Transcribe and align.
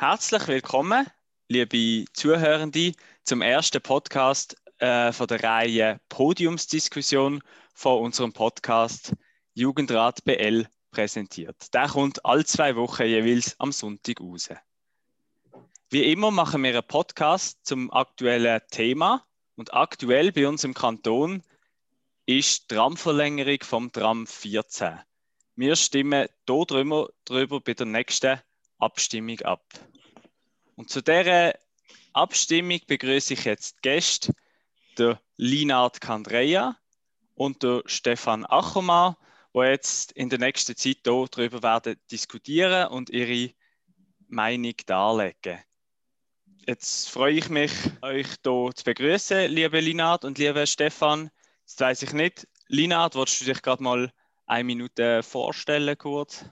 Herzlich 0.00 0.46
willkommen, 0.46 1.06
liebe 1.48 2.04
Zuhörende, 2.12 2.92
zum 3.24 3.42
ersten 3.42 3.82
Podcast 3.82 4.56
äh, 4.78 5.12
von 5.12 5.26
der 5.26 5.42
Reihe 5.42 6.00
Podiumsdiskussion 6.08 7.42
von 7.74 8.04
unserem 8.04 8.32
Podcast 8.32 9.12
Jugendrat 9.54 10.24
BL 10.24 10.66
präsentiert. 10.92 11.74
Der 11.74 11.88
kommt 11.88 12.24
alle 12.24 12.44
zwei 12.44 12.76
Wochen 12.76 13.04
jeweils 13.04 13.58
am 13.58 13.72
Sonntag 13.72 14.20
raus. 14.20 14.48
Wie 15.90 16.12
immer 16.12 16.30
machen 16.30 16.62
wir 16.64 16.70
einen 16.72 16.86
Podcast 16.86 17.60
zum 17.62 17.90
aktuellen 17.90 18.60
Thema 18.70 19.24
und 19.56 19.72
aktuell 19.72 20.32
bei 20.32 20.46
uns 20.46 20.62
im 20.62 20.74
Kanton 20.74 21.42
ist 22.26 22.70
die 22.70 22.74
Tramverlängerung 22.74 23.60
vom 23.62 23.90
Tram 23.90 24.26
14. 24.26 24.98
Wir 25.56 25.76
stimmen 25.76 26.28
hier 26.46 26.64
drüber, 26.66 27.60
bei 27.62 27.72
der 27.72 27.86
nächsten 27.86 28.38
Abstimmung 28.76 29.40
ab. 29.40 29.64
Und 30.76 30.90
zu 30.90 31.00
dieser 31.00 31.54
Abstimmung 32.12 32.80
begrüße 32.86 33.32
ich 33.32 33.44
jetzt 33.44 33.80
Gäste, 33.80 34.34
der 34.98 35.18
Linard 35.38 36.02
Kandreja 36.02 36.76
und 37.34 37.62
der 37.62 37.82
Stefan 37.86 38.44
Achomer, 38.44 39.16
die 39.54 39.60
jetzt 39.60 40.12
in 40.12 40.28
der 40.28 40.38
nächsten 40.38 40.76
Zeit 40.76 40.98
hier 41.02 41.28
darüber 41.30 41.62
werden 41.62 41.96
diskutieren 42.10 42.88
und 42.88 43.08
ihre 43.08 43.54
Meinung 44.28 44.74
darlegen. 44.84 45.60
Jetzt 46.68 47.08
freue 47.08 47.32
ich 47.32 47.48
mich, 47.48 47.72
euch 48.02 48.26
hier 48.44 48.70
zu 48.74 48.84
begrüßen, 48.84 49.50
liebe 49.50 49.80
Linard 49.80 50.26
und 50.26 50.36
liebe 50.36 50.66
Stefan. 50.66 51.30
Jetzt 51.62 51.80
weiß 51.80 52.02
ich 52.02 52.12
nicht, 52.12 52.46
Linard, 52.66 53.14
wolltest 53.14 53.40
du 53.40 53.46
dich 53.46 53.62
gerade 53.62 53.82
mal 53.82 54.12
eine 54.44 54.64
Minute 54.64 55.22
vorstellen 55.22 55.96
kurz? 55.96 56.44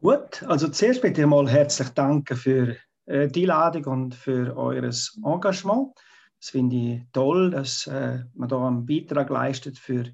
Gut, 0.00 0.44
also 0.44 0.68
zuerst 0.68 1.02
bitte 1.02 1.26
mal 1.26 1.50
herzlich 1.50 1.88
danken 1.88 2.36
für 2.36 2.76
äh, 3.06 3.26
die 3.26 3.50
Einladung 3.50 3.84
und 3.86 4.14
für 4.14 4.56
eures 4.56 5.18
Engagement. 5.24 5.96
Das 6.38 6.50
finde 6.50 6.76
ich 6.76 7.00
toll, 7.12 7.50
dass 7.50 7.88
äh, 7.88 8.20
man 8.34 8.48
da 8.48 8.64
einen 8.64 8.86
Beitrag 8.86 9.28
leistet 9.30 9.76
für, 9.76 10.04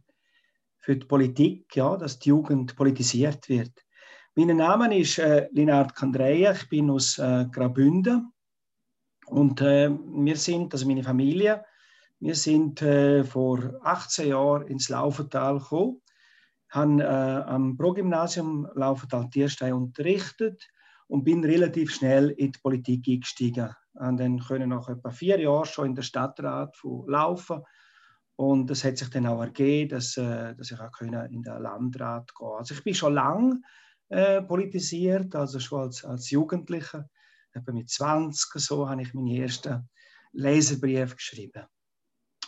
für 0.79 0.97
die 0.97 1.07
Politik, 1.07 1.77
ja, 1.77 1.99
dass 1.99 2.19
die 2.19 2.31
Jugend 2.31 2.75
politisiert 2.77 3.51
wird. 3.51 3.73
Mein 4.37 4.57
Name 4.57 4.99
ist 4.99 5.19
äh, 5.19 5.49
Linard 5.53 5.95
Kandreja, 5.95 6.53
ich 6.53 6.67
bin 6.71 6.89
aus 6.89 7.19
äh, 7.19 7.45
Graubünden 7.53 8.33
und 9.31 9.61
äh, 9.61 9.91
wir 9.91 10.37
sind, 10.37 10.73
also 10.73 10.87
meine 10.87 11.05
Familie, 11.05 11.65
wir 12.21 12.35
sind 12.35 12.83
äh, 12.83 13.25
vor 13.25 13.79
18 13.83 14.29
Jahren 14.29 14.67
ins 14.67 14.89
Laufental 14.89 15.59
gekommen, 15.59 16.01
haben 16.71 17.01
äh, 17.01 17.05
am 17.05 17.77
Pro-Gymnasium 17.77 18.69
Laufental-Tierstein 18.75 19.73
unterrichtet 19.73 20.69
und 21.07 21.25
bin 21.25 21.45
relativ 21.45 21.95
schnell 21.95 22.31
in 22.31 22.53
die 22.53 22.59
Politik 22.59 23.09
eingestiegen. 23.09 23.75
Und 23.95 24.19
dann 24.19 24.39
können 24.41 24.71
nach 24.71 24.89
etwa 24.89 25.11
vier 25.11 25.41
Jahren 25.41 25.65
schon 25.65 25.87
in 25.87 25.95
der 25.95 26.03
Stadtrat 26.03 26.77
laufen. 27.07 27.63
Und 28.37 28.71
es 28.71 28.85
hat 28.85 28.99
sich 28.99 29.11
dann 29.11 29.27
auch 29.27 29.41
ergeben, 29.41 29.91
dass, 29.91 30.17
äh, 30.17 30.55
dass 30.55 30.71
ich 30.71 30.81
auch 30.81 31.01
in 31.01 31.13
den 31.13 31.63
Landrat 31.63 32.35
gehen 32.35 32.49
Also 32.57 32.75
ich 32.75 32.85
bin 32.85 32.95
schon 32.95 33.15
lange 33.15 33.61
äh, 34.09 34.43
politisiert, 34.43 35.35
also 35.35 35.59
schon 35.59 35.83
als, 35.83 36.05
als 36.05 36.31
Jugendlicher. 36.31 37.09
Etwa 37.53 37.73
mit 37.73 37.91
20 37.91 38.61
so 38.61 38.89
habe 38.89 39.03
ich 39.03 39.15
meine 39.15 39.39
ersten 39.39 39.89
Leserbrief 40.33 41.17
geschrieben. 41.17 41.65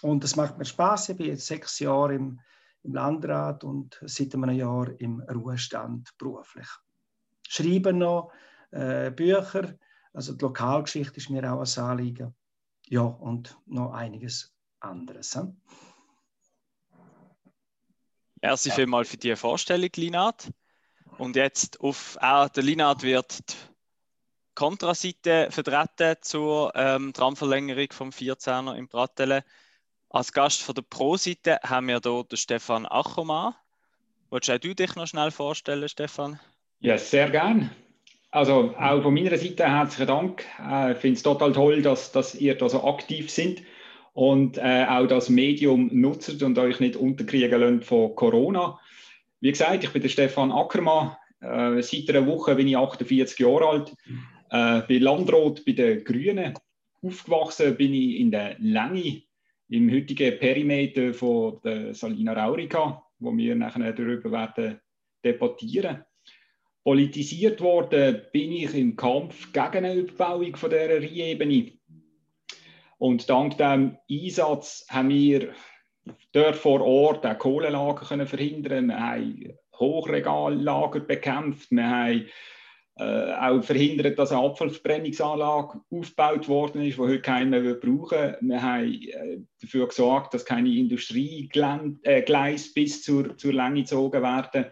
Und 0.03 0.25
das 0.25 0.37
macht 0.37 0.59
mir 0.59 0.65
Spaß. 0.65 1.11
Ich 1.11 1.17
bin 1.17 1.27
jetzt 1.27 1.47
sechs 1.47 1.79
Jahre 1.79 2.15
im, 2.15 2.41
im 2.83 2.95
Landrat 2.95 3.65
und 3.65 4.01
seit 4.07 4.35
einem 4.35 4.51
Jahr 4.51 4.89
im 5.01 5.21
Ruhestand 5.21 6.17
beruflich. 6.19 6.69
Schreiben 7.49 7.99
noch, 7.99 8.33
äh, 8.71 9.11
Bücher. 9.11 9.75
Also 10.13 10.35
die 10.35 10.45
Lokalgeschichte 10.45 11.17
ist 11.17 11.31
mir 11.31 11.53
auch 11.53 11.61
ein 11.61 11.85
Anliegen. 11.85 12.35
Ja, 12.89 13.03
und 13.03 13.57
noch 13.67 13.93
einiges 13.93 14.55
anderes. 14.81 15.35
Hm? 15.37 15.61
Merci 18.43 18.71
vielmals 18.71 19.11
für 19.11 19.19
die 19.19 19.37
Vorstellung, 19.37 19.91
Linat. 19.97 20.51
Und 21.19 21.37
jetzt 21.37 21.79
auf 21.81 22.17
auch 22.21 22.49
der 22.49 22.63
Linat 22.63 23.03
wird 23.03 23.39
die 23.41 23.70
Kontraseite 24.55 25.49
vertreten 25.51 26.17
zur 26.21 26.73
ähm, 26.75 27.13
Tramverlängerung 27.13 27.89
vom 27.93 28.11
14er 28.11 28.75
im 28.77 28.89
Brattelen. 28.89 29.43
Als 30.09 30.33
Gast 30.33 30.63
von 30.63 30.75
der 30.75 30.83
Pro-Seite 30.83 31.61
haben 31.63 31.89
wir 31.89 32.01
hier 32.03 32.25
den 32.25 32.37
Stefan 32.37 32.87
Achomann. 32.87 33.55
Wolltest 34.31 34.65
du 34.65 34.75
dich 34.75 34.95
noch 34.97 35.07
schnell 35.07 35.31
vorstellen, 35.31 35.89
Stefan? 35.89 36.41
Ja, 36.81 36.99
sehr 36.99 37.31
gern. 37.31 37.71
Also 38.33 38.75
auch 38.79 39.03
von 39.03 39.13
meiner 39.13 39.37
Seite 39.37 39.69
herzlichen 39.69 40.07
Dank. 40.07 40.45
Äh, 40.61 40.93
ich 40.93 40.99
finde 40.99 41.17
es 41.17 41.23
total 41.23 41.53
toll, 41.53 41.83
dass, 41.83 42.13
dass 42.13 42.35
ihr 42.35 42.57
da 42.57 42.69
so 42.69 42.85
aktiv 42.85 43.31
sind 43.31 43.63
und 44.13 44.59
äh, 44.59 44.87
auch 44.89 45.07
das 45.07 45.29
Medium 45.29 45.91
nutzt 45.93 46.43
und 46.43 46.59
euch 46.59 46.81
nicht 46.81 46.97
unterkriegen 46.97 47.61
lasst 47.61 47.89
von 47.89 48.15
Corona. 48.15 48.79
Wie 49.41 49.51
gesagt, 49.51 49.83
ich 49.83 49.91
bin 49.91 50.03
der 50.03 50.09
Stefan 50.09 50.53
Ackermann. 50.53 51.17
Äh, 51.41 51.83
seit 51.83 52.09
einer 52.11 52.27
Woche 52.27 52.55
bin 52.55 52.69
ich 52.69 52.77
48 52.77 53.39
Jahre 53.39 53.67
alt. 53.67 53.97
Äh, 54.51 54.83
bin 54.83 55.03
Landrat 55.03 55.65
bei 55.65 55.73
den 55.73 56.05
Grünen. 56.05 56.55
Aufgewachsen 57.03 57.77
bin 57.77 57.95
ich 57.95 58.21
in 58.21 58.31
der 58.31 58.57
Länge, 58.59 59.23
im 59.69 59.91
heutigen 59.91 60.39
Perimeter 60.39 61.15
von 61.15 61.61
der 61.65 61.95
Salina 61.95 62.33
Raurica, 62.33 63.03
wo 63.21 63.37
wir 63.37 63.55
nachher 63.55 63.93
darüber 63.93 64.33
werden 64.33 64.81
debattieren 65.25 66.05
Politisiert 66.83 67.61
worden 67.61 68.23
bin 68.33 68.53
ich 68.53 68.75
im 68.75 68.97
Kampf 68.97 69.53
gegen 69.53 69.85
eine 69.85 69.95
Überbauung 69.95 70.57
von 70.57 70.71
dieser 70.71 71.01
Rheinebene. 71.01 71.73
Und 72.99 73.29
dank 73.29 73.59
dem 73.59 73.99
Einsatz 74.11 74.87
haben 74.89 75.11
wir 75.11 75.53
dort 76.33 76.57
vor 76.57 76.81
Ort 76.81 77.27
auch 77.27 77.39
Kohlelager 77.39 78.07
können 78.07 78.27
verhindern. 78.27 78.87
Wir 78.89 78.99
haben 78.99 79.53
Hochregallager 79.79 81.01
bekämpft. 81.01 81.71
Wir 81.71 81.89
haben 81.89 82.27
äh, 82.97 83.33
auch 83.33 83.63
verhindert, 83.63 84.19
dass 84.19 84.33
eine 84.33 84.43
Abfallverbrennungsanlage 84.43 85.81
aufgebaut 85.91 86.49
worden 86.49 86.83
ist, 86.83 86.97
die 86.97 87.01
heute 87.01 87.23
keiner 87.23 87.61
mehr 87.61 87.75
brauchen 87.75 88.37
Wir 88.41 88.63
haben 88.63 88.93
äh, 88.93 89.39
dafür 89.61 89.89
gesorgt, 89.89 90.35
dass 90.35 90.45
keine 90.45 90.69
Industriegleise 90.69 92.01
äh, 92.03 92.73
bis 92.75 93.03
zur, 93.03 93.37
zur 93.37 93.53
Länge 93.53 93.83
gezogen 93.83 94.23
werden. 94.23 94.67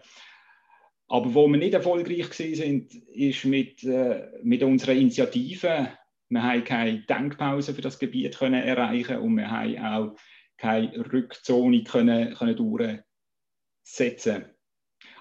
Aber 1.07 1.33
wo 1.33 1.47
wir 1.47 1.57
nicht 1.57 1.73
erfolgreich 1.73 2.31
sind, 2.33 2.93
ist 2.93 3.45
mit, 3.45 3.83
äh, 3.83 4.27
mit 4.43 4.61
unserer 4.61 4.93
Initiative. 4.93 5.89
Wir 6.29 6.43
haben 6.43 6.63
keine 6.63 6.99
Denkpause 6.99 7.73
für 7.73 7.81
das 7.81 7.97
Gebiet 7.97 8.37
können 8.37 8.61
erreichen 8.61 9.17
und 9.17 9.37
wir 9.37 9.49
haben 9.49 9.77
auch 9.79 10.15
keine 10.57 11.11
Rückzone 11.11 11.83
können, 11.83 12.35
können 12.35 12.55
durchsetzen. 12.55 14.45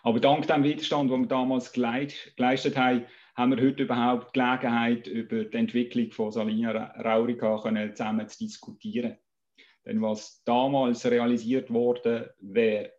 Aber 0.08 0.20
dank 0.20 0.46
dem 0.46 0.64
Widerstand, 0.64 1.10
den 1.10 1.20
wir 1.20 1.28
damals 1.28 1.70
geleistet 1.70 2.78
haben, 2.78 3.04
haben 3.34 3.54
wir 3.54 3.62
heute 3.62 3.82
überhaupt 3.82 4.34
die 4.34 4.40
Gelegenheit, 4.40 5.06
über 5.06 5.44
die 5.44 5.54
Entwicklung 5.54 6.10
von 6.12 6.32
Salina 6.32 6.70
Raurica 6.98 7.60
zusammen 7.94 8.26
zu 8.26 8.38
diskutieren. 8.38 9.18
Denn 9.84 10.00
was 10.00 10.42
damals 10.44 11.04
realisiert 11.04 11.70
wurde, 11.70 12.34
wäre 12.40 12.90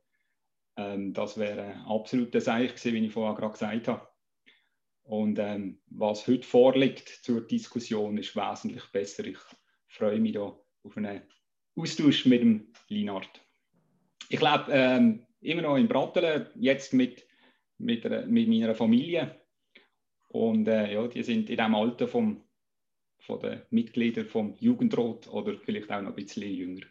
ähm, 0.77 1.11
das 1.11 1.39
wäre 1.39 1.63
ein 1.63 1.85
absoluter 1.87 2.41
Seich 2.41 2.75
gewesen, 2.75 2.93
wie 2.93 3.07
ich 3.07 3.11
vorher 3.11 3.35
gerade 3.35 3.53
gesagt 3.53 3.87
habe. 3.87 4.07
Und 5.01 5.39
ähm, 5.39 5.81
was 5.87 6.27
heute 6.27 6.45
vorliegt 6.47 7.09
zur 7.23 7.41
Diskussion, 7.41 8.19
ist 8.19 8.35
wesentlich 8.35 8.83
besser. 8.91 9.25
Ich 9.25 9.39
freue 9.87 10.19
mich 10.19 10.33
da 10.33 10.55
auf 10.83 10.95
einen 10.95 11.23
Austausch 11.75 12.27
mit 12.27 12.41
dem 12.41 12.71
Linard. 12.87 13.41
Ich 14.29 14.41
lebe 14.41 14.65
ähm, 14.69 15.25
immer 15.41 15.61
noch 15.61 15.77
in 15.77 15.87
Brattelen, 15.87 16.47
jetzt 16.55 16.93
mit, 16.93 17.25
mit, 17.77 18.03
mit 18.27 18.47
meiner 18.47 18.75
Familie. 18.75 19.39
Und 20.27 20.67
äh, 20.67 20.93
ja, 20.93 21.07
die 21.07 21.23
sind 21.23 21.49
in 21.49 21.57
dem 21.57 21.75
Alter 21.75 22.07
vom, 22.07 22.43
von 23.19 23.39
den 23.39 23.61
Mitgliedern 23.71 24.27
vom 24.27 24.55
Jugendrat 24.59 25.27
oder 25.27 25.57
vielleicht 25.57 25.91
auch 25.91 26.01
noch 26.01 26.09
ein 26.09 26.15
bisschen 26.15 26.51
jünger. 26.51 26.85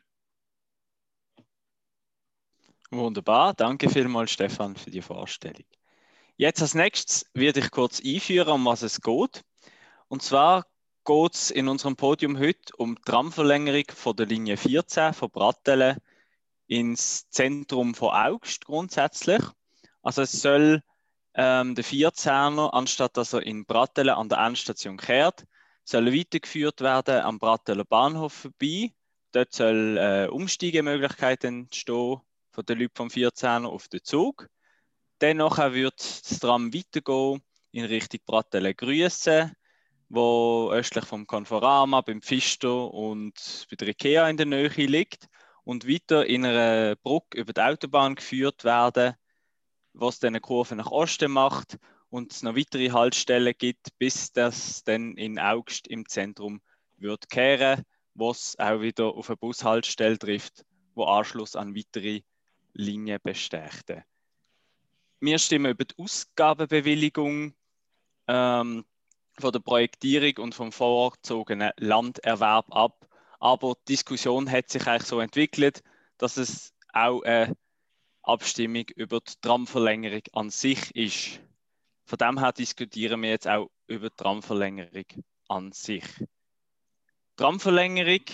Wunderbar, 2.90 3.52
danke 3.54 3.90
vielmals 3.90 4.30
Stefan 4.30 4.74
für 4.74 4.90
die 4.90 5.02
Vorstellung. 5.02 5.64
Jetzt 6.36 6.62
als 6.62 6.74
nächstes 6.74 7.30
werde 7.34 7.60
ich 7.60 7.70
kurz 7.70 8.00
einführen, 8.02 8.54
um 8.54 8.64
was 8.64 8.82
es 8.82 9.00
geht. 9.00 9.44
Und 10.08 10.22
zwar 10.22 10.66
geht 11.04 11.34
es 11.34 11.50
in 11.50 11.68
unserem 11.68 11.96
Podium 11.96 12.38
heute 12.38 12.74
um 12.76 12.94
die 12.94 13.02
Tramverlängerung 13.02 13.84
von 13.94 14.16
der 14.16 14.26
Linie 14.26 14.56
14 14.56 15.12
von 15.12 15.30
Brattelen 15.30 15.98
ins 16.68 17.28
Zentrum 17.30 17.94
von 17.94 18.10
Augst 18.10 18.64
grundsätzlich. 18.66 19.42
Also 20.02 20.22
es 20.22 20.32
soll 20.32 20.82
ähm, 21.34 21.74
der 21.74 21.84
14er, 21.84 22.70
anstatt 22.72 23.16
dass 23.16 23.32
er 23.32 23.42
in 23.42 23.64
Brattelen 23.64 24.14
an 24.14 24.28
der 24.28 24.38
Endstation 24.38 24.96
kehrt, 24.96 25.44
sollen 25.84 26.14
weitergeführt 26.14 26.80
werden 26.80 27.22
am 27.22 27.38
Bratteler 27.38 27.84
Bahnhof 27.84 28.32
vorbei. 28.32 28.92
Dort 29.32 29.52
soll 29.52 29.98
äh, 29.98 30.28
Umsteigemöglichkeit 30.28 31.44
entstehen 31.44 32.20
von 32.50 32.64
den 32.64 32.78
Leuten 32.78 32.96
vom 32.96 33.10
14 33.10 33.64
auf 33.64 33.88
den 33.88 34.04
Zug. 34.04 34.48
Dann 35.18 35.38
wird 35.38 35.98
das 35.98 36.38
Tram 36.38 36.72
weitergehen 36.72 37.42
in 37.72 37.84
Richtung 37.86 38.20
Brattelen 38.24 38.76
Grüße, 38.76 39.52
wo 40.08 40.70
östlich 40.72 41.04
vom 41.04 41.26
Konforama, 41.26 42.02
beim 42.02 42.22
Pfister 42.22 42.92
und 42.92 43.66
bei 43.70 43.76
der 43.76 43.88
Ikea 43.88 44.28
in 44.28 44.36
der 44.36 44.46
Nähe 44.46 44.68
liegt 44.68 45.28
und 45.68 45.86
weiter 45.86 46.24
in 46.24 46.46
einer 46.46 46.96
Brücke 46.96 47.38
über 47.38 47.52
die 47.52 47.60
Autobahn 47.60 48.14
geführt 48.14 48.64
werden, 48.64 49.12
was 49.92 50.18
dann 50.18 50.28
eine 50.28 50.40
Kurve 50.40 50.74
nach 50.76 50.90
Osten 50.90 51.30
macht 51.30 51.78
und 52.08 52.32
es 52.32 52.42
noch 52.42 52.56
weitere 52.56 52.88
Haltestellen 52.88 53.52
gibt, 53.58 53.88
bis 53.98 54.32
das 54.32 54.82
dann 54.84 55.14
in 55.18 55.38
August 55.38 55.86
im 55.86 56.08
Zentrum 56.08 56.62
wird 56.96 57.28
kehren, 57.28 57.84
was 58.14 58.58
auch 58.58 58.80
wieder 58.80 59.08
auf 59.08 59.28
eine 59.28 59.36
Bushaltestelle 59.36 60.18
trifft, 60.18 60.64
wo 60.94 61.04
Anschluss 61.04 61.54
an 61.54 61.76
weitere 61.76 62.22
Linien 62.72 63.20
besteht. 63.22 64.02
Wir 65.20 65.38
stimmen 65.38 65.72
über 65.72 65.84
die 65.84 65.98
Ausgabenbewilligung 65.98 67.52
ähm, 68.26 68.86
von 69.38 69.52
der 69.52 69.60
Projektierung 69.60 70.44
und 70.44 70.54
vom 70.54 70.72
vorgezogenen 70.72 71.72
Landerwerb 71.76 72.74
ab. 72.74 73.07
Aber 73.38 73.74
die 73.86 73.92
Diskussion 73.92 74.50
hat 74.50 74.68
sich 74.70 74.86
eigentlich 74.86 75.08
so 75.08 75.20
entwickelt, 75.20 75.82
dass 76.16 76.36
es 76.36 76.74
auch 76.92 77.22
eine 77.22 77.56
Abstimmung 78.22 78.84
über 78.96 79.20
die 79.20 79.32
Tramverlängerung 79.40 80.22
an 80.32 80.50
sich 80.50 80.94
ist. 80.94 81.40
Von 82.04 82.18
dem 82.18 82.38
her 82.38 82.52
diskutieren 82.52 83.22
wir 83.22 83.30
jetzt 83.30 83.48
auch 83.48 83.70
über 83.86 84.10
die 84.10 84.16
Tramverlängerung 84.16 85.04
an 85.48 85.72
sich. 85.72 86.04
Tramverlängerung, 87.36 88.24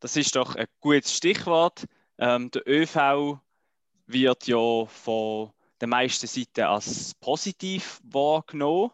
das 0.00 0.16
ist 0.16 0.36
doch 0.36 0.54
ein 0.54 0.66
gutes 0.80 1.16
Stichwort. 1.16 1.86
Ähm, 2.18 2.50
der 2.50 2.66
ÖV 2.68 3.40
wird 4.06 4.46
ja 4.46 4.86
von 4.86 5.52
den 5.80 5.90
meisten 5.90 6.26
Seiten 6.26 6.62
als 6.62 7.14
positiv 7.14 8.00
wahrgenommen. 8.04 8.92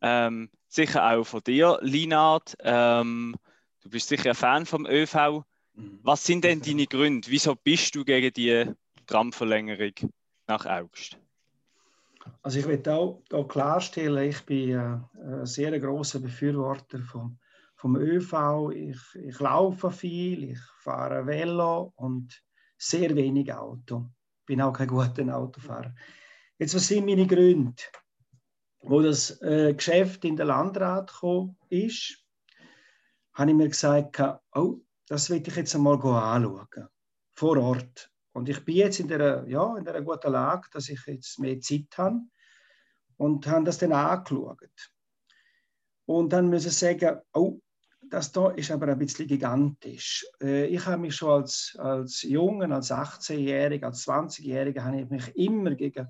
Ähm, 0.00 0.50
sicher 0.68 1.10
auch 1.10 1.24
von 1.24 1.42
dir, 1.42 1.78
Linard. 1.82 2.56
Ähm, 2.60 3.36
du 3.84 3.90
bist 3.90 4.08
sicher 4.08 4.30
ein 4.30 4.34
Fan 4.34 4.66
vom 4.66 4.86
ÖV. 4.86 5.44
Mhm. 5.74 6.00
Was 6.02 6.24
sind 6.24 6.44
denn 6.44 6.60
deine 6.60 6.86
Gründe? 6.86 7.28
Wieso 7.30 7.54
bist 7.54 7.94
du 7.94 8.04
gegen 8.04 8.32
die 8.32 8.72
Tramverlängerung 9.06 9.92
nach 10.48 10.66
August? 10.66 11.18
Also 12.42 12.58
ich 12.58 12.66
will 12.66 12.82
auch, 12.88 13.22
auch 13.32 13.48
klarstellen, 13.48 14.30
ich 14.30 14.40
bin 14.46 14.70
äh, 14.70 14.98
ein 15.22 15.46
sehr 15.46 15.78
großer 15.78 16.20
Befürworter 16.20 17.00
vom, 17.00 17.38
vom 17.76 17.96
ÖV. 17.96 18.70
Ich, 18.74 18.98
ich 19.14 19.38
laufe 19.40 19.90
viel, 19.90 20.52
ich 20.52 20.58
fahre 20.78 21.26
Velo 21.26 21.92
und 21.96 22.42
sehr 22.78 23.14
wenig 23.14 23.52
Auto. 23.52 24.10
Ich 24.40 24.46
bin 24.46 24.62
auch 24.62 24.72
kein 24.72 24.88
guter 24.88 25.36
Autofahrer. 25.36 25.94
Jetzt, 26.58 26.74
was 26.74 26.88
sind 26.88 27.04
meine 27.04 27.26
Gründe? 27.26 27.82
Wo 28.80 29.02
das 29.02 29.42
äh, 29.42 29.74
Geschäft 29.74 30.24
in 30.24 30.36
den 30.36 30.46
Landrat 30.46 31.12
gekommen 31.12 31.56
ist, 31.68 32.23
habe 33.34 33.50
ich 33.50 33.56
mir 33.56 33.68
gesagt, 33.68 34.22
oh, 34.54 34.80
das 35.06 35.28
will 35.30 35.42
ich 35.46 35.56
jetzt 35.56 35.74
einmal 35.74 35.94
anschauen, 35.94 36.88
vor 37.34 37.56
Ort. 37.58 38.10
Und 38.32 38.48
ich 38.48 38.64
bin 38.64 38.76
jetzt 38.76 39.00
in 39.00 39.08
der, 39.08 39.44
ja, 39.46 39.76
in 39.76 39.84
der 39.84 40.02
guten 40.02 40.32
Lage, 40.32 40.68
dass 40.72 40.88
ich 40.88 41.00
jetzt 41.06 41.38
mehr 41.38 41.60
Zeit 41.60 41.96
habe 41.96 42.20
und 43.16 43.46
habe 43.46 43.64
das 43.64 43.78
dann 43.78 43.92
angeschaut. 43.92 44.92
Und 46.06 46.32
dann 46.32 46.50
muss 46.50 46.66
ich 46.66 46.76
sagen, 46.76 47.20
oh, 47.32 47.60
das 48.10 48.32
da 48.32 48.50
ist 48.50 48.70
aber 48.70 48.88
ein 48.88 48.98
bisschen 48.98 49.26
gigantisch. 49.26 50.26
Äh, 50.42 50.66
ich 50.66 50.84
habe 50.86 51.00
mich 51.00 51.16
schon 51.16 51.42
als, 51.42 51.76
als 51.78 52.22
Jungen, 52.22 52.72
als 52.72 52.90
18-Jähriger, 52.90 53.86
als 53.86 54.06
20-Jähriger, 54.06 54.84
habe 54.84 55.00
ich 55.00 55.08
mich 55.08 55.36
immer 55.36 55.74
gegen 55.74 56.08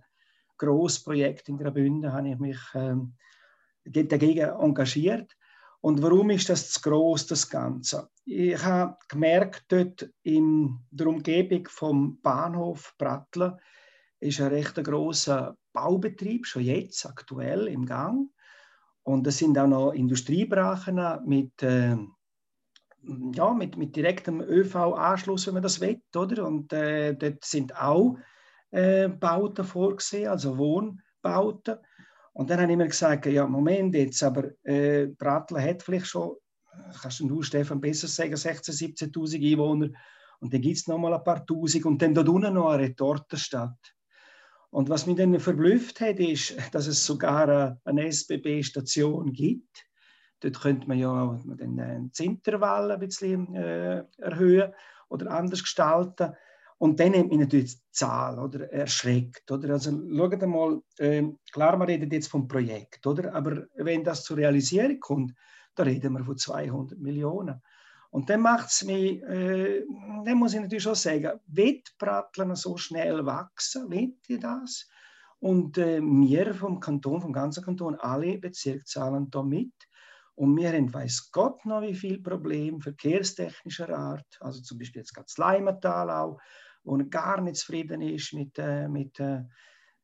Großprojekte 0.58 1.52
in 1.52 1.58
Graubünden, 1.58 2.12
habe 2.12 2.30
ich 2.30 2.38
mich 2.38 2.58
ähm, 2.74 3.14
dagegen 3.84 4.50
engagiert. 4.50 5.36
Und 5.84 6.00
warum 6.00 6.30
ist 6.30 6.48
das 6.48 6.70
zu 6.70 6.80
groß, 6.80 7.26
das 7.26 7.50
Ganze? 7.50 8.08
Ich 8.24 8.56
habe 8.64 8.96
gemerkt, 9.06 9.64
dort 9.68 10.08
in 10.22 10.78
der 10.90 11.08
Umgebung 11.08 11.68
vom 11.68 12.22
Bahnhof 12.22 12.94
Prattler 12.96 13.58
ist 14.18 14.40
ein 14.40 14.46
recht 14.46 14.82
großer 14.82 15.54
Baubetrieb, 15.74 16.46
schon 16.46 16.62
jetzt 16.62 17.04
aktuell 17.04 17.68
im 17.68 17.84
Gang. 17.84 18.30
Und 19.02 19.26
es 19.26 19.36
sind 19.36 19.58
auch 19.58 19.66
noch 19.66 19.92
Industriebrachen 19.92 20.98
mit, 21.26 21.62
äh, 21.62 21.98
ja, 23.34 23.52
mit, 23.52 23.76
mit 23.76 23.94
direktem 23.94 24.40
ÖV-Anschluss, 24.40 25.48
wenn 25.48 25.54
man 25.54 25.64
das 25.64 25.82
will. 25.82 26.00
Oder? 26.16 26.46
Und 26.46 26.72
äh, 26.72 27.14
dort 27.14 27.44
sind 27.44 27.78
auch 27.78 28.16
äh, 28.70 29.10
Bauten 29.10 29.66
vorgesehen, 29.66 30.30
also 30.30 30.56
Wohnbauten. 30.56 31.76
Und 32.34 32.50
dann 32.50 32.60
habe 32.60 32.72
ich 32.72 32.76
mir 32.76 32.88
gesagt, 32.88 33.26
ja, 33.26 33.46
Moment 33.46 33.94
jetzt, 33.94 34.22
aber 34.22 34.50
äh, 34.64 35.06
Prattler 35.06 35.62
hat 35.62 35.82
vielleicht 35.82 36.08
schon, 36.08 36.36
kannst 37.00 37.20
du, 37.20 37.42
Stefan, 37.42 37.80
besser 37.80 38.08
sagen, 38.08 38.34
16.000, 38.34 39.12
17.000 39.12 39.52
Einwohner. 39.52 39.90
Und 40.40 40.52
dann 40.52 40.60
gibt 40.60 40.76
es 40.76 40.88
noch 40.88 40.98
mal 40.98 41.14
ein 41.14 41.22
paar 41.22 41.46
Tausend 41.46 41.86
und 41.86 42.02
dann 42.02 42.12
dort 42.12 42.28
unten 42.28 42.54
noch 42.54 42.70
eine 42.70 42.82
Retortenstadt. 42.82 43.78
Und 44.70 44.88
was 44.88 45.06
mich 45.06 45.16
dann 45.16 45.38
verblüfft 45.38 46.00
hat, 46.00 46.18
ist, 46.18 46.56
dass 46.72 46.88
es 46.88 47.06
sogar 47.06 47.78
eine 47.84 48.06
SBB-Station 48.08 49.32
gibt. 49.32 49.86
Dort 50.40 50.60
könnte 50.60 50.88
man 50.88 50.98
ja 50.98 51.40
den 51.44 51.78
äh, 51.78 52.00
Intervall 52.22 52.90
ein 52.90 52.98
bisschen 52.98 53.54
äh, 53.54 54.02
erhöhen 54.18 54.72
oder 55.08 55.30
anders 55.30 55.62
gestalten. 55.62 56.32
Und 56.78 56.98
dann 57.00 57.12
nimmt 57.12 57.30
mich 57.30 57.38
natürlich 57.38 57.76
die 57.76 57.82
Zahl 57.92 58.38
oder 58.38 58.70
erschreckt. 58.72 59.50
Oder? 59.50 59.74
Also 59.74 59.90
schaut 59.90 60.42
mal, 60.46 60.80
äh, 60.98 61.22
klar, 61.52 61.76
man 61.76 61.88
redet 61.88 62.12
jetzt 62.12 62.28
vom 62.28 62.48
Projekt, 62.48 63.06
oder? 63.06 63.34
aber 63.34 63.66
wenn 63.76 64.04
das 64.04 64.24
zur 64.24 64.36
Realisierung 64.38 65.00
kommt, 65.00 65.34
da 65.74 65.84
reden 65.84 66.12
wir 66.12 66.24
von 66.24 66.36
200 66.36 66.98
Millionen. 66.98 67.60
Und 68.10 68.30
dann 68.30 68.42
macht 68.42 68.68
es 68.68 68.84
mich, 68.84 69.20
äh, 69.24 69.84
dann 70.24 70.38
muss 70.38 70.54
ich 70.54 70.60
natürlich 70.60 70.84
schon 70.84 70.94
sagen, 70.94 71.40
wird 71.46 71.96
Pratteln 71.98 72.54
so 72.54 72.76
schnell 72.76 73.26
wachsen? 73.26 73.90
Wird 73.90 74.18
ich 74.28 74.38
das? 74.38 74.88
Und 75.40 75.78
äh, 75.78 76.00
wir 76.00 76.54
vom 76.54 76.78
Kanton, 76.78 77.20
vom 77.20 77.32
ganzen 77.32 77.64
Kanton, 77.64 77.96
alle 77.96 78.38
Bezirke 78.38 78.84
zahlen 78.84 79.30
da 79.30 79.42
mit. 79.42 79.72
Und 80.36 80.56
wir 80.56 80.72
haben, 80.72 80.92
weiß 80.92 81.30
Gott 81.32 81.64
noch, 81.66 81.82
wie 81.82 81.94
viele 81.94 82.20
Probleme 82.20 82.80
verkehrstechnischer 82.80 83.90
Art, 83.90 84.38
also 84.40 84.62
zum 84.62 84.78
Beispiel 84.78 85.00
jetzt 85.00 85.12
gerade 85.12 85.26
das 85.26 85.36
Leimertal 85.36 86.10
auch, 86.10 86.38
er 86.84 87.04
gar 87.04 87.40
nicht 87.40 87.56
zufrieden 87.56 88.00
ist 88.00 88.32
mit, 88.32 88.58
äh, 88.58 88.88
mit, 88.88 89.18
äh, 89.20 89.42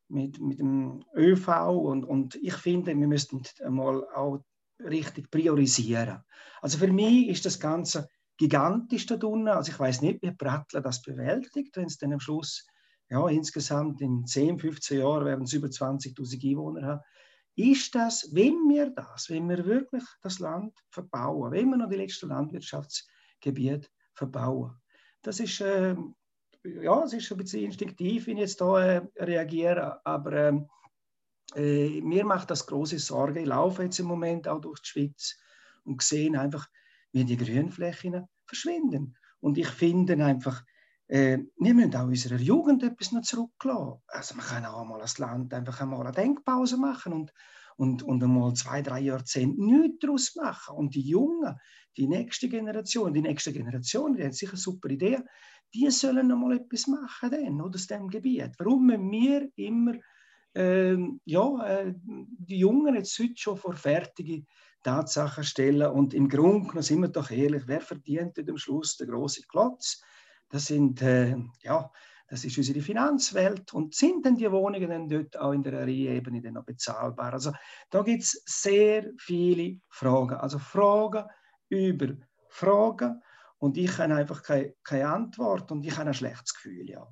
mit, 0.08 0.40
mit 0.40 0.58
dem 0.58 1.04
ÖV. 1.14 1.48
Und, 1.68 2.04
und 2.04 2.34
ich 2.36 2.54
finde, 2.54 2.96
wir 2.96 3.06
müssten 3.06 3.42
einmal 3.64 4.04
auch 4.14 4.42
richtig 4.80 5.30
priorisieren. 5.30 6.22
Also 6.60 6.78
für 6.78 6.92
mich 6.92 7.28
ist 7.28 7.44
das 7.44 7.60
Ganze 7.60 8.08
gigantisch 8.36 9.06
da 9.06 9.16
unten. 9.16 9.48
Also 9.48 9.72
ich 9.72 9.78
weiß 9.78 10.00
nicht, 10.02 10.22
wie 10.22 10.32
Prattler 10.32 10.80
das 10.80 11.02
bewältigt, 11.02 11.76
wenn 11.76 11.86
es 11.86 11.98
dann 11.98 12.12
am 12.12 12.20
Schluss, 12.20 12.66
ja, 13.10 13.28
insgesamt 13.28 14.00
in 14.00 14.24
10, 14.24 14.58
15 14.58 15.00
Jahren 15.00 15.26
werden 15.26 15.44
es 15.44 15.52
über 15.52 15.66
20.000 15.66 16.50
Einwohner 16.50 16.86
haben. 16.86 17.00
Ist 17.56 17.94
das, 17.94 18.30
wenn 18.32 18.54
wir 18.68 18.90
das, 18.90 19.28
wenn 19.28 19.48
wir 19.48 19.66
wirklich 19.66 20.04
das 20.22 20.38
Land 20.38 20.72
verbauen, 20.90 21.52
wenn 21.52 21.68
wir 21.68 21.76
noch 21.76 21.90
die 21.90 21.96
letzten 21.96 22.28
Landwirtschaftsgebiete 22.28 23.88
verbauen, 24.14 24.80
das 25.22 25.40
ist, 25.40 25.60
äh, 25.60 25.96
ja, 26.64 27.02
es 27.04 27.12
ist 27.12 27.30
ein 27.30 27.38
bisschen 27.38 27.64
instinktiv, 27.64 28.26
wenn 28.26 28.36
ich 28.36 28.42
jetzt 28.42 28.60
da 28.60 28.80
äh, 28.80 29.02
reagiere, 29.16 30.04
aber 30.04 30.32
äh, 30.32 30.60
äh, 31.54 32.00
mir 32.00 32.24
macht 32.24 32.50
das 32.50 32.66
große 32.66 32.98
Sorge. 32.98 33.40
Ich 33.40 33.46
laufe 33.46 33.82
jetzt 33.82 33.98
im 33.98 34.06
Moment 34.06 34.46
auch 34.46 34.60
durch 34.60 34.80
die 34.80 34.88
Schweiz 34.88 35.36
und 35.84 36.02
sehe 36.02 36.38
einfach, 36.38 36.68
wie 37.12 37.24
die 37.24 37.36
Grünflächen 37.36 38.26
verschwinden. 38.46 39.16
Und 39.40 39.58
ich 39.58 39.68
finde 39.68 40.22
einfach, 40.24 40.62
äh, 41.08 41.38
wir 41.56 41.74
müssen 41.74 41.96
auch 41.96 42.06
unserer 42.06 42.38
Jugend 42.38 42.82
etwas 42.82 43.10
noch 43.12 43.22
zurücklassen. 43.22 44.00
Also 44.06 44.34
man 44.36 44.46
kann 44.46 44.64
auch 44.64 44.84
mal 44.84 45.00
als 45.00 45.18
Land 45.18 45.52
einfach 45.54 45.80
einmal 45.80 46.00
eine 46.02 46.12
Denkpause 46.12 46.76
machen 46.76 47.12
und, 47.12 47.32
und, 47.76 48.02
und 48.02 48.22
einmal 48.22 48.52
zwei, 48.54 48.82
drei 48.82 49.00
Jahrzehnte 49.00 49.60
nichts 49.60 49.98
daraus 50.00 50.36
machen. 50.36 50.76
Und 50.76 50.94
die 50.94 51.08
Jungen, 51.08 51.58
die 51.96 52.06
nächste 52.06 52.48
Generation, 52.48 53.12
die 53.12 53.22
nächste 53.22 53.52
Generation, 53.52 54.16
die 54.16 54.24
hat 54.24 54.34
sicher 54.34 54.56
super 54.56 54.88
Idee, 54.88 55.18
die 55.74 55.90
sollen 55.90 56.28
noch 56.28 56.38
mal 56.38 56.56
etwas 56.56 56.86
machen 56.86 57.30
dann, 57.30 57.60
oder 57.60 57.76
aus 57.76 57.86
dem 57.86 58.08
Gebiet. 58.08 58.52
Warum 58.58 58.86
müssen 58.86 59.10
wir 59.10 59.48
immer 59.56 59.94
ähm, 60.54 61.20
ja, 61.24 61.66
äh, 61.66 61.94
die 61.96 62.58
Jungen 62.58 62.94
jetzt 62.96 63.18
heute 63.18 63.34
schon 63.36 63.56
vor 63.56 63.74
fertige 63.74 64.44
Tatsachen 64.82 65.44
stellen. 65.44 65.90
Und 65.90 66.14
im 66.14 66.28
Grunde 66.28 66.82
sind 66.82 67.00
wir 67.00 67.08
doch 67.08 67.30
ehrlich, 67.30 67.64
wer 67.66 67.80
verdient 67.80 68.38
am 68.38 68.56
Schluss 68.56 68.96
den 68.96 69.08
großen 69.08 69.44
Klotz? 69.48 70.02
Das 70.48 70.66
sind, 70.66 71.02
äh, 71.02 71.36
ja, 71.62 71.90
das 72.28 72.44
ist 72.44 72.56
unsere 72.56 72.80
Finanzwelt. 72.80 73.72
Und 73.72 73.94
sind 73.94 74.24
denn 74.24 74.36
die 74.36 74.50
Wohnungen 74.50 74.90
dann 74.90 75.08
dort 75.08 75.36
auch 75.36 75.52
in 75.52 75.62
der 75.62 75.86
dann 75.86 76.54
noch 76.54 76.64
bezahlbar? 76.64 77.32
Also 77.32 77.52
da 77.90 78.02
gibt 78.02 78.22
es 78.22 78.42
sehr 78.46 79.10
viele 79.18 79.80
Fragen. 79.88 80.34
Also 80.34 80.58
Fragen 80.58 81.26
über 81.70 82.14
Fragen. 82.48 83.22
Und 83.58 83.76
ich 83.76 83.96
habe 83.98 84.14
einfach 84.14 84.42
keine, 84.42 84.74
keine 84.82 85.08
Antwort 85.08 85.70
und 85.72 85.84
ich 85.84 85.96
habe 85.96 86.08
ein 86.08 86.14
schlechtes 86.14 86.54
Gefühl, 86.54 86.88
ja. 86.88 87.06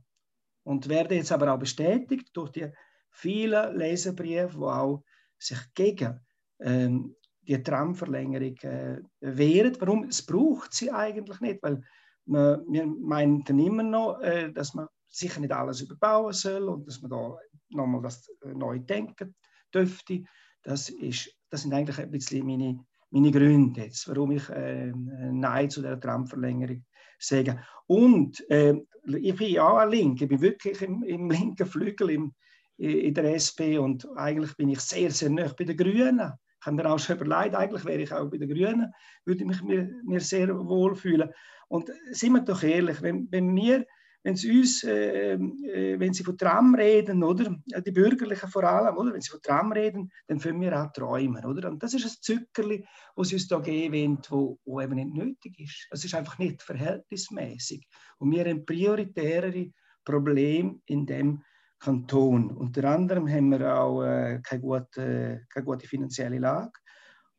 Und 0.64 0.88
werde 0.88 1.14
jetzt 1.14 1.32
aber 1.32 1.52
auch 1.52 1.58
bestätigt 1.58 2.30
durch 2.34 2.50
die 2.50 2.70
vielen 3.10 3.76
Leserbriefe, 3.76 4.58
die 4.58 4.64
auch 4.64 5.02
sich 5.38 5.58
gegen 5.74 6.20
ähm, 6.60 7.14
die 7.42 7.62
Tramverlängerung 7.62 8.56
äh, 8.58 9.00
wehren. 9.20 9.76
Warum? 9.80 10.04
Es 10.04 10.24
braucht 10.24 10.74
sie 10.74 10.90
eigentlich 10.90 11.40
nicht, 11.40 11.62
weil 11.62 11.82
man, 12.26 12.64
wir 12.68 12.86
meinen 12.86 13.42
dann 13.44 13.58
immer 13.58 13.82
noch, 13.82 14.20
äh, 14.20 14.52
dass 14.52 14.74
man 14.74 14.88
sicher 15.08 15.40
nicht 15.40 15.52
alles 15.52 15.80
überbauen 15.80 16.32
soll 16.32 16.68
und 16.68 16.86
dass 16.86 17.00
man 17.00 17.10
da 17.10 17.36
nochmal 17.70 18.02
das 18.02 18.28
äh, 18.42 18.52
neu 18.52 18.78
denken 18.78 19.34
dürfte. 19.72 20.24
Das, 20.62 20.90
ist, 20.90 21.34
das 21.50 21.62
sind 21.62 21.72
eigentlich 21.72 21.98
ein 21.98 22.10
bisschen 22.10 22.46
meine, 22.46 22.84
meine 23.10 23.30
Gründe 23.30 23.82
jetzt, 23.82 24.08
warum 24.08 24.32
ich 24.32 24.48
äh, 24.50 24.92
Nein 24.94 25.70
zu 25.70 25.82
der 25.82 25.98
Tramverlängerung 25.98 26.84
sage. 27.18 27.60
Und 27.86 28.48
äh, 28.50 28.74
ich 29.04 29.36
bin 29.36 29.50
ja 29.50 29.68
auch 29.68 29.78
ein 29.78 29.90
Link, 29.90 30.20
ich 30.20 30.28
bin 30.28 30.40
wirklich 30.40 30.82
im, 30.82 31.02
im 31.02 31.30
linken 31.30 31.66
Flügel 31.66 32.10
im, 32.10 32.34
in 32.76 33.14
der 33.14 33.34
SP 33.34 33.78
und 33.78 34.06
eigentlich 34.16 34.56
bin 34.56 34.68
ich 34.68 34.80
sehr, 34.80 35.10
sehr 35.10 35.30
nah 35.30 35.52
bei 35.56 35.64
den 35.64 35.76
Grünen. 35.76 36.32
Ich 36.60 36.66
habe 36.66 36.76
mir 36.76 36.86
auch 36.86 36.98
schon 36.98 37.16
überlegt, 37.16 37.54
eigentlich 37.54 37.84
wäre 37.84 38.02
ich 38.02 38.12
auch 38.12 38.28
bei 38.30 38.38
den 38.38 38.48
Grünen, 38.48 38.92
würde 39.24 39.42
ich 39.42 39.48
mich 39.48 39.62
mir, 39.62 39.90
mir 40.04 40.20
sehr 40.20 40.54
wohl 40.54 40.94
fühlen. 40.94 41.30
Und 41.68 41.90
sind 42.10 42.32
wir 42.32 42.40
doch 42.40 42.62
ehrlich, 42.62 43.00
wenn, 43.02 43.28
wenn 43.30 43.54
wir 43.54 43.84
wenn 44.22 44.36
sie 44.36 44.58
uns, 44.58 44.82
äh, 44.84 45.34
äh, 45.34 45.98
wenn 45.98 46.12
sie 46.12 46.24
von 46.24 46.36
Tram 46.36 46.74
reden, 46.74 47.22
oder? 47.22 47.56
Die 47.64 47.90
Bürgerlichen 47.90 48.48
vor 48.48 48.64
allem, 48.64 48.96
oder? 48.96 49.12
Wenn 49.12 49.20
sie 49.20 49.30
von 49.30 49.42
Tram 49.42 49.72
reden, 49.72 50.10
dann 50.26 50.38
können 50.38 50.60
wir 50.60 50.80
auch 50.80 50.92
träumen, 50.92 51.44
oder? 51.44 51.70
Und 51.70 51.82
das 51.82 51.94
ist 51.94 52.04
ein 52.04 52.16
Zückerli, 52.20 52.84
sie 53.22 53.34
uns 53.34 53.48
da 53.48 53.58
geben 53.58 54.18
wo, 54.28 54.58
wo 54.64 54.80
eben 54.80 54.96
nicht 54.96 55.14
nötig 55.14 55.58
ist. 55.60 55.86
Es 55.90 56.04
ist 56.04 56.14
einfach 56.14 56.38
nicht 56.38 56.62
verhältnismäßig. 56.62 57.86
Und 58.18 58.32
wir 58.32 58.44
haben 58.44 58.64
prioritärere 58.64 59.70
Probleme 60.04 60.80
in 60.86 61.06
dem 61.06 61.42
Kanton. 61.78 62.50
Unter 62.50 62.84
anderem 62.84 63.28
haben 63.28 63.50
wir 63.50 63.74
auch 63.78 64.02
äh, 64.02 64.40
keine, 64.42 64.60
gute, 64.60 65.46
keine 65.48 65.64
gute 65.64 65.86
finanzielle 65.86 66.38
Lage. 66.38 66.72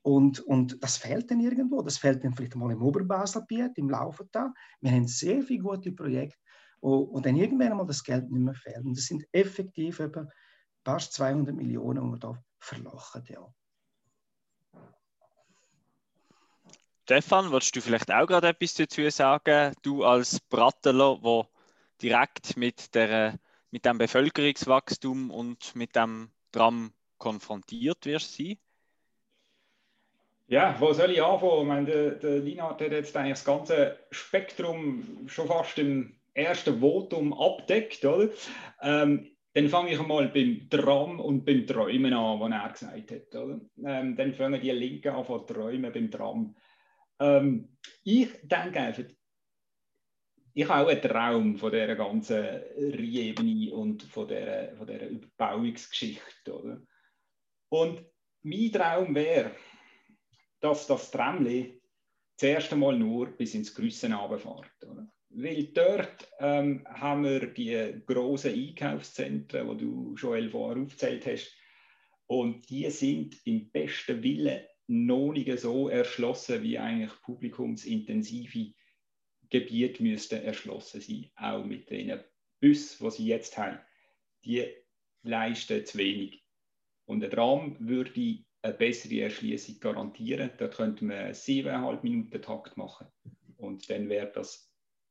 Und, 0.01 0.39
und 0.39 0.81
das 0.81 0.97
fehlt 0.97 1.29
dann 1.29 1.41
irgendwo. 1.41 1.81
Das 1.81 1.97
fehlt 1.97 2.23
dann 2.23 2.33
vielleicht 2.33 2.55
mal 2.55 2.71
im 2.71 2.81
Oberbaselbiet, 2.81 3.77
im 3.77 3.89
Laufentag. 3.89 4.51
Wir 4.79 4.91
haben 4.91 5.07
sehr 5.07 5.43
viele 5.43 5.63
gute 5.63 5.91
Projekte, 5.91 6.39
wo, 6.81 7.13
wo 7.13 7.19
dann 7.19 7.35
irgendwann 7.35 7.77
mal 7.77 7.85
das 7.85 8.03
Geld 8.03 8.29
nicht 8.31 8.41
mehr 8.41 8.53
fehlt. 8.53 8.85
Und 8.85 8.97
das 8.97 9.05
sind 9.05 9.25
effektiv 9.31 9.99
etwa 9.99 10.27
fast 10.83 11.13
200 11.13 11.55
Millionen, 11.55 12.03
die 12.03 12.11
wir 12.11 12.17
da 12.19 12.43
verlachen. 12.59 13.23
Ja. 13.27 13.53
Stefan, 17.03 17.51
würdest 17.51 17.75
du 17.75 17.81
vielleicht 17.81 18.11
auch 18.11 18.27
gerade 18.27 18.49
etwas 18.49 18.75
dazu 18.75 19.09
sagen? 19.09 19.73
Du 19.81 20.03
als 20.03 20.39
Bratteler, 20.41 21.19
der 21.23 21.47
direkt 22.01 22.55
mit, 22.55 22.93
der, 22.93 23.39
mit 23.71 23.83
dem 23.83 23.97
Bevölkerungswachstum 23.97 25.31
und 25.31 25.75
mit 25.75 25.95
dem 25.95 26.29
Tram 26.51 26.93
konfrontiert 27.17 28.05
wirst 28.05 28.35
sein? 28.35 28.57
Ja, 30.47 30.75
wo 30.79 30.93
soll 30.93 31.11
ich 31.11 31.21
anfangen? 31.21 31.61
Ich 31.61 31.67
meine, 31.67 31.85
der, 31.85 32.11
der 32.11 32.39
Linhard 32.39 32.81
hat 32.81 32.91
jetzt 32.91 33.15
eigentlich 33.15 33.33
das 33.33 33.45
ganze 33.45 33.99
Spektrum 34.11 35.27
schon 35.27 35.47
fast 35.47 35.77
im 35.77 36.18
ersten 36.39 36.79
Votum 36.79 37.33
abdeckt, 37.33 38.03
oder? 38.05 38.29
Ähm, 38.81 39.35
dann 39.53 39.67
fange 39.67 39.93
ich 39.93 40.01
mal 40.01 40.27
beim 40.29 40.69
Tram 40.69 41.19
und 41.19 41.43
beim 41.43 41.65
Träumen 41.65 42.13
an, 42.13 42.39
was 42.39 42.51
er 42.51 42.69
gesagt 42.69 43.11
hat. 43.11 43.35
Oder? 43.35 43.61
Ähm, 43.83 44.15
dann 44.15 44.33
fangen 44.33 44.61
die 44.61 44.71
Linken 44.71 45.09
an 45.09 45.25
von 45.25 45.45
Träumen 45.45 45.91
beim 45.91 46.11
Tram. 46.11 46.55
Ähm, 47.19 47.77
ich 48.03 48.29
denke 48.43 48.79
einfach, 48.79 49.03
ich 50.53 50.67
habe 50.67 50.85
auch 50.85 50.89
einen 50.89 51.01
Traum 51.01 51.57
von 51.57 51.71
dieser 51.71 51.95
ganzen 51.95 52.43
Riebene 52.43 53.73
und 53.73 54.03
von 54.03 54.27
dieser, 54.27 54.75
von 54.75 54.87
dieser 54.87 55.07
Überbauungsgeschichte. 55.07 56.53
Oder? 56.53 56.81
Und 57.69 58.05
mein 58.43 58.71
Traum 58.71 59.15
wäre, 59.15 59.51
dass 60.59 60.87
das 60.87 61.11
Tramli 61.11 61.81
das 62.37 62.43
erste 62.49 62.75
Mal 62.75 62.97
nur 62.97 63.27
bis 63.27 63.53
ins 63.53 63.73
Grüssen 63.73 64.13
runterfährt. 64.13 64.83
Oder? 64.85 65.07
Weil 65.29 65.65
dort 65.67 66.27
ähm, 66.39 66.85
haben 66.87 67.23
wir 67.23 67.47
die 67.47 68.01
grossen 68.05 68.53
Einkaufszentren, 68.53 69.69
die 69.69 69.85
du 69.85 70.15
Joel 70.15 70.49
vorher 70.49 70.81
aufgezählt 70.81 71.25
hast. 71.27 71.55
Und 72.25 72.69
die 72.69 72.89
sind 72.89 73.37
im 73.45 73.69
besten 73.71 74.23
Willen 74.23 74.63
noch 74.87 75.31
nicht 75.31 75.59
so 75.59 75.87
erschlossen, 75.87 76.63
wie 76.63 76.79
eigentlich 76.79 77.11
publikumsintensive 77.21 78.73
Gebiete 79.49 80.03
müssten 80.03 80.43
erschlossen 80.43 81.01
sein. 81.01 81.29
Auch 81.35 81.63
mit 81.63 81.89
den 81.89 82.19
Bussen, 82.59 83.05
die 83.05 83.11
sie 83.11 83.25
jetzt 83.27 83.57
haben. 83.57 83.79
Die 84.43 84.67
leisten 85.23 85.85
zu 85.85 85.97
wenig. 85.97 86.43
Und 87.05 87.23
ein 87.23 87.31
Tram 87.31 87.77
würde 87.79 88.43
eine 88.61 88.73
bessere 88.73 89.21
Erschließung 89.21 89.79
garantieren. 89.79 90.51
Dort 90.57 90.75
könnte 90.75 91.05
man 91.05 91.17
einen 91.17 91.33
7,5 91.33 92.03
Minuten 92.03 92.41
Takt 92.41 92.77
machen. 92.77 93.07
Und 93.57 93.89
dann 93.89 94.09
wäre 94.09 94.31
das 94.31 94.68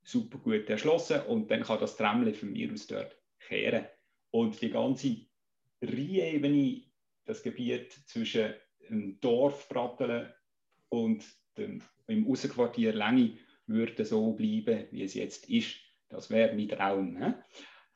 super 0.09 0.39
gut 0.39 0.71
erschlossen 0.71 1.21
und 1.23 1.51
dann 1.51 1.63
kann 1.63 1.81
das 1.81 1.97
Tramle 1.97 2.33
von 2.33 2.53
mir 2.53 2.73
aus 2.73 2.87
dort 2.87 3.17
kehren. 3.41 3.87
Und 4.31 4.61
die 4.61 4.71
ganze 4.71 5.17
Rheinebene, 5.83 6.83
das 7.27 7.43
Gebiet 7.43 7.93
zwischen 8.07 8.55
dem 8.89 9.21
Dorf 9.21 9.69
Brattelen 9.69 10.33
und 10.89 11.25
dem, 11.57 11.83
im 12.07 12.27
Außenquartier 12.27 12.95
Längi, 12.95 13.39
würde 13.67 14.05
so 14.05 14.33
bleiben, 14.33 14.87
wie 14.91 15.03
es 15.03 15.15
jetzt 15.15 15.51
ist. 15.51 15.77
Das 16.09 16.31
wäre 16.31 16.55
mein 16.55 16.69
Traum. 16.69 17.23
He? 17.23 17.35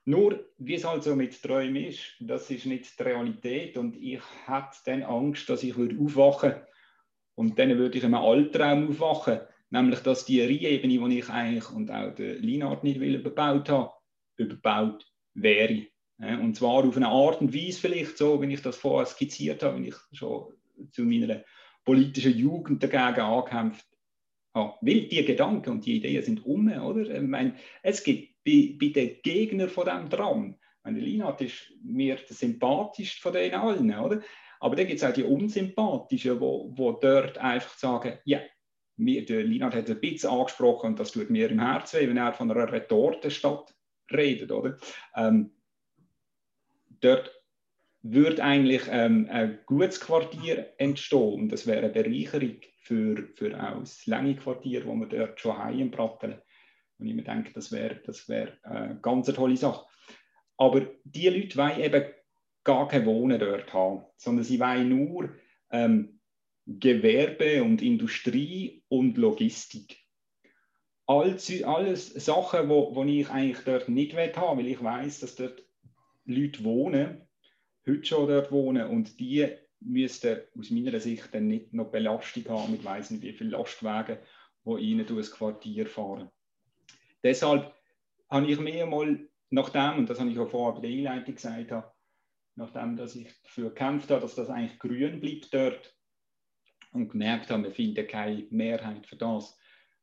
Nur, 0.04 0.52
wie 0.58 0.74
es 0.74 0.84
also 0.84 1.16
mit 1.16 1.40
Träumen 1.40 1.84
ist, 1.84 2.16
das 2.20 2.50
ist 2.50 2.66
nicht 2.66 2.98
die 2.98 3.02
Realität 3.04 3.78
und 3.78 3.96
ich 3.96 4.20
hätte 4.46 4.76
dann 4.84 5.02
Angst, 5.04 5.48
dass 5.48 5.62
ich 5.62 5.76
würde 5.76 5.96
aufwachen 5.98 6.54
und 7.36 7.58
dann 7.58 7.78
würde 7.78 7.96
ich 7.96 8.04
in 8.04 8.14
einem 8.14 8.24
Albtraum 8.24 8.90
aufwachen, 8.90 9.40
nämlich 9.72 10.00
dass 10.00 10.26
die 10.26 10.42
Rheinebene, 10.42 11.08
die 11.08 11.18
ich 11.18 11.28
eigentlich 11.30 11.70
und 11.70 11.90
auch 11.90 12.14
der 12.14 12.34
Linard 12.34 12.84
nicht 12.84 13.00
will, 13.00 13.14
überbaut 13.14 13.68
habe, 13.70 13.92
überbaut 14.36 15.10
wäre. 15.34 15.86
Und 16.18 16.54
zwar 16.54 16.84
auf 16.84 16.96
eine 16.96 17.08
Art 17.08 17.40
und 17.40 17.54
Weise 17.54 17.80
vielleicht 17.80 18.18
so, 18.18 18.40
wie 18.40 18.52
ich 18.52 18.62
das 18.62 18.76
vorher 18.76 19.06
skizziert 19.06 19.62
habe, 19.62 19.76
wenn 19.76 19.86
ich 19.86 19.96
schon 20.12 20.52
zu 20.90 21.02
meiner 21.02 21.42
politischen 21.84 22.36
Jugend 22.36 22.82
dagegen 22.82 23.22
angekämpft 23.22 23.86
habe. 24.54 24.74
Weil 24.82 25.08
die 25.08 25.24
Gedanken 25.24 25.70
und 25.70 25.86
die 25.86 25.96
Ideen 25.96 26.22
sind 26.22 26.44
um, 26.44 26.70
oder? 26.70 27.10
Ich 27.10 27.22
meine, 27.22 27.56
es 27.82 28.04
gibt 28.04 28.44
bei, 28.44 28.76
bei 28.78 28.88
den 28.88 29.16
Gegnern 29.22 29.70
von 29.70 29.86
diesem 29.86 30.10
Tram. 30.10 30.58
Meine, 30.84 31.00
Linat 31.00 31.40
ist 31.40 31.72
mir 31.82 32.16
der 32.16 32.36
sympathischste 32.36 33.22
von 33.22 33.32
denen 33.32 33.54
allen, 33.54 33.98
oder? 33.98 34.20
Aber 34.60 34.76
dann 34.76 34.86
gibt 34.86 34.98
es 34.98 35.04
auch 35.04 35.14
die 35.14 35.24
unsympathischen, 35.24 36.38
die 36.38 36.94
dort 37.00 37.38
einfach 37.38 37.76
sagen, 37.78 38.18
ja, 38.24 38.40
mir, 38.96 39.24
der 39.24 39.42
Linat 39.44 39.74
hat 39.74 39.90
ein 39.90 40.00
bisschen 40.00 40.30
angesprochen 40.30 40.90
und 40.90 41.00
das 41.00 41.12
tut 41.12 41.30
mir 41.30 41.50
im 41.50 41.60
Herzen 41.60 42.00
weh, 42.00 42.08
wenn 42.08 42.16
er 42.16 42.32
von 42.32 42.50
einer 42.50 42.70
Retortenstadt 42.70 43.74
redet, 44.12 44.52
oder? 44.52 44.76
Ähm, 45.16 45.52
dort 47.00 47.30
würde 48.02 48.42
eigentlich 48.42 48.82
ähm, 48.88 49.28
ein 49.30 49.60
gutes 49.66 50.00
Quartier 50.00 50.72
entstehen 50.78 51.42
und 51.42 51.48
das 51.50 51.66
wäre 51.66 51.78
eine 51.78 51.90
Bereicherung 51.90 52.56
für, 52.80 53.28
für 53.36 53.58
auch 53.62 53.78
das 53.78 54.06
lange 54.06 54.36
Quartier, 54.36 54.84
wo 54.86 54.94
wir 54.94 55.06
dort 55.06 55.40
schon 55.40 55.56
haben 55.56 55.78
im 55.78 55.90
Brattelen. 55.90 56.40
Und 56.98 57.06
ich 57.06 57.14
mir 57.14 57.22
denke, 57.22 57.52
das 57.52 57.70
wäre 57.72 58.00
das 58.04 58.28
wär 58.28 58.58
eine 58.64 58.98
ganz 59.00 59.26
tolle 59.32 59.56
Sache. 59.56 59.86
Aber 60.56 60.86
die 61.04 61.28
Leute 61.28 61.56
wollen 61.56 61.80
eben 61.80 62.04
gar 62.64 62.88
kein 62.88 63.06
Wohnen 63.06 63.38
dort 63.38 63.72
haben, 63.72 64.04
sondern 64.16 64.44
sie 64.44 64.60
wollen 64.60 64.88
nur 64.88 65.34
ähm, 65.70 66.20
Gewerbe 66.80 67.62
und 67.62 67.82
Industrie 67.82 68.82
und 68.88 69.16
Logistik. 69.16 69.98
Alles, 71.06 71.62
alles 71.64 72.14
Sachen, 72.14 72.68
wo, 72.68 72.94
wo 72.94 73.04
ich 73.04 73.28
eigentlich 73.28 73.64
dort 73.64 73.88
nicht 73.88 74.16
haben 74.16 74.58
weil 74.58 74.68
ich 74.68 74.82
weiß, 74.82 75.20
dass 75.20 75.34
dort 75.34 75.62
Leute 76.24 76.62
wohnen, 76.64 77.28
heute 77.86 78.04
schon 78.04 78.28
dort 78.28 78.52
wohnen 78.52 78.86
und 78.86 79.18
die 79.18 79.48
müssten 79.80 80.40
aus 80.58 80.70
meiner 80.70 81.00
Sicht 81.00 81.34
dann 81.34 81.48
nicht 81.48 81.72
noch 81.72 81.90
Belastung 81.90 82.48
haben 82.48 82.72
mit 82.72 82.84
weiss 82.84 83.10
nicht 83.10 83.22
wie 83.22 83.32
vielen 83.32 83.50
Lastwagen, 83.50 84.18
die 84.64 84.78
ihnen 84.78 85.06
durch 85.06 85.26
das 85.26 85.36
Quartier 85.36 85.86
fahren. 85.86 86.30
Deshalb 87.22 87.74
habe 88.30 88.46
ich 88.46 88.58
mir 88.58 88.86
mal, 88.86 89.28
nachdem, 89.50 89.98
und 89.98 90.10
das 90.10 90.20
habe 90.20 90.30
ich 90.30 90.38
auch 90.38 90.48
vorher 90.48 90.80
bei 90.80 90.88
der 90.88 90.96
Einleitung 90.96 91.34
gesagt, 91.34 91.72
nachdem 92.54 92.96
dass 92.96 93.16
ich 93.16 93.28
dafür 93.42 93.70
gekämpft 93.70 94.10
habe, 94.10 94.20
dass 94.20 94.34
das 94.34 94.48
eigentlich 94.48 94.78
grün 94.78 95.20
bleibt 95.20 95.52
dort 95.52 95.96
und 96.92 97.08
gemerkt 97.08 97.50
habe, 97.50 97.64
wir 97.64 97.72
finden 97.72 98.06
keine 98.06 98.46
Mehrheit 98.50 99.06
für 99.06 99.16
das, 99.16 99.58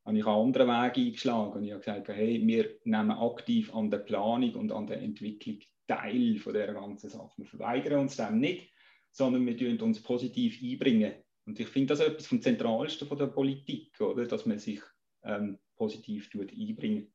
habe 0.06 0.18
ich 0.18 0.26
einen 0.26 0.36
anderen 0.36 0.68
Weg 0.68 0.98
eingeschlagen 0.98 1.54
und 1.54 1.64
ich 1.64 1.72
habe 1.72 1.82
gesagt, 1.82 2.08
hey, 2.10 2.46
wir 2.46 2.78
nehmen 2.84 3.12
aktiv 3.12 3.74
an 3.74 3.92
der 3.92 4.00
Planung 4.00 4.56
und 4.56 4.72
an 4.72 4.88
der 4.88 5.02
Entwicklung 5.02 5.60
teil 5.88 6.38
von 6.38 6.54
dieser 6.54 6.74
ganzen 6.74 7.10
Sache. 7.10 7.34
Wir 7.38 7.46
verweigern 7.46 8.02
uns 8.02 8.16
dem 8.16 8.40
nicht, 8.40 8.72
sondern 9.12 9.46
wir 9.46 9.58
tun 9.58 9.80
uns 9.82 10.02
positiv 10.02 10.62
einbringen. 10.62 11.14
Und 11.46 11.60
ich 11.60 11.68
finde 11.68 11.94
das 11.94 12.00
etwas 12.00 12.28
vom 12.28 12.42
Zentralsten 12.42 13.08
von 13.08 13.18
der 13.18 13.28
Politik, 13.28 14.00
oder? 14.00 14.26
dass 14.26 14.46
man 14.46 14.60
sich 14.60 14.82
ähm, 15.24 15.58
positiv 15.76 16.30
einbringt. 16.34 17.12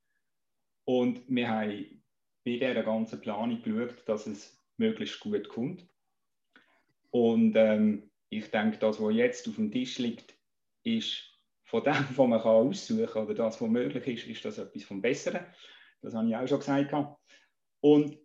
Und 0.85 1.23
wir 1.29 1.49
haben 1.49 2.03
bei 2.45 2.59
dieser 2.59 2.83
ganzen 2.83 3.21
Planung 3.21 3.63
geschaut, 3.63 4.07
dass 4.07 4.27
es 4.27 4.61
möglichst 4.77 5.21
gut 5.21 5.49
kommt. 5.49 5.87
Und 7.11 7.55
ähm, 7.57 8.11
ich 8.39 8.51
denke, 8.51 8.79
das, 8.79 9.01
was 9.01 9.15
jetzt 9.15 9.49
auf 9.49 9.57
dem 9.57 9.71
Tisch 9.71 9.99
liegt, 9.99 10.35
ist 10.83 11.35
von 11.65 11.83
dem, 11.83 11.95
was 12.17 12.29
man 12.29 12.41
kann 12.41 12.69
aussuchen 12.69 13.07
kann, 13.07 13.25
oder 13.25 13.35
das, 13.35 13.61
was 13.61 13.69
möglich 13.69 14.07
ist, 14.07 14.27
ist 14.27 14.45
das 14.45 14.59
etwas 14.59 14.85
vom 14.85 15.03
Besseren. 15.03 15.47
Das 16.03 16.15
habe 16.15 16.29
ich 16.29 16.37
auch 16.37 16.47
schon 16.47 16.59
gesagt. 16.59 16.95
Und 17.81 18.19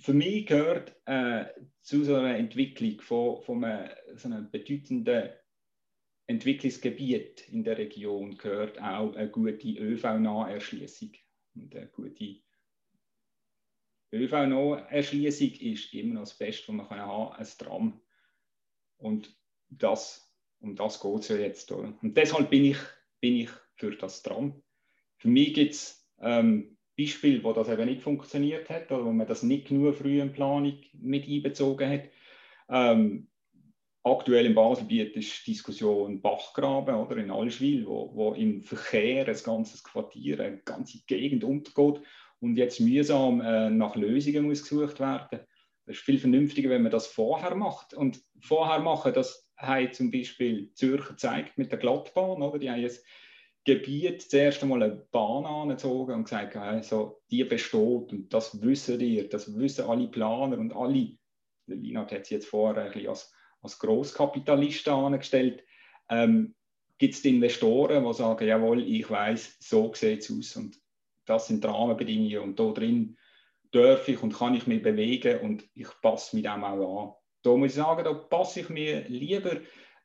für 0.00 0.14
mich 0.14 0.46
gehört 0.46 0.96
äh, 1.06 1.46
zu 1.82 2.04
so 2.04 2.14
einer 2.14 2.36
Entwicklung 2.36 3.00
von, 3.00 3.42
von 3.42 3.64
einem, 3.64 3.90
so 4.16 4.28
einem 4.28 4.50
bedeutenden 4.50 5.30
Entwicklungsgebiet 6.28 7.48
in 7.48 7.64
der 7.64 7.78
Region 7.78 8.36
gehört 8.36 8.80
auch 8.80 9.14
eine 9.16 9.30
gute 9.30 9.68
ÖV-Naherschließung. 9.68 11.12
Und 11.54 11.74
eine 11.74 11.88
gute 11.88 12.42
ÖV-Naherschließung 14.12 15.52
ist 15.52 15.94
immer 15.94 16.14
noch 16.14 16.22
das 16.22 16.36
Beste, 16.36 16.68
was 16.68 16.76
man 16.76 17.00
haben 17.00 17.30
kann, 17.30 17.40
ein 17.40 17.48
Tram. 17.58 18.00
Und 18.98 19.34
das 19.70 20.28
um 20.60 20.74
das 20.74 21.00
geht 21.00 21.20
es 21.20 21.28
ja 21.28 21.36
jetzt. 21.36 21.70
Oder? 21.72 21.94
Und 22.02 22.16
deshalb 22.16 22.50
bin 22.50 22.64
ich, 22.64 22.78
bin 23.20 23.36
ich 23.36 23.50
für 23.76 23.94
das 23.94 24.22
Tram. 24.22 24.62
Für 25.16 25.28
mich 25.28 25.54
gibt 25.54 25.72
es 25.72 26.08
ähm, 26.20 26.76
Beispiele, 26.98 27.42
wo 27.44 27.52
das 27.52 27.68
eben 27.68 27.86
nicht 27.86 28.02
funktioniert 28.02 28.68
hat 28.70 28.90
oder 28.90 29.04
wo 29.04 29.12
man 29.12 29.26
das 29.26 29.42
nicht 29.42 29.68
genug 29.68 29.94
früh 29.94 30.20
in 30.20 30.32
Planung 30.32 30.78
mit 30.92 31.28
einbezogen 31.28 31.88
hat. 31.88 32.08
Ähm, 32.68 33.28
aktuell 34.02 34.46
im 34.46 34.54
Baselbiet 34.54 35.16
ist 35.16 35.46
die 35.46 35.52
Diskussion 35.52 36.20
Bachgraben 36.20 36.94
oder 36.96 37.16
in 37.16 37.30
Allschwil, 37.30 37.86
wo, 37.86 38.10
wo 38.14 38.32
im 38.34 38.62
Verkehr 38.62 39.26
ein 39.28 39.36
ganzes 39.44 39.82
Quartier, 39.84 40.40
eine 40.40 40.58
ganze 40.58 40.98
Gegend 41.06 41.44
untergeht 41.44 42.02
und 42.40 42.56
jetzt 42.56 42.80
mühsam 42.80 43.40
äh, 43.40 43.70
nach 43.70 43.96
Lösungen 43.96 44.46
muss 44.46 44.62
gesucht 44.62 45.00
werden. 45.00 45.40
Das 45.88 45.96
ist 45.96 46.04
viel 46.04 46.18
vernünftiger, 46.18 46.68
wenn 46.68 46.82
man 46.82 46.92
das 46.92 47.06
vorher 47.06 47.54
macht. 47.54 47.94
Und 47.94 48.20
vorher 48.40 48.78
machen, 48.78 49.14
das 49.14 49.48
haben 49.56 49.90
zum 49.92 50.10
Beispiel 50.10 50.70
Zürcher 50.74 51.10
gezeigt 51.10 51.56
mit 51.56 51.72
der 51.72 51.78
Glattbahn. 51.78 52.42
Oder? 52.42 52.58
Die 52.58 52.70
haben 52.70 52.84
ein 52.84 52.90
Gebiet 53.64 54.22
zuerst 54.22 54.62
einmal 54.62 54.82
eine 54.82 54.96
Bahn 55.10 55.46
angezogen 55.46 56.12
und 56.12 56.24
gesagt, 56.24 56.56
also, 56.56 57.22
die 57.30 57.42
besteht 57.44 58.12
und 58.12 58.28
das 58.30 58.60
wissen 58.62 59.00
ihr, 59.00 59.28
das 59.30 59.58
wissen 59.58 59.86
alle 59.86 60.08
Planer 60.08 60.58
und 60.58 60.74
alle. 60.74 61.16
Linat 61.66 62.12
hat 62.12 62.26
sie 62.26 62.34
jetzt 62.34 62.48
vorher 62.48 62.82
ein 62.82 62.92
bisschen 62.92 63.08
als, 63.08 63.32
als 63.62 63.78
Grosskapitalisten 63.78 64.92
angestellt. 64.92 65.64
Ähm, 66.10 66.54
Gibt 66.98 67.14
es 67.14 67.24
Investoren, 67.24 68.04
die 68.04 68.14
sagen, 68.14 68.46
jawohl, 68.46 68.82
ich 68.82 69.08
weiß, 69.08 69.56
so 69.60 69.92
sieht 69.94 70.20
es 70.20 70.30
aus 70.30 70.56
und 70.56 70.78
das 71.24 71.46
sind 71.46 71.64
die 71.64 71.68
Rahmenbedingungen 71.68 72.40
und 72.40 72.58
da 72.58 72.72
drin 72.72 73.16
darf 73.72 74.08
ich 74.08 74.22
und 74.22 74.34
kann 74.34 74.54
ich 74.54 74.66
mich 74.66 74.82
bewegen 74.82 75.40
und 75.40 75.68
ich 75.74 75.88
passe 76.00 76.36
mich 76.36 76.44
dem 76.44 76.64
auch 76.64 77.02
an. 77.02 77.14
Da 77.42 77.56
muss 77.56 77.70
ich 77.70 77.74
sagen, 77.74 78.04
da 78.04 78.14
passe 78.14 78.60
ich 78.60 78.68
mir 78.68 79.08
lieber 79.08 79.60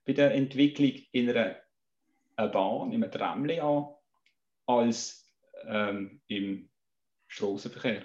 bei 0.05 0.13
der 0.13 0.33
Entwicklung 0.33 0.91
in 1.11 1.29
einer, 1.29 1.55
einer 2.35 2.49
Bahn, 2.49 2.91
in 2.91 3.03
einem 3.03 3.11
Tramli 3.11 3.59
an, 3.59 3.87
als 4.65 5.31
ähm, 5.67 6.21
im 6.27 6.69
Straßenverkehr. 7.27 8.03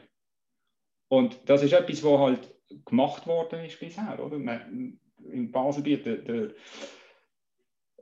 Und 1.09 1.41
das 1.47 1.63
ist 1.63 1.73
etwas, 1.73 2.05
was 2.05 2.19
halt 2.19 2.55
gemacht 2.85 3.27
worden 3.27 3.65
ist 3.65 3.81
bisher. 3.81 4.19
Oder? 4.25 4.39
Man, 4.39 5.01
Im 5.31 5.51
Baselbiet, 5.51 6.07
der, 6.07 6.17
der 6.17 6.55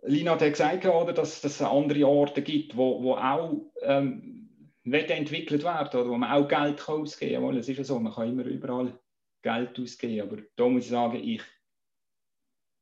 Lina 0.03 0.33
hat 0.33 0.41
gesagt, 0.41 0.85
oder, 0.85 1.13
dass, 1.13 1.41
dass 1.41 1.55
es 1.55 1.63
andere 1.63 2.07
Orte 2.07 2.43
gibt, 2.43 2.77
wo, 2.77 3.03
wo 3.03 3.15
auch 3.15 3.61
ähm, 3.83 4.36
entwickelt 4.93 5.65
werden 5.65 6.01
oder 6.01 6.11
wo 6.11 6.17
man 6.17 6.31
auch 6.31 6.49
Geld 6.49 6.89
ausgeben 6.89 7.45
kann. 7.45 7.57
Es 7.57 7.69
ist 7.69 7.79
ja 7.79 7.85
so, 7.85 7.99
man 7.99 8.13
kann 8.13 8.29
immer 8.29 8.45
überall 8.45 8.99
Geld 9.43 9.79
ausgeben. 9.79 10.29
Aber 10.29 10.43
da 10.57 10.69
muss 10.69 10.85
ich 10.85 10.91
sagen, 10.91 11.17
ich 11.17 11.43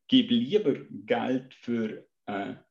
gebe 0.09 0.35
lieber 0.35 0.74
Geld 1.07 1.55
für 1.55 2.07
eine 2.26 2.64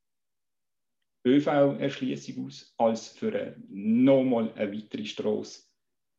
ÖV-Erschließung 1.25 2.45
aus, 2.45 2.73
als 2.77 3.07
für 3.09 3.33
eine, 3.33 3.63
nochmal 3.69 4.51
eine 4.53 4.71
weitere 4.71 5.05
Straße 5.05 5.63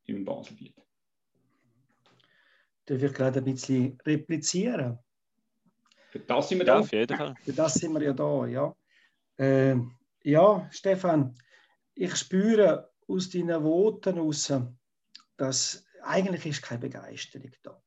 im 0.06 0.24
Baselbiet. 0.24 0.74
Darf 2.86 3.02
ich 3.02 3.12
gerade 3.12 3.38
ein 3.38 3.44
bisschen 3.44 3.98
replizieren? 4.04 4.98
Für 6.10 6.18
das 6.20 6.48
sind 6.48 6.58
wir 6.58 6.66
da. 6.66 6.74
Ja, 6.74 6.80
auf 6.80 6.92
jeden 6.92 7.16
Fall. 7.16 7.34
Für 7.42 7.52
das 7.52 7.74
sind 7.74 7.92
wir 7.92 8.02
ja 8.02 8.12
da, 8.12 8.46
ja. 8.46 8.76
Äh, 9.36 9.76
ja, 10.22 10.68
Stefan, 10.70 11.34
ich 11.94 12.14
spüre 12.16 12.93
aus 13.08 13.30
deinen 13.30 13.62
Worten 13.62 14.14
heraus, 14.14 14.52
dass 15.36 15.84
eigentlich 16.02 16.46
ist 16.46 16.62
keine 16.62 16.80
Begeisterung 16.80 17.50
da. 17.62 17.82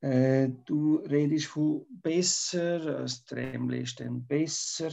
Äh, 0.00 0.50
du 0.66 0.96
redest 0.96 1.46
von 1.46 1.86
besser, 1.88 2.78
das 2.78 3.24
Tremli 3.24 3.80
ist 3.80 4.00
dann 4.00 4.26
besser, 4.26 4.90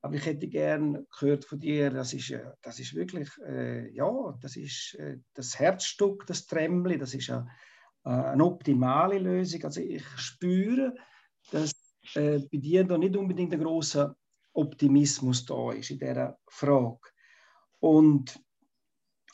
aber 0.00 0.14
ich 0.14 0.26
hätte 0.26 0.48
gern 0.48 1.06
gehört 1.18 1.44
von 1.44 1.58
dir, 1.58 1.90
das 1.90 2.12
ist, 2.14 2.32
das 2.62 2.78
ist 2.78 2.94
wirklich, 2.94 3.28
äh, 3.46 3.90
ja, 3.92 4.36
das 4.40 4.56
ist 4.56 4.94
äh, 4.94 5.18
das 5.34 5.58
Herzstück, 5.58 6.26
das 6.26 6.46
Tremli, 6.46 6.98
das 6.98 7.14
ist 7.14 7.30
eine, 7.30 7.48
äh, 8.04 8.10
eine 8.10 8.44
optimale 8.44 9.18
Lösung. 9.18 9.64
Also 9.64 9.80
ich 9.80 10.06
spüre, 10.16 10.94
dass 11.50 11.72
äh, 12.14 12.38
bei 12.38 12.58
dir 12.58 12.84
da 12.84 12.96
nicht 12.96 13.16
unbedingt 13.16 13.52
ein 13.52 13.60
großer 13.60 14.16
Optimismus 14.52 15.44
da 15.44 15.72
ist 15.72 15.90
in 15.90 15.98
dieser 15.98 16.38
Frage. 16.48 17.00
Und 17.80 18.40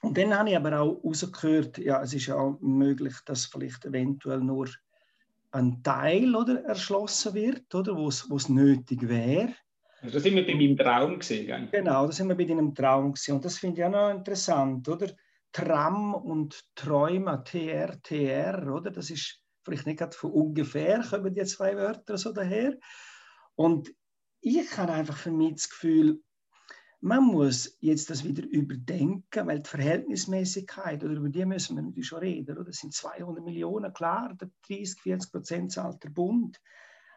und 0.04 0.18
dann 0.18 0.36
habe 0.36 0.50
ich 0.50 0.56
aber 0.56 0.80
auch 0.80 1.02
herausgehört, 1.02 1.78
ja, 1.78 2.02
es 2.02 2.14
ist 2.14 2.26
ja 2.26 2.36
auch 2.36 2.58
möglich, 2.60 3.14
dass 3.26 3.46
vielleicht 3.46 3.84
eventuell 3.84 4.40
nur 4.40 4.68
ein 5.50 5.82
Teil 5.82 6.34
oder, 6.34 6.64
erschlossen 6.64 7.34
wird, 7.34 7.74
oder, 7.74 7.96
wo 7.96 8.08
es 8.08 8.48
nötig 8.48 9.08
wäre. 9.08 9.54
Also 10.02 10.14
das 10.14 10.22
sind 10.24 10.36
wir 10.36 10.46
bei 10.46 10.54
meinem 10.54 10.76
Traum 10.76 11.18
gesehen. 11.18 11.68
Genau, 11.72 12.06
das 12.06 12.16
sind 12.16 12.28
wir 12.28 12.36
bei 12.36 12.44
deinem 12.44 12.74
Traum 12.74 13.12
gesehen. 13.12 13.36
Und 13.36 13.44
das 13.44 13.58
finde 13.58 13.80
ich 13.80 13.86
auch 13.86 13.90
noch 13.90 14.10
interessant, 14.10 14.86
oder? 14.88 15.10
Tram 15.50 16.14
und 16.14 16.60
Träume, 16.74 17.42
TR, 17.44 18.02
TR, 18.02 18.74
oder? 18.74 18.90
Das 18.90 19.08
ist 19.08 19.40
vielleicht 19.64 19.86
nicht 19.86 20.00
gerade 20.00 20.14
von 20.14 20.32
ungefähr, 20.32 21.00
kommen 21.00 21.34
die 21.34 21.44
zwei 21.44 21.74
Wörter 21.76 22.18
so 22.18 22.32
daher. 22.32 22.76
Und 23.54 23.94
ich 24.40 24.76
habe 24.76 24.92
einfach 24.92 25.16
für 25.16 25.30
mich 25.30 25.54
das 25.54 25.70
Gefühl, 25.70 26.20
man 27.04 27.22
muss 27.22 27.76
jetzt 27.80 28.08
das 28.08 28.24
wieder 28.24 28.44
überdenken, 28.48 29.46
weil 29.46 29.60
die 29.60 29.68
Verhältnismäßigkeit, 29.68 31.04
oder 31.04 31.12
über 31.12 31.28
die 31.28 31.44
müssen 31.44 31.76
wir 31.76 31.82
natürlich 31.82 32.06
schon 32.06 32.20
reden, 32.20 32.56
oder? 32.56 32.64
das 32.64 32.78
sind 32.78 32.94
200 32.94 33.44
Millionen, 33.44 33.92
klar, 33.92 34.32
der 34.40 34.48
30, 34.66 35.02
40 35.02 35.30
Prozent 35.30 35.72
zahlt 35.72 36.02
der 36.02 36.08
Bund. 36.08 36.58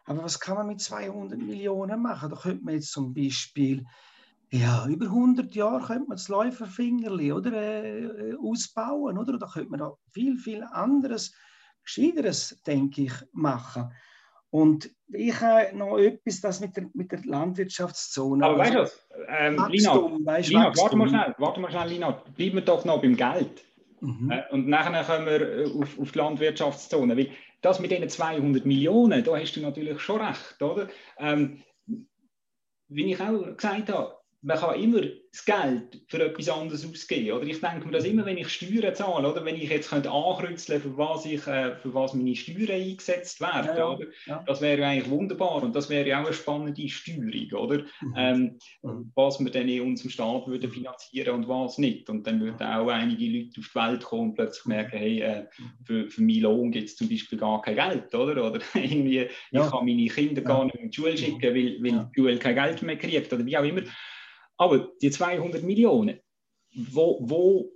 Aber 0.04 0.24
was 0.24 0.38
kann 0.38 0.58
man 0.58 0.66
mit 0.66 0.82
200 0.82 1.38
Millionen 1.38 2.02
machen? 2.02 2.28
Da 2.28 2.36
könnte 2.36 2.64
man 2.64 2.74
jetzt 2.74 2.92
zum 2.92 3.14
Beispiel, 3.14 3.86
ja, 4.50 4.86
über 4.86 5.06
100 5.06 5.54
Jahre 5.54 5.86
könnte 5.86 6.08
man 6.08 6.18
das 6.18 6.28
Läuferfingerli 6.28 7.32
oder, 7.32 7.52
äh, 7.54 8.34
ausbauen, 8.36 9.16
oder? 9.16 9.38
Da 9.38 9.46
könnte 9.46 9.70
man 9.70 9.80
da 9.80 9.94
viel, 10.12 10.36
viel 10.36 10.64
anderes, 10.64 11.34
Gescheiteres, 11.82 12.60
denke 12.66 13.04
ich, 13.04 13.14
machen. 13.32 13.90
Und 14.50 14.90
ich 15.08 15.40
habe 15.40 15.76
noch 15.76 15.98
etwas, 15.98 16.40
das 16.40 16.60
mit 16.60 16.76
der, 16.76 16.86
mit 16.94 17.12
der 17.12 17.20
Landwirtschaftszone. 17.24 18.44
Aber 18.44 18.58
weißt 18.58 18.74
du 18.74 18.78
was? 18.80 19.08
Ähm, 19.28 19.58
Wachstum, 19.58 20.18
Lina, 20.18 20.38
Lina 20.38 20.72
warte 20.76 20.96
mal 20.96 21.08
schnell, 21.08 21.34
warte 21.38 21.60
mal 21.60 21.70
schnell, 21.70 21.88
Lina. 21.88 22.10
Bleiben 22.36 22.54
wir 22.56 22.62
doch 22.62 22.84
noch 22.84 23.02
beim 23.02 23.16
Geld. 23.16 23.64
Mhm. 24.00 24.30
Äh, 24.30 24.42
und 24.50 24.68
nachher 24.68 25.04
kommen 25.04 25.26
wir 25.26 25.40
äh, 25.40 25.64
auf, 25.64 25.98
auf 25.98 26.12
die 26.12 26.18
Landwirtschaftszone. 26.18 27.16
Weil 27.16 27.30
das 27.60 27.80
mit 27.80 27.90
diesen 27.90 28.08
200 28.08 28.64
Millionen, 28.64 29.22
da 29.24 29.36
hast 29.36 29.54
du 29.54 29.60
natürlich 29.60 30.00
schon 30.00 30.20
recht, 30.20 30.62
oder? 30.62 30.88
Ähm, 31.18 31.62
wie 32.88 33.12
ich 33.12 33.20
auch 33.20 33.56
gesagt 33.56 33.92
habe, 33.92 34.17
man 34.40 34.56
kann 34.56 34.80
immer 34.80 35.00
das 35.32 35.44
Geld 35.44 36.00
für 36.06 36.24
etwas 36.24 36.48
anderes 36.48 36.88
ausgeben. 36.88 37.32
Oder 37.32 37.46
ich 37.46 37.60
denke 37.60 37.86
mir 37.86 37.92
das 37.92 38.04
immer, 38.04 38.24
wenn 38.24 38.38
ich 38.38 38.48
Steuern 38.48 38.94
zahle, 38.94 39.30
oder 39.30 39.44
wenn 39.44 39.56
ich 39.56 39.68
jetzt 39.68 39.90
könnte 39.90 40.10
ankreuzeln 40.10 40.80
für 40.80 40.96
was 40.96 41.26
ich, 41.26 41.44
äh, 41.46 41.74
für 41.76 41.92
was 41.92 42.14
meine 42.14 42.36
Steuern 42.36 42.70
eingesetzt 42.70 43.40
werden, 43.40 43.76
ja, 43.76 43.88
oder? 43.88 44.06
Ja. 44.26 44.44
das 44.46 44.60
wäre 44.60 44.84
eigentlich 44.86 45.10
wunderbar 45.10 45.62
und 45.62 45.74
das 45.74 45.90
wäre 45.90 46.16
auch 46.16 46.24
eine 46.24 46.32
spannende 46.32 46.88
Steuerung, 46.88 47.52
oder? 47.52 47.78
Mhm. 48.00 48.14
Ähm, 48.16 48.58
mhm. 48.82 49.12
Was 49.16 49.40
wir 49.40 49.50
dann 49.50 49.68
in 49.68 49.82
unserem 49.82 50.10
Staat 50.10 50.46
würden 50.46 50.70
finanzieren 50.70 51.34
und 51.34 51.48
was 51.48 51.78
nicht. 51.78 52.08
Und 52.08 52.26
dann 52.26 52.40
würden 52.40 52.62
auch 52.62 52.88
einige 52.88 53.26
Leute 53.26 53.60
auf 53.60 53.68
die 53.68 53.74
Welt 53.74 54.04
kommen 54.04 54.30
und 54.30 54.34
plötzlich 54.36 54.66
merken, 54.66 54.98
hey, 54.98 55.20
äh, 55.20 55.46
für, 55.84 56.08
für 56.08 56.22
meinen 56.22 56.42
Lohn 56.42 56.70
gibt 56.70 56.88
es 56.88 56.96
zum 56.96 57.08
Beispiel 57.08 57.38
gar 57.38 57.60
kein 57.60 57.74
Geld, 57.74 58.14
oder? 58.14 58.46
Oder 58.46 58.60
irgendwie, 58.74 59.28
ja. 59.50 59.64
ich 59.64 59.70
kann 59.70 59.84
meine 59.84 60.06
Kinder 60.06 60.42
gar 60.42 60.64
nicht 60.64 60.76
in 60.76 60.90
die 60.90 60.96
Schule 60.96 61.16
schicken, 61.16 61.42
weil, 61.42 61.82
weil 61.82 62.08
die 62.14 62.20
Schule 62.20 62.38
kein 62.38 62.54
Geld 62.54 62.82
mehr 62.82 62.96
kriegt, 62.96 63.32
oder 63.32 63.44
wie 63.44 63.56
auch 63.56 63.64
immer. 63.64 63.82
Aber 64.58 64.90
die 65.00 65.10
200 65.10 65.62
Millionen, 65.62 66.20
wo, 66.74 67.18
wo 67.22 67.72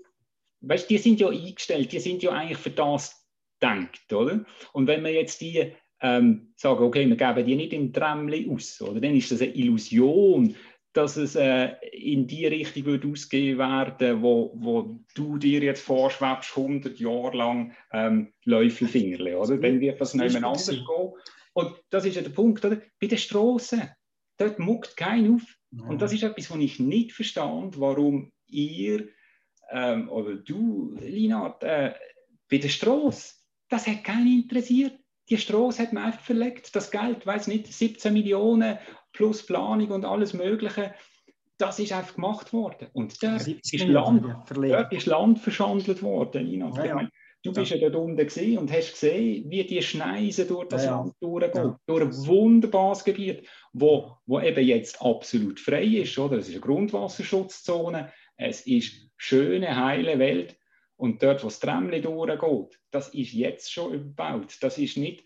weißt, 0.61 0.90
die 0.90 0.99
sind 0.99 1.21
ja 1.21 1.29
eingestellt, 1.29 1.92
die 1.92 2.01
sind 2.01 2.23
ja 2.23 2.33
eigentlich 2.33 2.59
für 2.59 2.71
das 2.71 3.27
gedacht, 3.61 4.12
oder? 4.12 4.45
Und 4.73 4.87
wenn 4.87 5.05
wir 5.05 5.12
jetzt 5.12 5.40
die 5.40 5.73
ähm, 6.01 6.53
sagen, 6.57 6.83
okay, 6.83 7.09
wir 7.09 7.16
geben 7.16 7.47
die 7.47 7.57
nicht 7.57 7.73
im 7.73 7.92
Tramli 7.92 8.51
aus, 8.51 8.81
oder? 8.83 9.01
Dann 9.01 9.16
ist 9.16 9.31
das 9.31 9.40
eine 9.40 9.55
Illusion, 9.55 10.57
dass 10.92 11.16
es 11.16 11.37
äh, 11.37 11.71
in 11.92 12.27
die 12.27 12.47
Richtung 12.47 12.85
wird 12.85 13.07
ausgehen 13.07 13.57
werden, 13.57 14.21
wo, 14.21 14.53
wo 14.57 15.01
du 15.14 15.38
dir 15.38 15.62
jetzt 15.62 15.83
vorschwebst, 15.83 16.57
100 16.57 16.99
Jahre 16.99 17.37
lang 17.37 17.75
ähm, 17.92 18.33
Läufelfingerli, 18.45 19.35
oder? 19.35 19.57
Dann 19.57 19.81
wird 19.81 20.01
das 20.01 20.14
nebeneinander 20.14 20.73
gehen. 20.73 21.12
Und 21.55 21.75
das 21.90 22.05
ist 22.05 22.16
ja 22.16 22.23
der 22.23 22.31
Punkt, 22.31 22.64
oder? 22.64 22.81
Bei 23.01 23.07
den 23.07 23.18
Strassen, 23.18 23.88
dort 24.38 24.59
muckt 24.59 24.97
kein 24.97 25.35
auf. 25.35 25.42
Ja. 25.73 25.85
Und 25.87 26.03
das 26.03 26.13
ist 26.13 26.23
etwas, 26.23 26.51
was 26.51 26.59
ich 26.59 26.79
nicht 26.79 27.13
verstand, 27.13 27.81
warum 27.81 28.33
ihr 28.47 29.09
ähm, 29.71 30.09
oder 30.11 30.37
du, 30.37 30.95
Linard, 31.01 31.63
äh, 31.65 31.95
bei 32.51 32.59
der 32.59 32.69
Straße, 32.69 33.35
das 33.69 33.87
hat 33.87 34.05
keinen 34.05 34.43
interessiert. 34.43 34.99
Die 35.31 35.39
Straße 35.39 35.83
hat 35.83 35.93
man 35.93 36.05
einfach 36.05 36.21
verlegt. 36.21 36.75
Das 36.77 36.91
Geld, 36.91 37.27
weiß 37.27 37.47
nicht, 37.47 37.73
17 37.73 38.13
Millionen 38.13 38.79
plus 39.13 39.47
Planung 39.47 39.91
und 39.91 40.05
alles 40.05 40.35
Mögliche, 40.35 40.95
das 41.57 41.79
ist 41.79 41.93
einfach 41.93 42.15
gemacht 42.15 42.53
worden. 42.53 42.89
Und 42.93 43.23
dort 43.23 43.47
ist, 43.47 43.85
Land, 43.85 44.25
dort 44.51 44.93
ist 44.93 45.07
Land 45.07 45.39
verschandelt 45.39 46.03
worden. 46.03 46.47
Linard. 46.47 46.77
Ja, 46.79 46.85
ja. 46.85 47.09
Du 47.42 47.52
bist 47.52 47.72
ja, 47.72 47.76
ja 47.76 47.90
dort 47.90 48.05
unten 48.05 48.59
und 48.59 48.72
hast 48.72 48.92
gesehen, 48.92 49.50
wie 49.50 49.64
die 49.64 49.83
Schneise 49.83 50.46
durch 50.46 50.68
das 50.68 50.85
ja, 50.85 50.96
Land 50.96 51.14
durchgeht. 51.20 51.57
Ja. 51.57 51.81
Durch 51.87 52.02
ein 52.02 52.26
wunderbares 52.26 53.02
Gebiet, 53.02 53.48
wo, 53.72 54.16
wo 54.26 54.40
eben 54.40 54.64
jetzt 54.64 55.02
absolut 55.02 55.59
frei 55.59 55.85
ist. 55.85 56.16
Oder? 56.18 56.38
Es 56.38 56.48
ist 56.48 56.55
eine 56.55 56.61
Grundwasserschutzzone. 56.61 58.12
Es 58.37 58.64
ist 58.66 59.09
schöne, 59.16 59.76
heile 59.76 60.20
Welt. 60.20 60.57
Und 60.96 61.20
dort, 61.20 61.42
wo 61.42 61.48
das 61.48 61.59
Tramli 61.59 62.00
durchgeht, 62.00 62.78
das 62.92 63.09
ist 63.09 63.33
jetzt 63.33 63.72
schon 63.72 63.92
überbaut. 63.92 64.57
Das 64.61 64.78
ist 64.78 64.96
nicht 64.96 65.24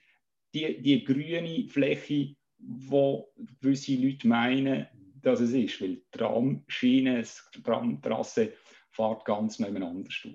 die, 0.55 0.81
die 0.81 1.05
grüne 1.05 1.69
Fläche, 1.69 2.35
wo 2.59 3.31
gewisse 3.61 3.95
Leute 3.95 4.27
meinen, 4.27 4.87
dass 5.21 5.41
es 5.41 5.53
ist. 5.53 5.83
Weil 5.83 5.97
die 5.97 6.05
Tramschiene, 6.13 7.23
die 7.55 7.63
Tramtrasse 7.63 8.53
fährt 8.97 9.25
ganz 9.25 9.59
nebeneinander 9.59 10.03
durch. 10.03 10.27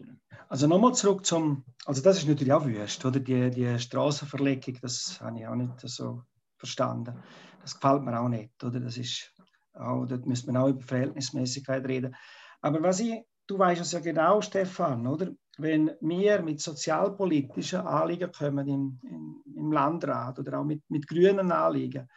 Also 0.48 0.68
nochmal 0.68 0.94
zurück 0.94 1.26
zum, 1.26 1.66
also 1.86 2.02
das 2.02 2.20
ist 2.20 2.28
natürlich 2.28 2.54
auch 2.54 2.66
wüst, 2.66 3.04
oder? 3.04 3.20
Die, 3.20 3.50
die 3.50 3.80
Straßenverlegung, 3.80 4.78
das 4.82 5.20
habe 5.20 5.40
ich 5.40 5.48
auch 5.48 5.56
nicht 5.56 5.80
so 5.80 6.24
verstanden. 6.58 7.22
Das 7.62 7.80
gefällt 7.80 8.04
mir 8.04 8.20
auch 8.20 8.30
nicht, 8.30 8.64
oder? 8.64 8.80
Das 8.80 8.98
ist 8.98 9.34
auch, 9.74 10.06
dort 10.06 10.26
müsste 10.26 10.52
man 10.52 10.62
auch 10.62 10.70
über 10.70 10.82
Verhältnismäßigkeit 10.82 11.86
reden. 11.88 12.16
Aber 12.62 12.82
was 12.84 13.00
ich, 13.00 13.24
du 13.48 13.58
weißt 13.58 13.82
es 13.82 13.92
ja 13.92 14.00
genau, 14.00 14.42
Stefan, 14.42 15.08
oder? 15.08 15.32
Wenn 15.58 15.92
wir 16.00 16.42
mit 16.42 16.62
sozialpolitischen 16.62 17.82
Anliegen 17.82 18.32
kommen 18.32 18.68
im, 18.68 19.00
im, 19.04 19.44
im 19.56 19.72
Landrat 19.72 20.40
oder 20.40 20.60
auch 20.60 20.64
mit, 20.64 20.82
mit 20.90 21.08
grünen 21.08 21.52
Anliegen, 21.52 22.08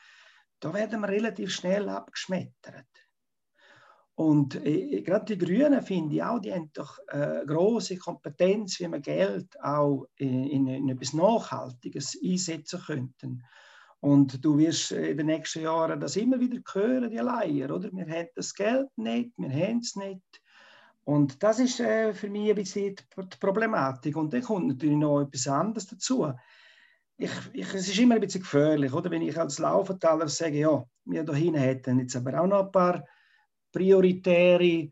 da 0.60 0.72
werden 0.72 1.00
wir 1.00 1.08
relativ 1.08 1.52
schnell 1.52 1.88
abgeschmettert. 1.88 2.86
Und 4.16 4.64
äh, 4.64 5.02
gerade 5.02 5.24
die 5.24 5.38
Grünen 5.38 5.82
finde 5.82 6.14
ich 6.14 6.22
auch, 6.22 6.38
die 6.38 6.52
haben 6.52 6.70
doch 6.72 6.98
äh, 7.08 7.44
große 7.44 7.96
Kompetenz, 7.96 8.78
wie 8.78 8.86
man 8.86 9.02
Geld 9.02 9.60
auch 9.60 10.06
in, 10.16 10.44
in, 10.44 10.66
in, 10.68 10.88
etwas 10.88 11.14
Nachhaltiges 11.14 12.16
einsetzen 12.22 12.80
könnten. 12.80 13.42
Und 13.98 14.44
du 14.44 14.58
wirst 14.58 14.92
in 14.92 15.16
den 15.16 15.26
nächsten 15.26 15.62
Jahren 15.62 15.98
das 15.98 16.16
immer 16.16 16.38
wieder 16.38 16.60
hören, 16.72 17.10
die 17.10 17.16
Leier, 17.16 17.74
oder? 17.74 17.90
Wir 17.92 18.06
haben 18.06 18.28
das 18.36 18.54
Geld 18.54 18.88
nicht, 18.96 19.32
wir 19.36 19.50
haben 19.50 19.78
es 19.78 19.96
nicht. 19.96 20.42
Und 21.04 21.42
das 21.42 21.58
ist 21.58 21.80
äh, 21.80 22.14
für 22.14 22.30
mich 22.30 22.50
ein 22.50 22.54
bisschen 22.54 22.94
die 22.94 23.36
Problematik. 23.40 24.16
Und 24.16 24.32
dann 24.32 24.42
kommt 24.42 24.68
natürlich 24.68 24.96
noch 24.96 25.22
etwas 25.22 25.48
anderes 25.48 25.86
dazu. 25.88 26.32
Ich, 27.16 27.30
ich, 27.52 27.74
es 27.74 27.88
ist 27.88 27.98
immer 27.98 28.14
ein 28.16 28.20
bisschen 28.20 28.42
gefährlich, 28.42 28.92
oder? 28.92 29.10
Wenn 29.10 29.22
ich 29.22 29.38
als 29.38 29.58
Laufentaler 29.58 30.28
sage, 30.28 30.58
ja, 30.58 30.84
wir 31.04 31.24
da 31.24 31.34
hinten 31.34 31.58
hätten 31.58 31.98
jetzt 31.98 32.16
aber 32.16 32.40
auch 32.40 32.46
noch 32.46 32.66
ein 32.66 32.72
paar 32.72 33.04
prioritäre 33.74 34.90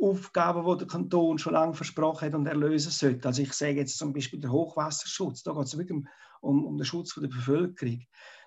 Aufgaben, 0.00 0.64
die 0.64 0.78
der 0.78 0.86
Kanton 0.86 1.38
schon 1.38 1.52
lange 1.52 1.74
versprochen 1.74 2.26
hat 2.26 2.34
und 2.34 2.46
erlösen 2.46 2.90
sollte. 2.90 3.28
Also 3.28 3.42
ich 3.42 3.52
sage 3.52 3.76
jetzt 3.76 3.98
zum 3.98 4.14
Beispiel 4.14 4.40
der 4.40 4.50
Hochwasserschutz, 4.50 5.42
da 5.42 5.52
geht 5.52 5.64
es 5.64 5.76
wirklich 5.76 6.02
um, 6.40 6.64
um 6.64 6.78
den 6.78 6.86
Schutz 6.86 7.14
der 7.14 7.28
Bevölkerung 7.28 8.00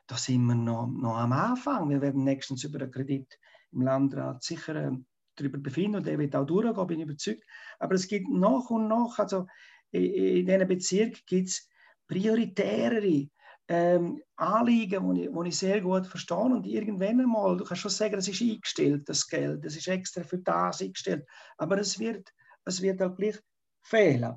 da 0.07 0.17
sind 0.17 0.45
wir 0.45 0.55
noch, 0.55 0.87
noch 0.87 1.17
am 1.17 1.31
Anfang. 1.31 1.89
Wir 1.89 2.01
werden 2.01 2.23
nächstens 2.23 2.63
über 2.63 2.81
einen 2.81 2.91
Kredit 2.91 3.39
im 3.71 3.81
Landrat 3.81 4.43
sicher 4.43 4.75
äh, 4.75 4.91
darüber 5.35 5.57
befinden 5.57 5.97
und 5.97 6.05
der 6.05 6.19
wird 6.19 6.35
auch 6.35 6.45
durchgehen, 6.45 6.87
bin 6.87 6.99
ich 6.99 7.05
überzeugt. 7.05 7.43
Aber 7.79 7.95
es 7.95 8.07
gibt 8.07 8.29
nach 8.29 8.69
und 8.69 8.87
nach, 8.87 9.17
also 9.17 9.47
in, 9.91 10.03
in 10.03 10.45
diesen 10.45 10.67
Bezirken 10.67 11.21
gibt 11.25 11.47
es 11.49 11.69
prioritärere 12.07 13.29
ähm, 13.67 14.21
Anliegen, 14.35 15.13
die 15.13 15.25
ich, 15.25 15.47
ich 15.47 15.57
sehr 15.57 15.81
gut 15.81 16.05
verstehe. 16.05 16.37
Und 16.37 16.65
irgendwann 16.65 17.21
einmal, 17.21 17.57
du 17.57 17.63
kannst 17.63 17.81
schon 17.81 17.91
sagen, 17.91 18.15
das 18.15 18.27
ist 18.27 18.41
eingestellt, 18.41 19.07
das 19.07 19.27
Geld, 19.27 19.63
das 19.63 19.75
ist 19.75 19.87
extra 19.87 20.23
für 20.23 20.37
das 20.39 20.81
eingestellt. 20.81 21.25
Aber 21.57 21.77
es 21.77 21.99
wird, 21.99 22.33
es 22.65 22.81
wird 22.81 23.01
auch 23.01 23.15
gleich 23.15 23.39
fehlen. 23.81 24.35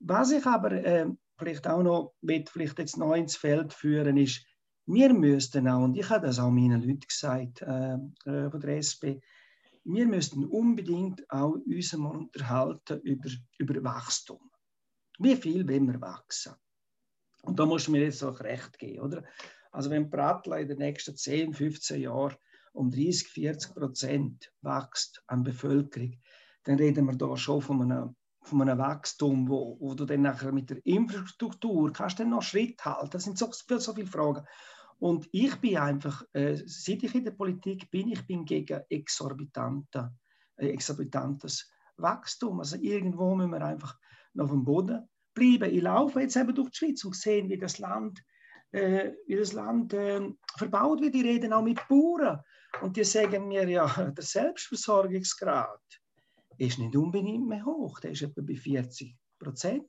Was 0.00 0.30
ich 0.30 0.46
aber 0.46 0.72
äh, 0.72 1.06
vielleicht 1.38 1.66
auch 1.66 1.82
noch 1.82 2.14
mit 2.20 2.50
vielleicht 2.50 2.78
jetzt 2.78 2.96
neu 2.96 3.18
ins 3.18 3.36
Feld 3.36 3.72
führen 3.72 4.16
ist, 4.16 4.44
wir 4.86 5.12
müssten 5.12 5.68
auch, 5.68 5.84
und 5.84 5.96
ich 5.96 6.08
habe 6.08 6.26
das 6.26 6.38
auch 6.38 6.50
meinen 6.50 6.80
Leuten 6.80 7.00
gesagt 7.00 7.62
äh, 7.62 7.94
äh 8.24 8.50
von 8.50 8.60
der 8.60 8.78
SP, 8.80 9.20
wir 9.84 10.06
müssten 10.06 10.44
unbedingt 10.44 11.30
auch 11.30 11.54
uns 11.54 11.92
mal 11.94 12.16
unterhalten 12.16 13.00
über, 13.00 13.30
über 13.58 13.84
Wachstum. 13.84 14.50
Wie 15.18 15.36
viel 15.36 15.66
wollen 15.68 15.86
wir 15.86 16.00
wachsen? 16.00 16.54
Und 17.42 17.58
da 17.58 17.66
muss 17.66 17.84
du 17.84 17.92
mir 17.92 18.02
jetzt 18.02 18.22
auch 18.22 18.40
recht 18.40 18.78
geben, 18.78 19.00
oder? 19.00 19.24
Also 19.70 19.90
wenn 19.90 20.10
Prattler 20.10 20.60
in 20.60 20.68
den 20.68 20.78
nächsten 20.78 21.16
10, 21.16 21.54
15 21.54 22.00
Jahren 22.00 22.36
um 22.72 22.90
30, 22.90 23.28
40 23.28 23.74
Prozent 23.74 24.52
wächst 24.62 25.22
an 25.26 25.42
Bevölkerung, 25.42 26.20
dann 26.64 26.76
reden 26.76 27.06
wir 27.06 27.16
da 27.16 27.36
schon 27.36 27.62
von 27.62 27.82
einem, 27.82 28.16
von 28.42 28.62
einem 28.62 28.78
Wachstum, 28.78 29.48
wo, 29.48 29.76
wo 29.80 29.94
du 29.94 30.04
dann 30.04 30.22
nachher 30.22 30.52
mit 30.52 30.70
der 30.70 30.84
Infrastruktur 30.84 31.92
kannst 31.92 32.20
dann 32.20 32.30
noch 32.30 32.42
Schritt 32.42 32.84
halten. 32.84 33.10
Das 33.10 33.24
sind 33.24 33.38
so, 33.38 33.50
so 33.52 33.94
viele 33.94 34.06
Fragen. 34.06 34.44
Und 34.98 35.28
ich 35.32 35.54
bin 35.56 35.76
einfach, 35.76 36.24
äh, 36.32 36.56
seit 36.66 37.02
ich 37.04 37.14
in 37.14 37.24
der 37.24 37.30
Politik 37.30 37.90
bin, 37.90 38.08
ich 38.08 38.26
bin 38.26 38.44
gegen 38.44 38.82
exorbitante, 38.88 40.12
äh, 40.56 40.70
exorbitantes 40.70 41.70
Wachstum. 41.96 42.58
Also 42.58 42.76
irgendwo 42.76 43.34
müssen 43.34 43.52
wir 43.52 43.64
einfach 43.64 43.96
noch 44.34 44.46
auf 44.46 44.50
dem 44.50 44.64
Boden 44.64 45.08
bleiben. 45.38 45.74
Ich 45.74 45.82
laufe 45.82 46.20
jetzt 46.20 46.36
eben 46.36 46.54
durch 46.54 46.70
die 46.70 46.76
Schweiz 46.76 47.04
und 47.04 47.16
sehe, 47.16 47.48
wie 47.48 47.58
das 47.58 47.78
Land, 47.78 48.22
äh, 48.72 49.12
wie 49.26 49.36
das 49.36 49.52
Land 49.52 49.92
äh, 49.94 50.20
verbaut 50.56 51.00
wird. 51.00 51.14
Die 51.14 51.22
reden 51.22 51.52
auch 51.52 51.62
mit 51.62 51.80
Bauern 51.88 52.40
und 52.82 52.96
die 52.96 53.04
sagen 53.04 53.48
mir, 53.48 53.68
ja, 53.68 53.86
der 54.16 54.24
Selbstversorgungsgrad 54.24 55.80
ist 56.58 56.78
nicht 56.78 56.96
unbedingt 56.96 57.46
mehr 57.46 57.64
hoch, 57.64 58.00
der 58.00 58.12
ist 58.12 58.22
etwa 58.22 58.42
bei 58.42 58.56
40 58.56 59.16
Prozent. 59.38 59.88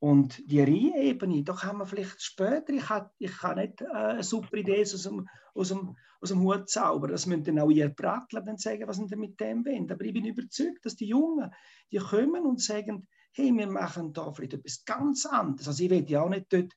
Und 0.00 0.40
die 0.48 0.60
Rheinebene, 0.60 1.42
da 1.42 1.54
kann 1.54 1.78
man 1.78 1.86
vielleicht 1.86 2.22
später, 2.22 2.72
ich, 2.72 2.88
hat, 2.88 3.10
ich 3.18 3.36
kann 3.36 3.58
nicht 3.58 3.80
äh, 3.80 3.86
eine 3.86 4.22
super 4.22 4.56
Idee 4.56 4.82
aus 4.82 5.02
dem, 5.02 5.28
aus, 5.54 5.70
dem, 5.70 5.96
aus 6.20 6.28
dem 6.28 6.40
Hut 6.40 6.68
zaubern. 6.68 7.10
Das 7.10 7.26
müssen 7.26 7.42
dann 7.42 7.58
auch 7.58 7.70
ihr 7.70 7.88
Prattler 7.88 8.42
dann 8.42 8.58
sagen, 8.58 8.86
was 8.86 8.98
sie 8.98 9.16
mit 9.16 9.40
dem 9.40 9.64
wollen. 9.66 9.90
Aber 9.90 10.04
ich 10.04 10.12
bin 10.12 10.24
überzeugt, 10.24 10.84
dass 10.86 10.94
die 10.94 11.08
Jungen, 11.08 11.50
die 11.90 11.98
kommen 11.98 12.44
und 12.44 12.62
sagen, 12.62 13.08
hey, 13.32 13.52
wir 13.54 13.66
machen 13.66 14.12
da 14.12 14.32
vielleicht 14.32 14.54
etwas 14.54 14.84
ganz 14.84 15.26
anderes. 15.26 15.68
Also 15.68 15.84
ich 15.84 15.90
will 15.90 16.08
ja 16.08 16.22
auch 16.22 16.28
nicht 16.28 16.46
dort 16.50 16.72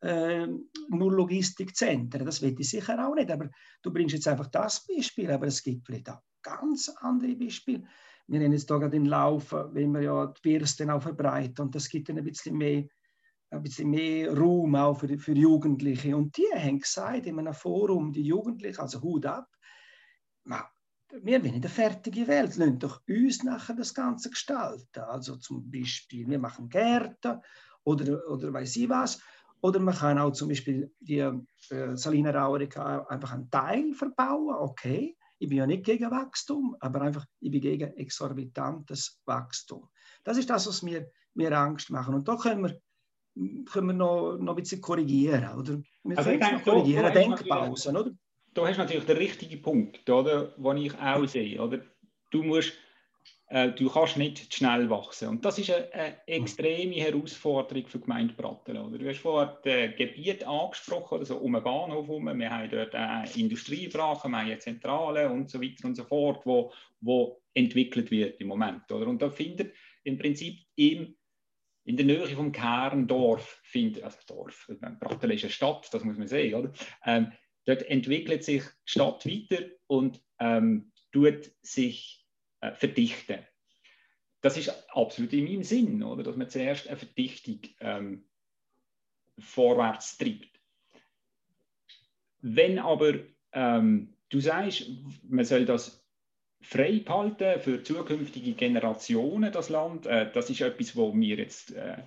äh, 0.00 0.46
nur 0.88 1.12
Logistikzentren, 1.12 2.24
das 2.24 2.42
will 2.42 2.56
ich 2.58 2.70
sicher 2.70 3.06
auch 3.06 3.14
nicht. 3.14 3.30
Aber 3.30 3.48
du 3.82 3.92
bringst 3.92 4.14
jetzt 4.14 4.28
einfach 4.28 4.46
das 4.46 4.86
Beispiel, 4.86 5.30
aber 5.30 5.46
es 5.46 5.62
gibt 5.62 5.86
vielleicht 5.86 6.10
auch 6.10 6.20
ganz 6.42 6.88
andere 7.00 7.36
Beispiele 7.36 7.86
wir 8.30 8.44
haben 8.44 8.52
jetzt 8.52 8.70
da 8.70 8.78
gerade 8.78 8.96
im 8.96 9.06
Laufen, 9.06 9.74
wenn 9.74 9.90
wir 9.92 10.02
ja 10.02 10.26
die 10.26 10.40
Bürste 10.40 10.92
auch 10.92 11.02
verbreiten 11.02 11.62
und 11.62 11.74
das 11.74 11.88
gibt 11.88 12.08
dann 12.08 12.18
ein 12.18 12.24
bisschen 12.24 12.56
mehr, 12.56 12.84
ein 13.50 13.62
bisschen 13.62 13.90
mehr 13.90 14.32
Raum 14.32 14.76
auch 14.76 15.00
für, 15.00 15.18
für 15.18 15.32
Jugendliche. 15.32 16.16
Und 16.16 16.36
die 16.36 16.46
haben 16.54 16.78
gesagt 16.78 17.26
in 17.26 17.40
einem 17.40 17.54
Forum, 17.54 18.12
die 18.12 18.22
Jugendlichen, 18.22 18.80
also 18.80 19.02
Hut 19.02 19.26
ab, 19.26 19.48
wir 21.22 21.42
wollen 21.42 21.54
eine 21.54 21.68
fertige 21.68 22.26
Welt, 22.26 22.56
lassen 22.56 22.78
doch 22.78 23.00
uns 23.08 23.42
nachher 23.42 23.74
das 23.74 23.94
Ganze 23.94 24.30
gestalten. 24.30 25.00
Also 25.00 25.36
zum 25.36 25.70
Beispiel, 25.70 26.28
wir 26.28 26.38
machen 26.38 26.68
Gärten 26.68 27.40
oder, 27.84 28.28
oder 28.28 28.52
weiß 28.52 28.76
ich 28.76 28.88
was. 28.88 29.20
Oder 29.62 29.78
man 29.78 29.94
kann 29.94 30.18
auch 30.18 30.32
zum 30.32 30.48
Beispiel 30.48 30.90
die 31.00 31.18
äh, 31.18 31.36
Salina 31.94 32.30
Raurica 32.30 33.04
einfach 33.08 33.32
einen 33.32 33.50
Teil 33.50 33.92
verbauen, 33.92 34.56
okay. 34.56 35.16
Ich 35.38 35.48
bin 35.48 35.58
ja 35.58 35.66
nicht 35.66 35.84
gegen 35.84 36.10
Wachstum, 36.10 36.76
aber 36.80 37.00
einfach, 37.02 37.24
ich 37.40 37.50
bin 37.50 37.62
gegen 37.62 37.94
exorbitantes 37.94 39.20
Wachstum. 39.24 39.88
Das 40.22 40.36
ist 40.36 40.50
das, 40.50 40.66
was 40.66 40.82
mir, 40.82 41.10
mir 41.34 41.56
Angst 41.58 41.90
macht. 41.90 42.10
Und 42.10 42.28
da 42.28 42.36
können 42.36 42.62
wir, 42.62 43.64
können 43.64 43.86
wir 43.86 43.94
noch, 43.94 44.36
noch 44.36 44.54
ein 44.54 44.62
bisschen 44.62 44.82
korrigieren. 44.82 45.58
Oder? 45.58 45.80
Wir 46.04 46.18
also 46.18 46.30
können 46.30 46.62
korrigieren, 46.62 47.12
Denkpausen, 47.12 47.96
oder? 47.96 48.10
Du 48.54 48.66
hast 48.66 48.78
natürlich 48.78 49.06
den 49.06 49.16
richtigen 49.16 49.62
Punkt, 49.62 50.08
oder, 50.10 50.54
den 50.56 50.76
ich 50.78 50.98
auch 50.98 51.26
sehe. 51.26 51.62
Oder? 51.62 51.80
du 52.30 52.42
musst 52.42 52.72
äh, 53.48 53.72
du 53.72 53.90
kannst 53.90 54.16
nicht 54.16 54.54
schnell 54.54 54.88
wachsen. 54.88 55.28
Und 55.28 55.44
das 55.44 55.58
ist 55.58 55.70
eine, 55.70 55.92
eine 55.92 56.28
extreme 56.28 56.94
Herausforderung 56.94 57.86
für 57.86 57.98
die 57.98 58.04
Gemeinde 58.04 58.34
Brattelen. 58.34 58.82
Oder? 58.82 58.98
Du 58.98 59.08
hast 59.08 59.18
vorhin 59.18 59.50
das 59.64 59.96
Gebiet 59.96 60.46
angesprochen, 60.46 61.16
oder 61.16 61.24
so 61.24 61.36
um 61.36 61.52
den 61.52 61.62
Bahnhof 61.62 62.06
herum. 62.06 62.38
Wir 62.38 62.50
haben 62.50 62.70
dort 62.70 63.36
Industriebrachen, 63.36 64.30
wir 64.30 64.38
haben 64.38 64.46
eine 64.46 64.58
Zentrale 64.58 65.28
und 65.28 65.50
so 65.50 65.60
weiter 65.60 65.84
und 65.84 65.96
so 65.96 66.04
fort, 66.04 66.46
wo, 66.46 66.72
wo 67.00 67.42
entwickelt 67.52 68.10
wird 68.12 68.40
im 68.40 68.46
Moment. 68.46 68.90
Oder? 68.90 69.08
Und 69.08 69.20
da 69.20 69.28
findet 69.28 69.74
im 70.04 70.16
Prinzip 70.16 70.60
im, 70.76 71.16
in 71.84 71.96
der 71.96 72.06
Nähe 72.06 72.28
vom 72.28 72.52
Kerndorf, 72.52 73.60
findet, 73.64 74.04
also 74.04 74.18
Dorf, 74.28 74.70
Brattelen 75.00 75.36
ist 75.36 75.42
eine 75.42 75.52
Stadt, 75.52 75.88
das 75.92 76.04
muss 76.04 76.16
man 76.16 76.28
sehen, 76.28 76.54
oder? 76.54 76.72
Ähm, 77.04 77.32
dort 77.64 77.82
entwickelt 77.82 78.44
sich 78.44 78.62
die 78.62 78.90
Stadt 78.90 79.26
weiter 79.26 79.64
und 79.86 80.20
ähm, 80.38 80.92
tut 81.12 81.50
sich 81.62 82.26
äh, 82.60 82.72
verdichten. 82.72 83.46
Das 84.40 84.56
ist 84.56 84.70
absolut 84.94 85.32
in 85.32 85.44
meinem 85.44 85.64
Sinn, 85.64 86.02
oder? 86.02 86.22
dass 86.22 86.36
man 86.36 86.48
zuerst 86.48 86.88
eine 86.88 86.96
Verdichtung 86.96 87.60
ähm, 87.80 88.24
vorwärts 89.38 90.16
treibt. 90.16 90.60
Wenn 92.40 92.78
aber 92.78 93.14
ähm, 93.52 94.16
du 94.30 94.40
sagst, 94.40 94.90
man 95.28 95.44
soll 95.44 95.66
das 95.66 96.06
frei 96.62 97.00
behalten 97.00 97.60
für 97.60 97.82
zukünftige 97.82 98.52
Generationen, 98.52 99.52
das 99.52 99.68
Land, 99.68 100.06
äh, 100.06 100.30
das 100.32 100.48
ist 100.50 100.60
etwas, 100.60 100.96
wo 100.96 101.14
wir 101.14 101.36
jetzt, 101.36 101.72
äh, 101.72 101.98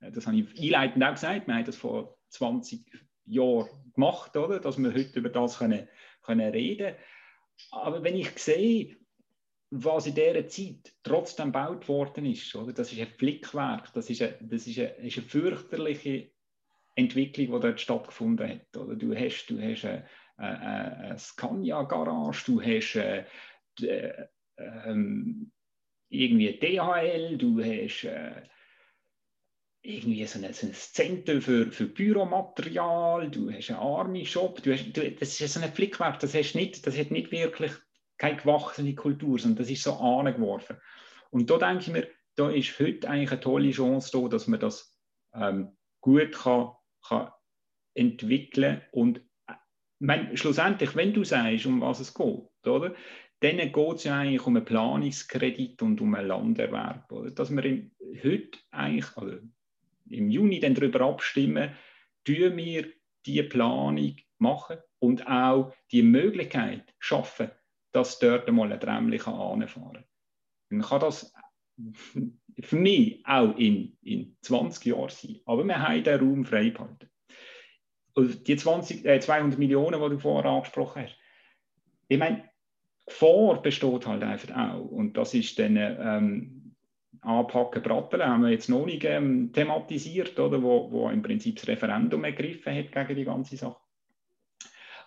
das 0.00 0.26
habe 0.26 0.38
ich 0.38 0.60
einleitend 0.60 1.02
auch 1.02 1.12
gesagt, 1.12 1.46
wir 1.46 1.54
haben 1.54 1.64
das 1.64 1.76
vor 1.76 2.16
20 2.28 2.84
Jahren 3.30 3.68
gemacht, 3.94 4.36
oder? 4.36 4.60
dass 4.60 4.78
wir 4.78 4.92
heute 4.92 5.18
über 5.18 5.28
das 5.28 5.58
können, 5.58 5.88
können 6.22 6.50
reden 6.50 6.94
Aber 7.70 8.02
wenn 8.02 8.16
ich 8.16 8.30
sehe, 8.38 8.96
was 9.70 10.06
in 10.06 10.14
dieser 10.14 10.48
Zeit 10.48 10.92
trotzdem 11.02 11.46
gebaut 11.46 11.88
worden 11.88 12.26
ist, 12.26 12.54
oder? 12.56 12.72
das 12.72 12.92
ist 12.92 13.00
ein 13.00 13.06
Flickwerk, 13.06 13.92
das 13.92 14.10
ist 14.10 14.22
eine, 14.22 14.36
das 14.40 14.66
ist 14.66 14.78
eine, 14.78 14.88
ist 14.96 15.18
eine 15.18 15.26
fürchterliche 15.26 16.30
Entwicklung, 16.96 17.46
die 17.46 17.60
dort 17.60 17.80
stattgefunden 17.80 18.48
hat. 18.48 18.76
Oder? 18.76 18.96
Du 18.96 19.14
hast, 19.14 19.46
du 19.46 19.60
hast 19.60 19.84
eine, 19.84 20.06
eine, 20.36 20.96
eine 20.98 21.18
Scania-Garage, 21.18 22.44
du 22.46 22.60
hast 22.60 22.96
eine, 22.96 23.26
äh, 23.80 24.26
ähm, 24.58 25.52
irgendwie 26.08 26.58
DHL, 26.58 27.38
du 27.38 27.62
hast 27.62 28.04
äh, 28.04 28.42
irgendwie 29.82 30.26
so 30.26 30.38
ein, 30.38 30.52
Zentrum 30.52 31.40
für, 31.40 31.72
für 31.72 31.86
Büromaterial, 31.86 33.30
du 33.30 33.50
hast 33.50 33.70
einen 33.70 33.78
Army-Shop, 33.78 34.62
du 34.62 34.76
du, 34.76 35.10
das 35.12 35.40
ist 35.40 35.54
so 35.54 35.60
ein 35.60 35.72
Flickwerk, 35.72 36.18
das, 36.20 36.34
hast 36.34 36.54
nicht, 36.54 36.86
das 36.86 36.98
hat 36.98 37.10
nicht 37.10 37.32
wirklich 37.32 37.72
keine 38.18 38.36
gewachsene 38.36 38.94
Kultur, 38.94 39.38
sondern 39.38 39.58
das 39.58 39.70
ist 39.70 39.82
so 39.82 39.94
angeworfen. 39.94 40.76
Und 41.30 41.48
da 41.48 41.56
denke 41.56 41.84
ich 41.84 41.88
mir, 41.88 42.08
da 42.36 42.50
ist 42.50 42.78
heute 42.78 43.08
eigentlich 43.08 43.32
eine 43.32 43.40
tolle 43.40 43.70
Chance 43.70 44.10
da, 44.12 44.28
dass 44.28 44.46
man 44.46 44.60
das 44.60 44.98
ähm, 45.34 45.76
gut 46.00 46.32
kann, 46.32 46.72
kann 47.06 47.30
entwickeln 47.94 48.82
und 48.92 49.18
äh, 49.46 49.54
mein, 49.98 50.36
schlussendlich, 50.36 50.94
wenn 50.94 51.14
du 51.14 51.24
sagst, 51.24 51.66
um 51.66 51.80
was 51.80 52.00
es 52.00 52.12
geht, 52.12 52.66
oder, 52.66 52.94
dann 53.40 53.56
geht 53.56 53.96
es 53.96 54.04
ja 54.04 54.18
eigentlich 54.18 54.46
um 54.46 54.56
einen 54.56 54.66
Planungskredit 54.66 55.80
und 55.80 56.00
um 56.02 56.14
einen 56.14 56.28
Landerwerb. 56.28 57.10
Oder? 57.10 57.30
Dass 57.30 57.50
im, 57.50 57.90
heute 58.22 58.58
eigentlich, 58.70 59.16
also 59.16 59.38
im 60.10 60.30
Juni 60.30 60.60
dann 60.60 60.74
darüber 60.74 61.02
abstimmen, 61.02 61.70
tun 62.24 62.56
wir 62.56 62.86
diese 63.26 63.44
Planung 63.44 64.16
machen 64.38 64.78
und 64.98 65.26
auch 65.26 65.72
die 65.92 66.02
Möglichkeit 66.02 66.94
schaffen, 66.98 67.50
dass 67.92 68.18
dort 68.18 68.48
einmal 68.48 68.72
ein 68.72 68.80
Träumchen 68.80 69.34
anfahren 69.34 69.92
kann. 69.92 70.04
Dann 70.70 70.82
kann 70.82 71.00
das 71.00 71.34
für 72.62 72.76
mich 72.76 73.24
auch 73.26 73.56
in, 73.56 73.96
in 74.02 74.36
20 74.42 74.84
Jahren 74.86 75.08
sein. 75.08 75.40
Aber 75.46 75.64
wir 75.64 75.80
haben 75.80 76.04
den 76.04 76.20
Raum 76.20 76.44
freigehalten. 76.44 77.08
Die 78.16 78.56
20, 78.56 79.04
äh, 79.04 79.20
200 79.20 79.58
Millionen, 79.58 80.00
die 80.00 80.08
du 80.10 80.18
vorher 80.18 80.50
angesprochen 80.50 81.04
hast, 81.04 81.16
ich 82.08 82.18
meine, 82.18 82.50
Gefahr 83.06 83.62
besteht 83.62 84.06
halt 84.06 84.22
einfach 84.22 84.56
auch. 84.56 84.84
Und 84.84 85.16
das 85.16 85.34
ist 85.34 85.58
dann 85.58 85.76
ähm, 85.76 86.59
Anpacken 87.22 87.82
Bratteln, 87.82 88.22
haben 88.22 88.42
wir 88.42 88.50
jetzt 88.50 88.68
noch 88.68 88.86
nicht 88.86 89.04
ähm, 89.04 89.52
thematisiert, 89.52 90.38
oder, 90.38 90.62
wo, 90.62 90.90
wo 90.90 91.10
im 91.10 91.22
Prinzip 91.22 91.56
das 91.56 91.68
Referendum 91.68 92.24
ergriffen 92.24 92.74
hat 92.74 92.92
gegen 92.92 93.16
die 93.16 93.24
ganze 93.24 93.56
Sache. 93.56 93.80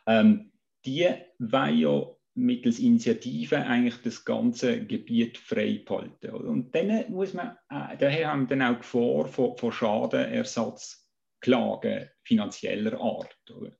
Ähm, 0.05 0.51
die 0.85 1.07
wollen 1.39 1.77
ja 1.77 2.05
mittels 2.35 2.79
Initiative 2.79 3.57
eigentlich 3.57 4.01
das 4.01 4.25
ganze 4.25 4.83
Gebiet 4.85 5.37
frei 5.37 5.83
behalten. 5.85 6.31
Und 6.31 6.73
dann 6.73 7.11
muss 7.11 7.33
man, 7.33 7.57
äh, 7.69 7.95
daher 7.97 8.31
haben 8.31 8.49
wir 8.49 8.57
dann 8.57 8.75
auch 8.75 8.79
Gefahr 8.79 9.27
von, 9.27 9.55
von 9.57 9.71
Schadenersatzklagen 9.71 12.09
finanzieller 12.23 12.99
Art. 12.99 13.37
Oder? 13.55 13.77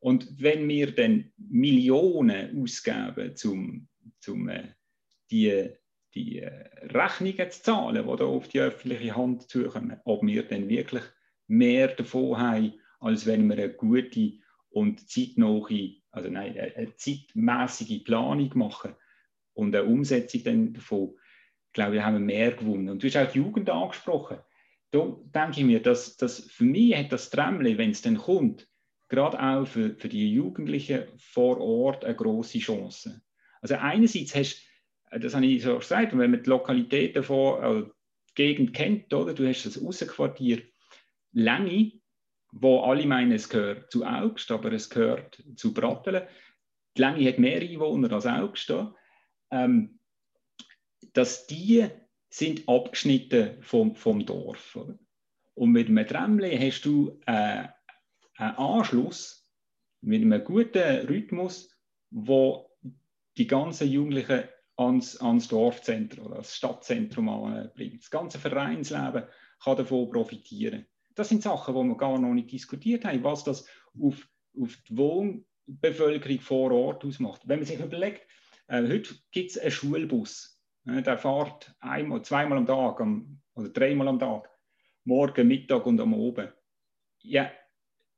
Und 0.00 0.40
wenn 0.40 0.68
wir 0.68 0.94
dann 0.94 1.32
Millionen 1.36 2.62
ausgeben, 2.62 3.34
um 3.44 3.88
zum, 4.20 4.48
äh, 4.48 4.68
die, 5.30 5.70
die 6.14 6.40
äh, 6.40 6.64
Rechnungen 6.86 7.50
zu 7.50 7.62
zahlen, 7.62 8.06
die 8.06 8.16
da 8.16 8.24
auf 8.24 8.48
die 8.48 8.60
öffentliche 8.60 9.16
Hand 9.16 9.48
zukommen, 9.48 10.00
ob 10.04 10.22
wir 10.22 10.42
dann 10.42 10.68
wirklich 10.68 11.02
mehr 11.46 11.88
davon 11.88 12.38
haben, 12.38 12.74
als 13.00 13.26
wenn 13.26 13.46
wir 13.48 13.56
eine 13.56 13.72
gute 13.72 14.38
und 14.70 15.08
zeitnahe 15.08 15.98
also 16.10 16.30
nein, 16.30 16.58
eine 16.58 16.94
zeitmäßige 16.96 18.04
Planung 18.04 18.50
machen 18.54 18.94
und 19.54 19.74
eine 19.74 19.84
Umsetzung 19.84 20.42
dann 20.44 20.72
davon, 20.72 21.16
glaube 21.72 21.96
ich, 21.96 22.02
haben 22.02 22.14
wir 22.14 22.20
mehr 22.20 22.52
gewonnen. 22.52 22.88
Und 22.88 23.02
du 23.02 23.06
hast 23.06 23.16
auch 23.16 23.30
die 23.30 23.38
Jugend 23.38 23.70
angesprochen. 23.70 24.38
Da 24.90 25.16
denke 25.34 25.60
ich 25.60 25.66
mir, 25.66 25.82
dass, 25.82 26.16
dass 26.16 26.40
für 26.40 26.64
mich 26.64 26.96
hat 26.96 27.12
das 27.12 27.30
Tremble, 27.30 27.76
wenn 27.76 27.90
es 27.90 28.02
dann 28.02 28.16
kommt, 28.16 28.68
gerade 29.08 29.40
auch 29.40 29.66
für, 29.66 29.94
für 29.94 30.08
die 30.08 30.32
Jugendlichen 30.32 31.04
vor 31.18 31.60
Ort 31.60 32.04
eine 32.04 32.16
große 32.16 32.58
Chance. 32.58 33.20
Also 33.60 33.76
einerseits 33.76 34.34
hast 34.34 34.56
du, 34.56 34.67
das 35.10 35.34
habe 35.34 35.46
ich 35.46 35.62
so 35.62 35.78
gesagt, 35.78 36.16
wenn 36.16 36.30
man 36.30 36.42
die 36.42 36.50
Lokalitäten 36.50 37.22
von, 37.22 37.62
also 37.62 37.82
die 38.30 38.34
Gegend 38.34 38.74
kennt, 38.74 39.12
oder? 39.12 39.34
du 39.34 39.46
hast 39.46 39.64
das 39.64 39.82
Außenquartier 39.82 40.62
Länge, 41.32 41.92
wo 42.52 42.80
alle 42.80 43.06
meinen, 43.06 43.32
es 43.32 43.48
gehört 43.48 43.90
zu 43.90 44.04
Augst, 44.04 44.50
aber 44.50 44.72
es 44.72 44.88
gehört 44.88 45.42
zu 45.56 45.74
Brattelen. 45.74 46.26
Die 46.96 47.02
Länge 47.02 47.28
hat 47.28 47.38
mehr 47.38 47.60
Einwohner 47.60 48.12
als 48.12 48.26
Augst. 48.26 48.72
Ähm, 49.50 49.98
dass 51.12 51.46
die 51.46 51.86
sind 52.30 52.68
abgeschnitten 52.68 53.62
vom, 53.62 53.94
vom 53.94 54.24
Dorf. 54.24 54.76
Oder? 54.76 54.98
Und 55.54 55.72
mit 55.72 55.88
einem 55.88 56.06
Tramli 56.06 56.56
hast 56.56 56.82
du 56.82 57.18
äh, 57.26 57.64
einen 58.36 58.56
Anschluss 58.56 59.48
mit 60.00 60.22
einem 60.22 60.44
guten 60.44 61.06
Rhythmus, 61.06 61.76
wo 62.10 62.70
die 63.36 63.46
ganzen 63.46 63.90
Jugendlichen 63.90 64.44
ans, 64.78 65.20
ans 65.20 65.48
Dorfzentrum 65.48 66.26
oder 66.26 66.36
ans 66.36 66.56
Stadtzentrum 66.56 67.28
anbringt. 67.28 68.00
Das 68.00 68.10
ganze 68.10 68.38
Vereinsleben 68.38 69.24
kann 69.62 69.76
davon 69.76 70.08
profitieren. 70.08 70.86
Das 71.14 71.28
sind 71.28 71.42
Sachen, 71.42 71.74
die 71.74 71.88
wir 71.88 71.96
gar 71.96 72.18
noch 72.18 72.32
nicht 72.32 72.52
diskutiert 72.52 73.04
haben, 73.04 73.24
was 73.24 73.42
das 73.42 73.66
auf, 74.00 74.28
auf 74.56 74.76
die 74.88 74.96
Wohnbevölkerung 74.96 76.40
vor 76.40 76.70
Ort 76.70 77.04
ausmacht. 77.04 77.42
Wenn 77.44 77.58
man 77.58 77.66
sich 77.66 77.80
überlegt, 77.80 78.22
äh, 78.68 78.82
heute 78.82 79.14
gibt 79.32 79.50
es 79.50 79.58
einen 79.58 79.72
Schulbus, 79.72 80.62
äh, 80.86 81.02
der 81.02 81.18
fährt 81.18 81.74
einmal, 81.80 82.22
zweimal 82.22 82.58
am 82.58 82.66
Tag 82.66 83.00
am, 83.00 83.40
oder 83.54 83.70
dreimal 83.70 84.06
am 84.06 84.20
Tag, 84.20 84.48
morgen, 85.04 85.48
Mittag 85.48 85.86
und 85.86 86.00
am 86.00 86.14
Abend. 86.14 86.52
Ja, 87.22 87.50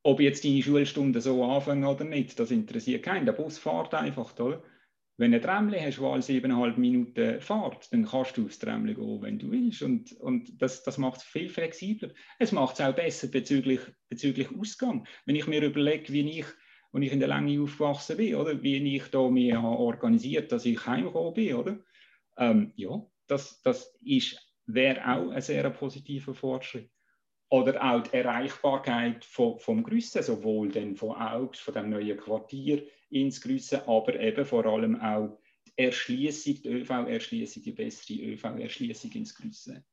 ob 0.03 0.21
jetzt 0.21 0.45
deine 0.45 0.63
Schulstunden 0.63 1.23
so 1.23 1.43
anfangen 1.43 1.85
oder 1.85 2.05
nicht, 2.05 2.39
das 2.39 2.51
interessiert 2.51 3.03
keinen. 3.03 3.25
Der 3.25 3.33
Bus 3.33 3.59
fährt 3.59 3.95
einfach, 3.95 4.39
oder? 4.39 4.63
Wenn 5.21 5.33
du 5.33 5.37
ein 5.37 5.43
Tramli 5.43 5.79
hast, 5.79 5.99
das 5.99 6.05
alle 6.05 6.23
siebeneinhalb 6.23 6.79
Minuten 6.79 7.43
fährt, 7.43 7.93
dann 7.93 8.07
kannst 8.07 8.39
du 8.39 8.47
aufs 8.47 8.59
Tramli 8.59 8.95
gehen, 8.95 9.21
wenn 9.21 9.39
du 9.39 9.51
willst. 9.51 9.83
Und, 9.83 10.13
und 10.13 10.63
das, 10.63 10.83
das 10.83 10.97
macht 10.97 11.19
es 11.19 11.25
viel 11.25 11.51
flexibler. 11.51 12.09
Es 12.39 12.53
macht 12.53 12.77
es 12.77 12.81
auch 12.81 12.95
besser 12.95 13.29
bezüglich, 13.29 13.81
bezüglich 14.09 14.49
Ausgang. 14.51 15.07
Wenn 15.27 15.37
ich 15.37 15.47
mir 15.47 15.63
überlege, 15.63 16.11
wie 16.11 16.39
ich, 16.39 16.47
als 16.95 17.05
ich 17.05 17.13
in 17.13 17.21
der 17.21 17.29
Länge 17.29 17.61
aufgewachsen 17.61 18.17
bin, 18.17 18.35
oder, 18.35 18.63
wie 18.63 18.97
ich 18.97 19.09
da 19.11 19.29
mir 19.29 19.63
organisiert 19.63 20.53
dass 20.53 20.65
ich 20.65 20.87
heimgekommen 20.87 21.35
bin, 21.35 21.55
oder? 21.55 21.79
Ähm, 22.39 22.73
ja, 22.77 23.07
das, 23.27 23.61
das 23.61 23.95
wäre 24.65 25.07
auch 25.07 25.33
ein 25.33 25.43
sehr 25.43 25.69
positiver 25.69 26.33
Fortschritt. 26.33 26.89
Oder 27.51 27.85
auch 27.85 28.03
die 28.05 28.17
Erreichbarkeit 28.17 29.23
vom, 29.27 29.59
vom 29.59 29.83
Grüssen, 29.83 30.23
sowohl 30.23 30.71
denn 30.71 30.97
von 30.97 31.11
Augs, 31.11 31.59
von 31.59 31.75
dem 31.75 31.91
neuen 31.91 32.17
Quartier, 32.17 32.87
ins 33.11 33.41
Grüssen, 33.41 33.81
aber 33.87 34.19
eben 34.19 34.45
vor 34.45 34.67
allem 34.67 35.01
auch 35.01 35.39
die 35.67 35.85
Erschließung, 35.85 36.63
die 36.63 36.69
ÖV-Erschließung, 36.69 37.63
die 37.63 37.73
bessere 37.73 38.21
ÖV-Erschließung 38.21 39.13
ins 39.13 39.35
Grüssen. 39.35 39.85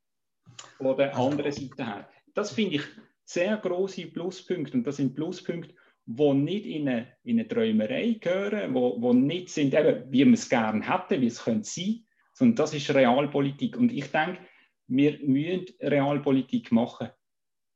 Von 0.78 0.98
der 0.98 1.16
anderen 1.16 1.52
Seite 1.52 1.86
her. 1.86 2.10
Das 2.34 2.52
finde 2.52 2.76
ich 2.76 2.84
sehr 3.26 3.58
große 3.58 4.08
Pluspunkte 4.08 4.78
und 4.78 4.86
das 4.86 4.98
sind 4.98 5.16
Pluspunkte, 5.16 5.74
die 6.06 6.34
nicht 6.34 6.66
in 6.66 6.88
eine, 6.88 7.08
in 7.24 7.40
eine 7.40 7.48
Träumerei 7.48 8.18
gehören, 8.20 8.74
wo, 8.74 9.02
wo 9.02 9.12
nicht 9.14 9.50
sind, 9.50 9.74
eben, 9.74 10.10
wie 10.10 10.26
wir 10.26 10.34
es 10.34 10.48
gerne 10.48 10.88
hätten, 10.88 11.22
wie 11.22 11.28
es 11.28 11.44
könnte 11.44 11.68
sein, 11.68 12.06
sondern 12.34 12.56
das 12.56 12.74
ist 12.74 12.94
Realpolitik. 12.94 13.76
Und 13.76 13.92
ich 13.92 14.06
denke, 14.12 14.40
wir 14.88 15.20
müssen 15.22 15.66
Realpolitik 15.82 16.72
machen. 16.72 17.10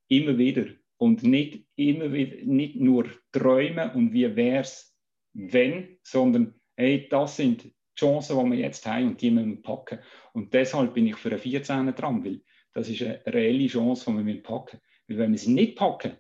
Immer 0.08 0.38
wieder. 0.38 0.66
Und 0.98 1.24
nicht, 1.24 1.66
immer 1.76 2.14
wieder, 2.14 2.38
nicht 2.46 2.76
nur 2.78 3.10
träumen 3.32 3.92
und 3.92 4.14
wie 4.14 4.34
wäre 4.36 4.62
es, 4.62 4.91
wenn, 5.34 5.98
sondern 6.04 6.56
hey, 6.76 7.08
das 7.10 7.38
sind 7.38 7.64
die 7.64 7.74
Chancen, 7.96 8.38
die 8.38 8.52
wir 8.52 8.60
jetzt 8.60 8.86
haben 8.86 9.10
und 9.10 9.22
die 9.22 9.32
müssen 9.32 9.52
wir 9.52 9.62
packen. 9.62 10.00
Und 10.34 10.54
deshalb 10.54 10.94
bin 10.94 11.08
ich 11.08 11.18
für 11.18 11.30
einen 11.30 11.40
14 11.40 11.94
dran, 11.96 12.24
weil 12.24 12.42
das 12.74 12.90
ist 12.90 13.02
eine 13.02 13.22
reelle 13.28 13.68
Chance, 13.68 14.12
die 14.12 14.26
wir 14.26 14.44
packen 14.44 14.80
Weil 15.08 15.18
wenn 15.18 15.32
wir 15.32 15.38
sie 15.38 15.54
nicht 15.54 15.78
packen, 15.78 16.18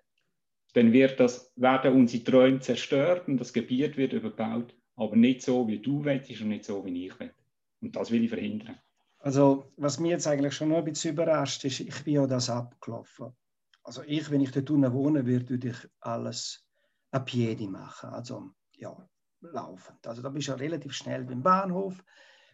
dann 0.74 0.94
wird 0.94 1.20
das, 1.20 1.52
werden 1.56 1.94
unsere 1.94 2.24
Träume 2.24 2.60
zerstört 2.60 3.28
und 3.28 3.38
das 3.38 3.54
Gebiet 3.54 3.98
wird 3.98 4.14
überbaut, 4.14 4.76
aber 4.96 5.16
nicht 5.16 5.42
so, 5.42 5.68
wie 5.68 5.80
du 5.80 6.04
willst 6.06 6.30
und 6.42 6.50
nicht 6.50 6.66
so, 6.66 6.86
wie 6.86 7.08
ich 7.08 7.20
will. 7.20 7.34
Und 7.82 7.96
das 7.96 8.12
will 8.12 8.24
ich 8.24 8.30
verhindern. 8.30 8.80
Also, 9.20 9.72
was 9.78 10.00
mich 10.00 10.12
jetzt 10.12 10.28
eigentlich 10.28 10.54
schon 10.54 10.70
noch 10.70 10.78
ein 10.78 10.86
bisschen 10.86 11.14
überrascht 11.14 11.64
ist, 11.66 11.80
ich 11.80 12.04
bin 12.04 12.16
ja 12.16 12.28
das 12.28 12.50
abgelaufen. 12.50 13.36
Also 13.84 14.04
ich, 14.06 14.30
wenn 14.32 14.42
ich 14.42 14.52
dort 14.52 14.70
unten 14.70 14.94
wohnen 14.94 15.26
würde, 15.26 15.60
ich 15.68 15.78
alles 16.00 16.66
ab 17.12 17.26
Piedi 17.26 17.68
machen. 17.68 18.10
Also, 18.10 18.52
ja, 18.82 19.10
laufend. 19.42 20.06
Also 20.06 20.22
da 20.22 20.30
bist 20.30 20.48
du 20.48 20.52
ja 20.52 20.58
relativ 20.58 20.94
schnell 20.94 21.24
beim 21.24 21.42
Bahnhof. 21.42 22.04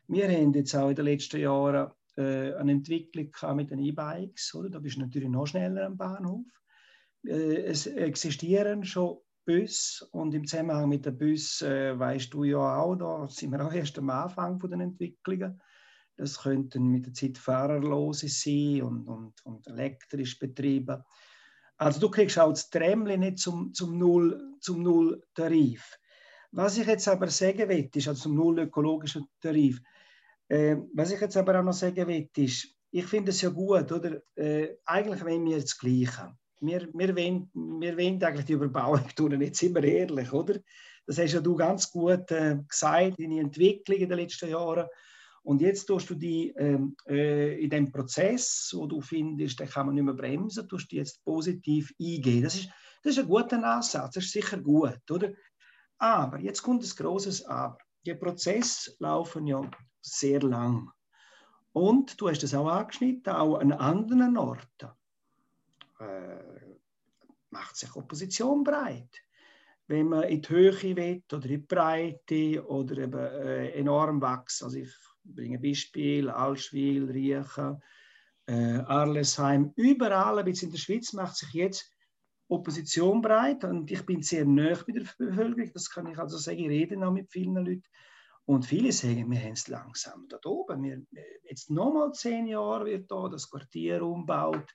Wir 0.08 0.30
haben 0.30 0.54
jetzt 0.54 0.76
auch 0.76 0.90
in 0.90 0.96
den 0.96 1.06
letzten 1.06 1.40
Jahren 1.40 1.92
äh, 2.18 2.54
eine 2.54 2.72
Entwicklung 2.74 3.32
mit 3.56 3.72
den 3.72 3.80
E-Bikes. 3.80 4.58
Da 4.70 4.80
bist 4.80 4.98
du 4.98 5.02
natürlich 5.02 5.30
noch 5.30 5.48
schneller 5.48 5.86
am 5.86 5.98
Bahnhof. 5.98 6.46
Äh, 7.26 7.64
es 7.64 7.88
existieren 7.88 8.84
schon 8.84 9.18
Bus 9.46 10.06
und 10.12 10.34
im 10.34 10.46
Zusammenhang 10.46 10.90
mit 10.90 11.06
den 11.06 11.18
Bus 11.18 11.62
äh, 11.62 11.98
weißt 11.98 12.34
du 12.34 12.44
ja 12.44 12.80
auch, 12.80 12.96
da 12.96 13.28
sind 13.30 13.52
wir 13.52 13.66
auch 13.66 13.72
erst 13.72 13.98
am 13.98 14.10
Anfang 14.10 14.60
von 14.60 14.70
den 14.70 14.82
Entwicklungen. 14.82 15.62
Das 16.18 16.42
könnten 16.42 16.88
mit 16.88 17.06
der 17.06 17.14
Zeit 17.14 17.38
fahrerlose 17.38 18.28
sein 18.28 18.82
und, 18.82 19.08
und, 19.08 19.46
und 19.46 19.68
elektrisch 19.68 20.38
betrieben. 20.38 21.02
Also 21.78 22.00
du 22.02 22.10
kriegst 22.10 22.38
auch 22.40 22.50
das 22.50 22.70
Tramli 22.70 23.18
nicht 23.18 23.38
zum, 23.38 23.74
zum, 23.74 23.98
Null, 23.98 24.56
zum 24.60 24.84
Null-Tarif. 24.84 25.98
Was 26.58 26.76
ich 26.80 26.88
jetzt 26.88 27.08
aber 27.08 27.28
sagen 27.28 27.70
will, 27.70 27.88
ist, 27.94 28.08
also 28.08 28.24
zum 28.24 28.36
Null 28.36 28.62
ökologischen 28.62 29.28
Tarif, 29.40 29.80
äh, 30.48 30.76
was 30.96 31.12
ich 31.12 31.22
jetzt 31.22 31.38
aber 31.38 31.60
auch 31.60 31.64
noch 31.64 31.74
sagen 31.74 32.08
will, 32.08 32.28
ist, 32.36 32.70
ich 32.90 33.06
finde 33.06 33.30
es 33.30 33.42
ja 33.42 33.50
gut, 33.50 33.92
oder? 33.92 34.24
Äh, 34.36 34.70
eigentlich 34.84 35.24
wollen 35.24 35.46
wir 35.46 35.62
das 35.62 35.78
Gleiche. 35.78 36.36
Wir, 36.60 36.90
wir, 36.92 37.16
wollen, 37.16 37.52
wir 37.54 37.96
wollen 37.96 38.24
eigentlich 38.24 38.46
die 38.48 38.54
Überbauung 38.54 39.08
tun, 39.16 39.40
jetzt 39.40 39.60
sind 39.60 39.76
wir 39.76 39.84
ehrlich, 39.84 40.34
oder? 40.34 40.56
Das 41.06 41.20
hast 41.20 41.34
ja 41.34 41.42
du 41.42 41.56
ganz 41.56 41.92
gut 41.92 42.32
äh, 42.32 42.58
gesagt, 42.68 43.20
deine 43.20 43.40
Entwicklung 43.40 44.00
in 44.00 44.10
den 44.10 44.18
letzten 44.18 44.50
Jahren. 44.50 44.88
Und 45.44 45.62
jetzt 45.62 45.86
tust 45.86 46.10
du 46.10 46.16
die 46.16 46.56
ähm, 46.58 46.98
äh, 47.08 47.62
in 47.62 47.70
dem 47.70 47.92
Prozess, 47.92 48.74
wo 48.76 48.88
du 48.88 49.00
findest, 49.00 49.60
den 49.60 49.70
kann 49.70 49.86
man 49.86 49.94
nicht 49.94 50.06
mehr 50.06 50.16
bremsen, 50.16 50.68
tust 50.68 50.92
du 50.92 50.96
jetzt 50.96 51.24
positiv 51.24 51.94
eingehen. 52.02 52.42
Das 52.42 52.56
ist, 52.56 52.70
das 53.04 53.16
ist 53.16 53.20
ein 53.20 53.30
guter 53.30 53.64
Ansatz, 53.64 54.16
das 54.16 54.26
ist 54.26 54.34
sicher 54.34 54.58
gut, 54.58 55.00
oder? 55.12 55.34
Aber 56.00 56.40
jetzt 56.40 56.62
kommt 56.62 56.84
das 56.84 56.96
großes 56.96 57.46
Aber. 57.48 57.78
Die 58.06 58.14
Prozesse 58.14 58.96
laufen 59.00 59.48
ja 59.48 59.70
sehr 60.02 60.42
lang. 60.42 60.90
Und 61.74 62.20
du 62.20 62.30
hast 62.30 62.44
es 62.44 62.56
auch 62.56 62.68
angeschnitten, 62.68 63.34
auch 63.34 63.60
an 63.60 63.72
anderen 63.72 64.38
Orten 64.38 64.90
äh, 66.00 66.76
macht 67.50 67.76
sich 67.76 67.96
Opposition 67.96 68.64
breit. 68.64 69.10
Wenn 69.88 70.10
man 70.10 70.24
in 70.24 70.42
die 70.42 70.50
Höhe 70.50 70.96
will 70.96 71.24
oder 71.32 71.46
in 71.46 71.50
die 71.50 71.58
Breite 71.58 72.68
oder 72.68 72.98
eben 72.98 73.20
äh, 73.20 73.70
enorm 73.72 74.22
wächst. 74.22 74.64
Also 74.64 74.78
ich 74.78 74.94
bringe 75.24 75.60
Beispiel, 75.60 76.30
Allschwil, 76.30 77.10
Riechen, 77.10 77.82
äh, 78.48 78.80
Arlesheim, 78.80 79.72
überall, 79.76 80.40
ein 80.40 80.48
in 80.48 80.72
der 80.72 80.78
Schweiz 80.78 81.14
macht 81.14 81.38
sich 81.38 81.54
jetzt 81.54 81.92
Opposition 82.50 83.22
breit 83.22 83.64
und 83.66 83.92
ich 83.92 84.06
bin 84.06 84.22
sehr 84.22 84.46
nah 84.46 84.78
mit 84.88 84.96
der 84.96 85.08
Bevölkerung, 85.18 85.72
das 85.74 85.90
kann 85.90 86.08
ich 86.08 86.18
also 86.18 86.38
sagen, 86.38 86.60
ich 86.60 86.70
rede 86.70 86.98
noch 86.98 87.12
mit 87.12 87.30
vielen 87.30 87.56
Leuten 87.56 87.84
und 88.46 88.66
viele 88.66 88.92
sagen, 88.94 89.30
wir 89.30 89.40
haben 89.40 89.54
es 89.54 89.68
langsam 89.68 90.28
da 90.30 90.38
oben, 90.46 90.84
wir, 90.84 91.02
jetzt 91.44 91.70
nochmal 91.70 92.14
zehn 92.14 92.48
Jahre 92.48 92.86
wird 92.86 93.12
da 93.12 93.28
das 93.28 93.50
Quartier 93.50 94.02
umgebaut 94.02 94.74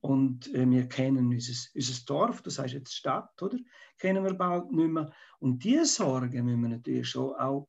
und 0.00 0.52
äh, 0.52 0.68
wir 0.68 0.88
kennen 0.88 1.28
unser, 1.28 1.52
unser 1.74 2.04
Dorf, 2.04 2.42
das 2.42 2.58
heißt 2.58 2.74
jetzt 2.74 2.94
Stadt, 2.94 3.40
oder? 3.40 3.58
Kennen 3.98 4.24
wir 4.24 4.34
bald 4.34 4.70
nicht 4.72 4.90
mehr 4.90 5.12
und 5.38 5.62
diese 5.62 5.86
Sorgen 5.86 6.44
müssen 6.44 6.62
wir 6.62 6.68
natürlich 6.70 7.08
schon 7.08 7.34
auch, 7.36 7.68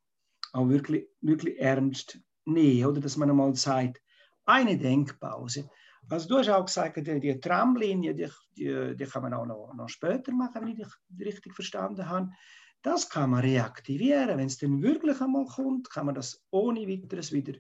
auch 0.52 0.68
wirklich, 0.68 1.08
wirklich 1.22 1.60
ernst 1.60 2.20
nehmen, 2.46 2.88
oder? 2.88 3.00
Dass 3.00 3.16
man 3.16 3.30
einmal 3.30 3.56
sagt, 3.56 4.02
eine 4.46 4.78
Denkpause, 4.78 5.70
also 6.10 6.28
du 6.28 6.38
hast 6.38 6.50
auch 6.50 6.66
gesagt, 6.66 6.98
die, 6.98 7.20
die 7.20 7.40
Tramlinie, 7.40 8.14
die, 8.14 8.30
die, 8.58 8.96
die, 8.96 9.06
kann 9.06 9.24
man 9.24 9.34
auch 9.34 9.46
noch, 9.46 9.74
noch 9.74 9.90
später 9.90 10.32
machen, 10.32 10.62
wenn 10.62 10.70
ich 10.70 10.78
dich 10.78 11.26
richtig 11.26 11.54
verstanden 11.54 12.08
habe. 12.08 12.30
Das 12.82 13.10
kann 13.10 13.32
man 13.32 13.42
reaktivieren. 13.42 14.38
Wenn 14.38 14.48
es 14.48 14.58
dann 14.58 14.82
wirklich 14.82 15.20
einmal 15.20 15.46
kommt, 15.46 15.90
kann 15.90 16.06
man 16.06 16.16
das 16.16 16.44
ohne 16.52 16.88
weiteres 16.88 17.32
wieder 17.32 17.54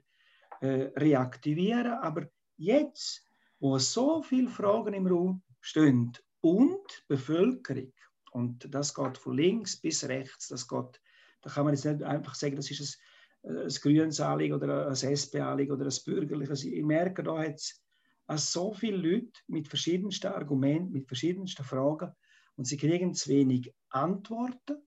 äh, 0.62 0.92
reaktivieren. 0.96 1.94
Aber 1.94 2.28
jetzt, 2.58 3.26
wo 3.60 3.80
so 3.80 4.22
viele 4.22 4.50
Fragen 4.50 4.94
im 4.94 5.08
Raum 5.08 5.42
stehen 5.62 6.14
und 6.42 7.04
Bevölkerung, 7.08 7.92
und 8.32 8.74
das 8.74 8.94
geht 8.94 9.18
von 9.18 9.36
links 9.36 9.78
bis 9.78 10.08
rechts, 10.08 10.50
das 10.50 10.68
geht, 10.68 11.02
da 11.42 11.50
kann 11.50 11.66
man 11.66 11.74
jetzt 11.74 11.86
nicht 11.86 12.04
einfach 12.04 12.36
sagen, 12.36 12.58
das 12.58 12.70
ist 12.70 13.00
ein, 13.44 13.58
ein 13.58 13.70
grünes 13.70 14.20
oder 14.20 14.88
ein 14.88 14.94
SP-Anliegen 14.94 15.72
oder 15.72 15.86
ein 15.86 15.98
bürgerliches. 16.06 16.66
Ich 16.66 16.84
merke, 16.84 17.24
da 17.24 17.40
hat 17.40 17.56
es 17.56 17.85
als 18.28 18.52
so 18.52 18.74
viele 18.74 18.98
Leute 18.98 19.40
mit 19.48 19.68
verschiedensten 19.68 20.28
Argumenten, 20.28 20.92
mit 20.92 21.08
verschiedensten 21.08 21.64
Fragen 21.64 22.12
und 22.56 22.66
sie 22.66 22.78
kriegen 22.78 23.14
zu 23.14 23.30
wenig 23.30 23.74
Antworten. 23.90 24.82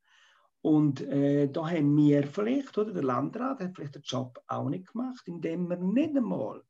Und 0.61 1.01
äh, 1.03 1.49
da 1.49 1.71
haben 1.71 1.97
wir 1.97 2.27
vielleicht, 2.27 2.77
oder 2.79 2.93
der 2.93 3.05
Landrat 3.05 3.61
hat 3.61 3.77
vielleicht 3.77 3.95
den 3.95 4.03
Job 4.03 4.43
auch 4.49 4.69
nicht 4.69 4.89
gemacht, 4.93 5.23
indem 5.27 5.69
wir 5.69 5.77
nicht 5.77 6.17
einmal 6.17 6.63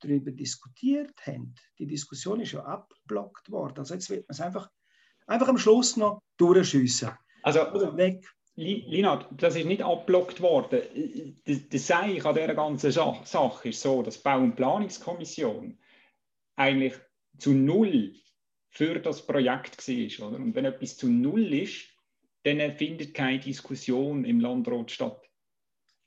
darüber 0.00 0.30
diskutiert 0.30 1.14
haben. 1.26 1.54
Die 1.78 1.86
Diskussion 1.86 2.40
ist 2.40 2.52
ja 2.52 2.64
abgeblockt 2.64 3.50
worden. 3.50 3.78
Also 3.78 3.94
jetzt 3.94 4.08
wird 4.08 4.26
man 4.28 4.34
es 4.34 4.40
einfach, 4.40 4.70
einfach 5.26 5.48
am 5.48 5.58
Schluss 5.58 5.96
noch 5.96 6.22
durchschiessen. 6.36 7.10
Also 7.42 7.68
oder 7.70 7.96
weg. 7.96 8.26
Linat, 8.54 9.28
das 9.30 9.54
ist 9.54 9.66
nicht 9.66 9.82
abblockt 9.82 10.40
worden. 10.40 10.80
Das, 11.44 11.68
das 11.68 12.08
ich 12.08 12.24
an 12.24 12.34
dieser 12.34 12.54
ganzen 12.54 12.90
Sache 12.90 13.68
ist 13.68 13.80
so, 13.80 14.02
dass 14.02 14.16
die 14.16 14.22
Bau- 14.22 14.40
und 14.40 14.56
Planungskommission 14.56 15.78
eigentlich 16.58 16.94
zu 17.38 17.52
null 17.52 18.14
für 18.70 18.98
das 19.00 19.26
Projekt 19.26 19.86
war. 19.88 20.28
Oder? 20.28 20.36
Und 20.36 20.54
wenn 20.54 20.64
etwas 20.64 20.96
zu 20.96 21.08
null 21.08 21.52
ist, 21.52 21.88
dann 22.44 22.76
findet 22.76 23.14
keine 23.14 23.38
Diskussion 23.40 24.24
im 24.24 24.40
Landrat 24.40 24.90
statt. 24.90 25.28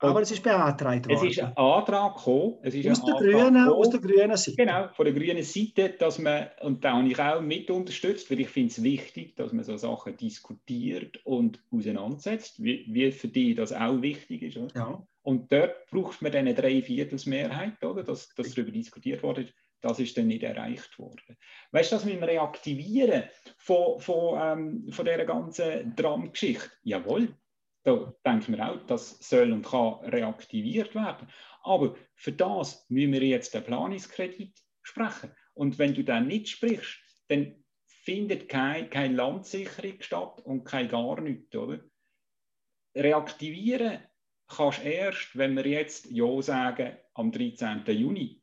Aber 0.03 0.21
es 0.21 0.31
ist 0.31 0.41
beantragt 0.41 1.07
worden. 1.07 1.27
Es 1.27 1.31
ist 1.31 1.39
ein 1.39 1.55
Antrag 1.55 2.15
gekommen. 2.15 2.57
Es 2.63 2.73
ist 2.73 2.89
aus, 2.89 3.05
der 3.05 3.15
Grünen, 3.15 3.69
aus 3.69 3.89
der 3.91 3.99
grünen 3.99 4.35
Seite. 4.35 4.57
Genau, 4.57 4.87
von 4.93 5.05
der 5.05 5.13
grünen 5.13 5.43
Seite, 5.43 5.89
dass 5.89 6.17
man, 6.17 6.47
und 6.61 6.83
da 6.83 6.97
habe 6.97 7.07
ich 7.07 7.19
auch 7.19 7.39
mit 7.39 7.69
unterstützt, 7.69 8.31
weil 8.31 8.39
ich 8.39 8.49
finde 8.49 8.71
es 8.71 8.81
wichtig, 8.81 9.35
dass 9.35 9.53
man 9.53 9.63
so 9.63 9.77
Sachen 9.77 10.17
diskutiert 10.17 11.23
und 11.23 11.63
auseinandersetzt, 11.71 12.63
wie, 12.63 12.85
wie 12.89 13.11
für 13.11 13.27
die 13.27 13.53
das 13.53 13.73
auch 13.73 14.01
wichtig 14.01 14.41
ist. 14.41 14.57
Oder? 14.57 14.75
Ja. 14.75 15.07
Und 15.21 15.51
dort 15.51 15.85
braucht 15.91 16.23
man 16.23 16.31
dann 16.31 16.47
eine 16.47 16.55
Dreiviertelsmehrheit, 16.55 17.83
oder? 17.83 18.03
Dass, 18.03 18.33
dass 18.33 18.55
darüber 18.55 18.71
diskutiert 18.71 19.21
wurde. 19.21 19.49
Das 19.81 19.99
ist 19.99 20.17
dann 20.17 20.27
nicht 20.27 20.43
erreicht 20.43 20.97
worden. 20.99 21.37
Weißt 21.71 21.91
du, 21.91 21.95
das 21.95 22.05
mit 22.05 22.15
dem 22.15 22.23
Reaktivieren 22.23 23.23
von, 23.57 23.99
von, 23.99 24.39
ähm, 24.39 24.91
von 24.91 25.05
dieser 25.05 25.25
ganzen 25.25 25.95
Dramgeschichte? 25.95 26.69
Jawohl, 26.83 27.35
da 27.83 28.13
denken 28.25 28.55
wir 28.55 28.69
auch, 28.69 28.85
das 28.85 29.17
soll 29.19 29.51
und 29.51 29.65
kann 29.65 30.05
reaktiviert 30.05 30.93
werden. 30.93 31.27
Aber 31.63 31.95
für 32.15 32.31
das 32.31 32.85
müssen 32.89 33.13
wir 33.13 33.23
jetzt 33.23 33.53
den 33.53 33.63
Planungskredit 33.63 34.53
sprechen. 34.83 35.31
Und 35.53 35.79
wenn 35.79 35.93
du 35.93 36.03
dann 36.03 36.27
nicht 36.27 36.49
sprichst, 36.49 36.99
dann 37.27 37.63
findet 37.85 38.49
keine 38.49 38.89
kein 38.89 39.15
Landsicherung 39.15 40.01
statt 40.01 40.41
und 40.41 40.63
kein 40.63 40.89
gar 40.89 41.19
nichts. 41.21 41.55
Oder? 41.55 41.79
Reaktivieren 42.95 43.99
kannst 44.47 44.79
du 44.79 44.89
erst, 44.89 45.37
wenn 45.37 45.55
wir 45.55 45.65
jetzt 45.65 46.09
Ja 46.11 46.41
sagen 46.41 46.97
am 47.13 47.31
13. 47.31 47.83
Juni. 47.87 48.40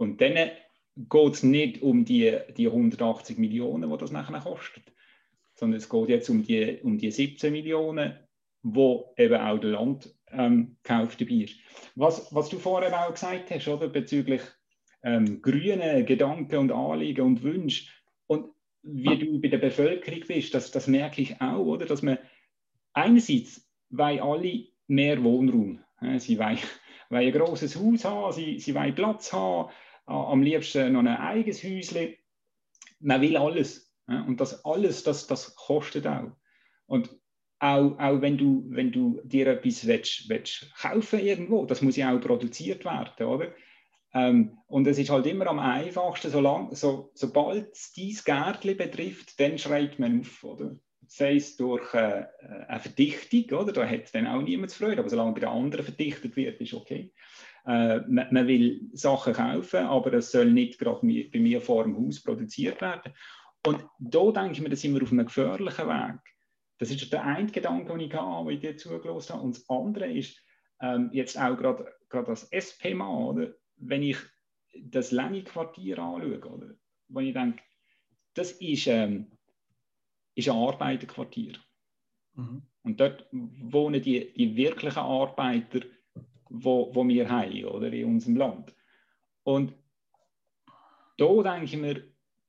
Und 0.00 0.22
dann 0.22 0.50
geht 0.96 1.32
es 1.34 1.42
nicht 1.42 1.82
um 1.82 2.06
die, 2.06 2.34
die 2.56 2.68
180 2.68 3.36
Millionen, 3.36 3.90
die 3.90 3.98
das 3.98 4.10
nachher 4.10 4.40
kostet, 4.40 4.84
sondern 5.54 5.76
es 5.76 5.90
geht 5.90 6.08
jetzt 6.08 6.30
um 6.30 6.42
die, 6.42 6.78
um 6.82 6.96
die 6.96 7.10
17 7.10 7.52
Millionen, 7.52 8.18
wo 8.62 9.12
eben 9.18 9.38
auch 9.38 9.58
der 9.58 9.72
Land 9.72 10.14
ähm, 10.30 10.78
dabei 10.84 11.34
ist. 11.34 11.56
Was, 11.96 12.34
was 12.34 12.48
du 12.48 12.58
vorher 12.58 12.98
auch 12.98 13.12
gesagt 13.12 13.50
hast, 13.50 13.68
oder, 13.68 13.88
bezüglich 13.88 14.40
ähm, 15.02 15.42
grüne 15.42 16.02
Gedanken 16.06 16.56
und 16.56 16.72
Anliegen 16.72 17.26
und 17.26 17.42
Wünsche 17.42 17.90
und 18.26 18.46
wie 18.82 19.18
du 19.18 19.38
bei 19.38 19.48
der 19.48 19.58
Bevölkerung 19.58 20.20
bist, 20.26 20.54
das, 20.54 20.70
das 20.70 20.86
merke 20.86 21.20
ich 21.20 21.38
auch, 21.42 21.58
oder, 21.58 21.84
dass 21.84 22.00
man 22.00 22.16
einerseits 22.94 23.70
weil 23.90 24.18
alle 24.20 24.64
mehr 24.86 25.22
Wohnraum, 25.22 25.84
sie 26.16 26.38
wollen 26.38 26.58
wollen 27.10 27.26
ein 27.26 27.32
grosses 27.32 27.76
Haus 27.76 28.04
haben, 28.04 28.32
sie, 28.32 28.58
sie 28.58 28.74
wollen 28.74 28.94
Platz 28.94 29.32
haben, 29.32 29.70
am 30.10 30.42
liebsten 30.42 30.92
noch 30.92 31.00
ein 31.00 31.08
eigenes 31.08 31.62
Häuschen. 31.62 32.14
Man 33.00 33.20
will 33.20 33.36
alles. 33.36 33.92
Und 34.06 34.40
das 34.40 34.64
alles, 34.64 35.04
das, 35.04 35.26
das 35.26 35.54
kostet 35.54 36.06
auch. 36.06 36.32
Und 36.86 37.10
auch, 37.60 37.98
auch 37.98 38.20
wenn, 38.20 38.38
du, 38.38 38.64
wenn 38.68 38.90
du 38.90 39.20
dir 39.22 39.46
etwas 39.46 39.86
willst, 39.86 40.28
willst 40.28 40.74
kaufen 40.74 41.20
irgendwo, 41.20 41.66
das 41.66 41.82
muss 41.82 41.96
ja 41.96 42.14
auch 42.14 42.20
produziert 42.20 42.84
werden, 42.84 43.26
oder? 43.26 43.52
Ähm, 44.12 44.58
und 44.66 44.86
es 44.86 44.98
ist 44.98 45.10
halt 45.10 45.26
immer 45.26 45.46
am 45.46 45.58
einfachsten, 45.58 46.30
solang, 46.30 46.74
so, 46.74 47.10
sobald 47.14 47.72
es 47.72 47.92
dein 47.92 48.16
Gärtchen 48.24 48.76
betrifft, 48.76 49.38
dann 49.38 49.58
schreit 49.58 49.98
man 49.98 50.20
auf, 50.20 50.42
oder? 50.42 50.76
Sei 51.06 51.36
es 51.36 51.56
durch 51.56 51.92
äh, 51.94 52.24
eine 52.66 52.80
Verdichtung, 52.80 53.58
oder? 53.58 53.72
Da 53.72 53.86
hat 53.88 54.14
dann 54.14 54.26
auch 54.26 54.42
niemand 54.42 54.72
Freude, 54.72 54.98
aber 54.98 55.10
solange 55.10 55.32
bei 55.32 55.40
den 55.40 55.50
anderen 55.50 55.84
verdichtet 55.84 56.36
wird, 56.36 56.60
ist 56.60 56.74
okay. 56.74 57.12
Äh, 57.66 58.00
man, 58.08 58.32
man, 58.32 58.46
will 58.46 58.88
Sachen 58.92 59.34
kaufen, 59.34 59.84
aber 59.84 60.12
es 60.14 60.32
soll 60.32 60.50
nicht 60.50 60.78
gerade 60.78 61.00
bei 61.00 61.38
mir 61.38 61.60
vor 61.60 61.84
dem 61.84 61.96
Haus 61.96 62.22
produziert 62.22 62.80
werden. 62.80 63.12
Und 63.66 63.84
da 63.98 64.30
denke 64.32 64.52
ich 64.52 64.60
mir, 64.62 64.70
da 64.70 64.76
sind 64.76 64.94
wir 64.94 65.02
auf 65.02 65.12
einem 65.12 65.26
gefährlichen 65.26 65.86
Weg. 65.86 66.20
Das 66.78 66.90
ist 66.90 67.12
der 67.12 67.24
eine 67.24 67.50
Gedanke, 67.50 67.92
den 67.92 68.00
ich 68.00 68.14
habe, 68.14 68.48
den 68.48 68.54
ich 68.54 68.60
dir 68.60 68.76
zugelassen 68.76 69.34
habe. 69.34 69.44
Und 69.44 69.56
das 69.56 69.68
andere 69.68 70.10
ist, 70.10 70.42
ähm, 70.80 71.10
jetzt 71.12 71.38
auch 71.38 71.56
gerade, 71.56 71.92
gerade 72.08 72.28
als 72.28 72.44
SP-Mann, 72.50 73.24
oder? 73.24 73.54
wenn 73.76 74.02
ich 74.02 74.18
das 74.78 75.10
lange 75.10 75.42
Quartier 75.42 75.98
anschaue, 75.98 76.38
oder? 76.38 76.74
wo 77.08 77.20
ich 77.20 77.34
denke, 77.34 77.62
das 78.34 78.52
ist, 78.52 78.86
ähm, 78.86 79.32
ist 80.34 80.48
ein 80.48 80.56
Arbeiterquartier. 80.56 81.54
Mhm. 82.34 82.62
Und 82.82 83.00
dort 83.00 83.28
wohnen 83.32 84.00
die, 84.00 84.32
die 84.32 84.56
wirklichen 84.56 85.00
Arbeiter, 85.00 85.80
wo, 86.50 86.94
wo 86.94 87.06
wir 87.06 87.28
haben, 87.28 87.64
oder, 87.64 87.92
in 87.92 88.06
unserem 88.06 88.36
Land. 88.36 88.74
Und 89.44 89.74
da 91.16 91.42
denke 91.42 91.64
ich 91.64 91.76
mir, 91.76 92.04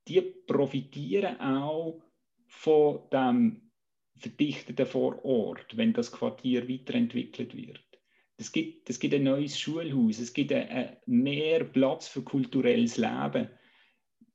die 0.07 0.21
profitieren 0.21 1.39
auch 1.39 2.01
von 2.47 3.01
dem 3.11 3.71
verdichteten 4.17 4.85
Vorort, 4.85 5.77
wenn 5.77 5.93
das 5.93 6.11
Quartier 6.11 6.67
weiterentwickelt 6.67 7.55
wird. 7.55 7.83
Es 8.37 8.51
gibt, 8.51 8.89
es 8.89 8.99
gibt 8.99 9.13
ein 9.13 9.23
neues 9.23 9.59
Schulhaus, 9.59 10.19
es 10.19 10.33
gibt 10.33 10.51
ein, 10.51 10.67
ein 10.67 10.97
mehr 11.05 11.63
Platz 11.63 12.07
für 12.07 12.23
kulturelles 12.23 12.97
Leben. 12.97 13.49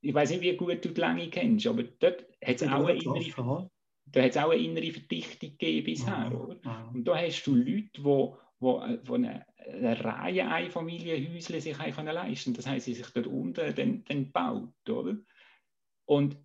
Ich 0.01 0.15
weiß 0.15 0.31
nicht, 0.31 0.43
wie 0.43 0.57
gut 0.57 0.85
du 0.85 0.91
die 0.91 1.01
Länge 1.01 1.29
kennst, 1.29 1.67
aber 1.67 1.83
dort 1.83 2.25
hat 2.45 2.63
es 2.63 2.63
auch, 2.63 2.87
eine 2.87 3.03
innere, 3.03 3.71
da 4.07 4.45
auch 4.45 4.51
eine 4.51 4.63
innere 4.63 4.93
Verdichtung 4.93 5.51
gegeben 5.51 5.85
bisher. 5.85 6.31
Ja, 6.33 6.57
ja. 6.65 6.91
Und 6.95 7.05
da 7.05 7.17
hast 7.17 7.45
du 7.45 7.57
Leute, 7.57 7.91
die 7.97 8.05
wo, 8.59 8.83
wo 9.05 9.15
eine, 9.15 9.45
eine 9.67 10.05
Reihe 10.05 10.49
Einfamilienhäusle 10.49 11.61
sich 11.61 11.77
können 11.77 12.15
leisten 12.15 12.55
Das 12.55 12.67
heißt, 12.67 12.87
sie 12.87 12.95
sich 12.95 13.09
dort 13.09 13.27
unten 13.27 13.75
dann, 13.75 14.05
dann 14.05 14.33
baut. 14.33 14.89
Oder? 14.89 15.17
Und 16.05 16.37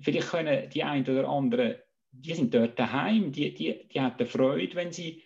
vielleicht 0.00 0.30
können 0.30 0.68
die 0.70 0.82
einen 0.82 1.04
oder 1.04 1.28
anderen, 1.28 1.76
die 2.10 2.34
sind 2.34 2.54
dort 2.54 2.78
daheim, 2.78 3.32
die, 3.32 3.54
die, 3.54 3.88
die 3.88 4.00
haben 4.00 4.26
Freude, 4.26 4.74
wenn 4.74 4.92
sie 4.92 5.22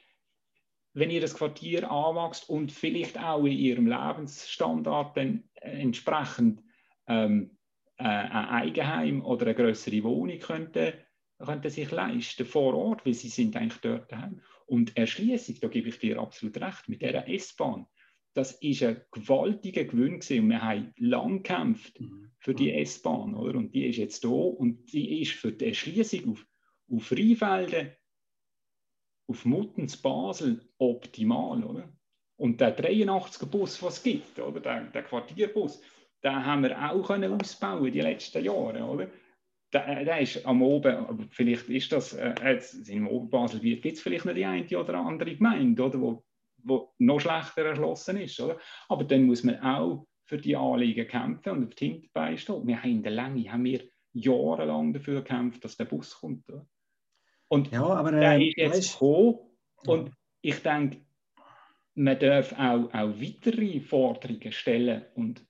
wenn 0.92 1.10
ihr 1.10 1.20
das 1.20 1.34
Quartier 1.34 1.90
anwächst 1.90 2.48
und 2.48 2.72
vielleicht 2.72 3.18
auch 3.18 3.44
in 3.44 3.52
ihrem 3.52 3.86
Lebensstandard 3.86 5.16
dann 5.16 5.44
entsprechend 5.54 6.62
ähm, 7.06 7.56
äh, 7.96 8.04
ein 8.04 8.48
Eigenheim 8.48 9.24
oder 9.24 9.46
eine 9.46 9.54
größere 9.54 10.02
Wohnung 10.02 10.38
könnte, 10.38 10.94
könnte 11.38 11.70
sich 11.70 11.90
leisten 11.90 12.44
vor 12.44 12.74
Ort, 12.74 13.06
weil 13.06 13.14
sie 13.14 13.28
sind 13.28 13.56
eigentlich 13.56 13.80
dort 13.80 14.10
daheim. 14.10 14.40
Und 14.70 14.96
Erschließung, 14.96 15.56
da 15.60 15.66
gebe 15.66 15.88
ich 15.88 15.98
dir 15.98 16.20
absolut 16.20 16.56
recht, 16.60 16.88
mit 16.88 17.02
dieser 17.02 17.28
S-Bahn, 17.28 17.86
das 18.34 18.52
ist 18.62 18.84
ein 18.84 19.02
gewaltiger 19.10 19.82
Gewinn 19.82 20.20
gewesen. 20.20 20.44
Und 20.44 20.50
wir 20.50 20.62
haben 20.62 20.94
lang 20.96 21.42
gekämpft 21.42 22.00
mhm. 22.00 22.30
für 22.38 22.54
die 22.54 22.72
S-Bahn, 22.72 23.34
oder? 23.34 23.58
Und 23.58 23.74
die 23.74 23.86
ist 23.86 23.96
jetzt 23.96 24.22
da 24.22 24.28
und 24.28 24.92
die 24.92 25.22
ist 25.22 25.32
für 25.32 25.50
die 25.50 25.66
Erschließung 25.66 26.30
auf, 26.30 26.46
auf 26.88 27.10
Rheinfelden 27.10 27.90
auf 29.26 29.44
Muttens 29.44 29.96
Basel 29.96 30.64
optimal, 30.78 31.64
oder? 31.64 31.92
Und 32.36 32.60
der 32.60 32.78
83er 32.78 33.46
Bus, 33.46 33.82
was 33.82 33.96
es 33.96 34.02
gibt, 34.04 34.38
oder? 34.38 34.60
Der, 34.60 34.84
der 34.84 35.02
Quartierbus, 35.02 35.82
den 36.22 36.46
haben 36.46 36.62
wir 36.62 36.78
auch 36.92 37.08
können 37.08 37.40
ausbauen 37.40 37.90
die 37.90 38.02
letzten 38.02 38.44
Jahre, 38.44 38.84
oder? 38.84 39.10
Der, 39.72 40.04
der 40.04 40.20
ist 40.20 40.44
am 40.46 40.62
Oben, 40.62 41.28
vielleicht 41.30 41.68
ist 41.68 41.92
das, 41.92 42.12
äh, 42.14 42.34
jetzt 42.44 42.88
in 42.88 43.06
Oberbasel 43.06 43.60
gibt 43.60 43.86
es 43.86 44.00
vielleicht 44.00 44.24
noch 44.24 44.34
die 44.34 44.44
eine 44.44 44.66
oder 44.78 44.94
andere 44.94 45.34
Gemeinde, 45.36 45.82
oder? 45.84 46.00
Wo, 46.00 46.24
wo 46.62 46.92
noch 46.98 47.20
schlechter 47.20 47.64
erschlossen 47.64 48.16
ist, 48.16 48.40
oder? 48.40 48.58
Aber 48.88 49.04
dann 49.04 49.24
muss 49.24 49.44
man 49.44 49.60
auch 49.60 50.06
für 50.24 50.38
die 50.38 50.56
Anliegen 50.56 51.08
kämpfen 51.08 51.50
und 51.50 51.64
auf 51.68 51.74
die 51.74 51.88
Hinterbeine 51.88 52.38
stehen. 52.38 52.66
Wir 52.66 52.82
haben 52.82 52.90
in 52.90 53.02
der 53.02 53.12
Länge 53.12 53.52
haben 53.52 53.64
wir 53.64 53.82
jahrelang 54.12 54.92
dafür 54.92 55.22
gekämpft, 55.22 55.64
dass 55.64 55.76
der 55.76 55.84
Bus 55.86 56.18
kommt. 56.18 56.48
Oder? 56.48 56.66
Und 57.48 57.70
ja, 57.72 57.82
aber, 57.82 58.12
äh, 58.12 58.20
der 58.20 58.40
ist 58.40 58.56
jetzt 58.56 58.76
weißt, 58.76 58.92
gekommen 58.94 59.38
und 59.86 60.08
ja. 60.08 60.14
ich 60.42 60.62
denke, 60.62 60.98
man 61.94 62.18
darf 62.18 62.52
auch, 62.52 62.92
auch 62.92 63.20
weitere 63.20 63.80
Forderungen 63.80 64.52
stellen 64.52 65.04
und, 65.14 65.44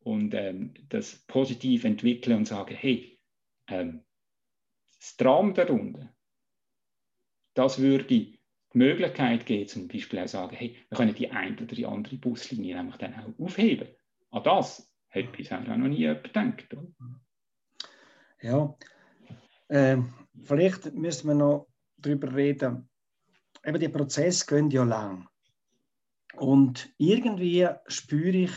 und 0.00 0.34
ähm, 0.34 0.74
das 0.88 1.24
positiv 1.26 1.84
entwickeln 1.84 2.38
und 2.38 2.46
sagen, 2.46 2.74
hey, 2.74 3.15
ähm, 3.68 4.04
das 4.98 5.16
Tram 5.16 5.54
darunter, 5.54 6.14
das 7.54 7.78
würde 7.78 8.04
die 8.04 8.40
Möglichkeit 8.72 9.46
geben, 9.46 9.68
zum 9.68 9.88
Beispiel 9.88 10.18
auch 10.18 10.28
sagen, 10.28 10.54
hey, 10.54 10.76
wir 10.88 10.98
können 10.98 11.14
die 11.14 11.30
eine 11.30 11.56
oder 11.56 11.74
die 11.74 11.86
andere 11.86 12.16
Buslinie 12.16 12.76
nämlich 12.76 12.96
dann 12.96 13.14
auch 13.14 13.38
aufheben. 13.38 13.88
An 14.30 14.42
das 14.42 14.92
hat 15.10 15.32
bisher 15.32 15.60
auch 15.60 15.66
noch 15.66 15.88
nie 15.88 15.98
jemand 15.98 16.24
gedacht. 16.24 16.74
Oder? 16.74 16.86
Ja, 18.42 18.76
ähm, 19.70 20.12
vielleicht 20.42 20.92
müssen 20.94 21.28
wir 21.28 21.34
noch 21.34 21.68
darüber 21.96 22.34
reden. 22.34 22.88
Eben 23.64 23.80
die 23.80 23.88
Prozesse 23.88 24.46
gehen 24.46 24.70
ja 24.70 24.84
lang. 24.84 25.28
Und 26.34 26.92
irgendwie 26.98 27.66
spüre 27.86 28.36
ich 28.36 28.52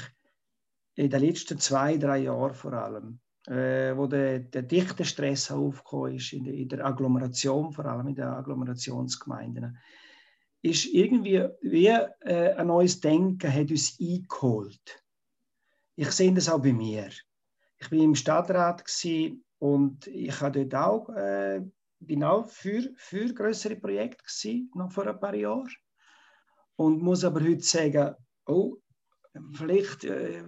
in 0.96 1.10
den 1.10 1.22
letzten 1.22 1.60
zwei, 1.60 1.98
drei 1.98 2.20
Jahren 2.20 2.54
vor 2.54 2.74
allem, 2.74 3.22
äh, 3.48 3.96
wo 3.96 4.08
der, 4.08 4.40
der 4.40 4.64
dichte 4.64 5.06
Stress 5.06 5.52
aufgekommen 5.52 6.16
ist, 6.16 6.34
in 6.34 6.44
der, 6.44 6.54
in 6.54 6.68
der 6.68 6.86
Agglomeration, 6.86 7.72
vor 7.72 7.86
allem 7.86 8.08
in 8.08 8.16
den 8.16 8.26
Agglomerationsgemeinden, 8.26 9.78
ist 10.62 10.86
irgendwie 10.86 11.48
wie 11.62 11.88
äh, 11.88 12.54
ein 12.54 12.68
neues 12.68 13.00
Denken 13.00 13.52
hat 13.54 13.72
uns 13.72 13.98
eingeholt. 14.00 15.04
Ich 15.96 16.12
sehe 16.12 16.34
das 16.34 16.50
auch 16.50 16.62
bei 16.62 16.74
mir. 16.74 17.10
Ich 17.78 17.92
war 17.92 18.00
im 18.00 18.16
Stadtrat 18.16 18.84
und 19.60 20.08
ich 20.08 20.42
habe 20.42 20.66
dort 20.66 20.76
auch, 20.76 21.10
äh, 21.16 21.62
bin 22.00 22.24
für, 22.48 22.90
für 22.96 23.34
größere 23.34 23.76
Projekte 23.76 24.24
gewesen, 24.24 24.72
noch 24.76 24.92
vor 24.92 25.08
ein 25.08 25.20
paar 25.20 25.36
Jahren. 25.36 25.70
Und 26.76 27.02
muss 27.02 27.26
aber 27.26 27.42
heute 27.42 27.62
sagen, 27.62 28.16
oh, 28.46 28.78
vielleicht, 29.54 30.06
äh, 30.06 30.44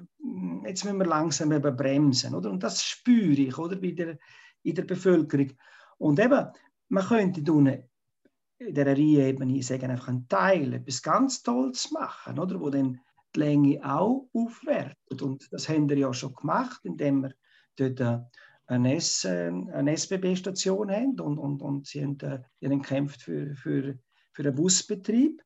jetzt 0.66 0.86
müssen 0.86 1.00
wir 1.00 1.06
langsam 1.06 1.52
eben 1.52 1.76
bremsen. 1.76 2.36
Oder? 2.36 2.52
Und 2.52 2.64
das 2.64 2.84
spüre 2.84 3.42
ich 3.42 3.58
oder, 3.58 3.76
bei 3.76 4.18
in 4.64 4.76
der 4.76 4.84
Bevölkerung. 4.84 5.52
Und 5.98 6.20
eben, 6.20 6.48
man 6.90 7.06
könnte 7.06 7.40
in 7.40 8.74
dieser 8.74 8.86
Reihe 8.86 9.64
sagen, 9.64 9.90
einfach 9.90 10.08
einen 10.10 10.28
Teil, 10.28 10.74
etwas 10.74 11.02
ganz 11.02 11.42
Tolles 11.42 11.92
machen, 11.92 12.40
oder? 12.40 12.60
wo 12.60 12.70
dann 12.70 13.00
die 13.36 13.40
Länge 13.40 13.80
auch 13.84 14.30
aufwertet. 14.34 15.22
Und 15.22 15.48
das 15.52 15.70
haben 15.70 15.90
wir 15.90 15.98
ja 15.98 16.14
schon 16.14 16.34
gemacht, 16.34 16.82
indem 16.84 17.24
wir 17.24 17.34
dort 17.76 18.26
eine, 18.68 18.96
S, 18.96 19.26
eine 19.26 19.98
SBB-Station 19.98 20.92
haben 20.92 21.20
und, 21.20 21.38
und, 21.38 21.62
und 21.62 21.88
sie 21.88 22.04
haben, 22.04 22.20
äh, 22.20 22.40
gekämpft 22.60 23.22
für, 23.24 23.56
für, 23.56 23.98
für 24.34 24.44
einen 24.44 24.56
Busbetrieb. 24.56 25.42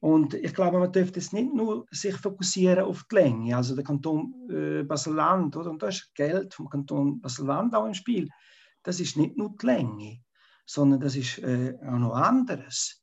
Und 0.00 0.34
ich 0.34 0.54
glaube, 0.54 0.78
man 0.78 0.92
dürfte 0.92 1.18
es 1.18 1.32
nicht 1.32 1.52
nur 1.52 1.86
sich 1.90 2.16
fokussieren 2.16 2.84
auf 2.84 3.04
die 3.10 3.16
Länge. 3.16 3.56
Also 3.56 3.74
der 3.74 3.84
Kanton 3.84 4.34
äh, 4.50 4.82
Basel-Land, 4.82 5.56
oder? 5.56 5.70
Und 5.70 5.82
da 5.82 5.88
ist 5.88 6.10
Geld 6.14 6.54
vom 6.54 6.68
Kanton 6.70 7.20
Basel-Land 7.20 7.74
auch 7.74 7.86
im 7.86 7.94
Spiel. 7.94 8.28
Das 8.82 8.98
ist 8.98 9.16
nicht 9.16 9.36
nur 9.36 9.54
die 9.60 9.66
Länge, 9.66 10.20
sondern 10.64 11.00
das 11.00 11.16
ist 11.16 11.38
äh, 11.38 11.76
auch 11.86 11.98
noch 11.98 12.14
anderes. 12.14 13.02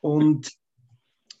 Und 0.00 0.50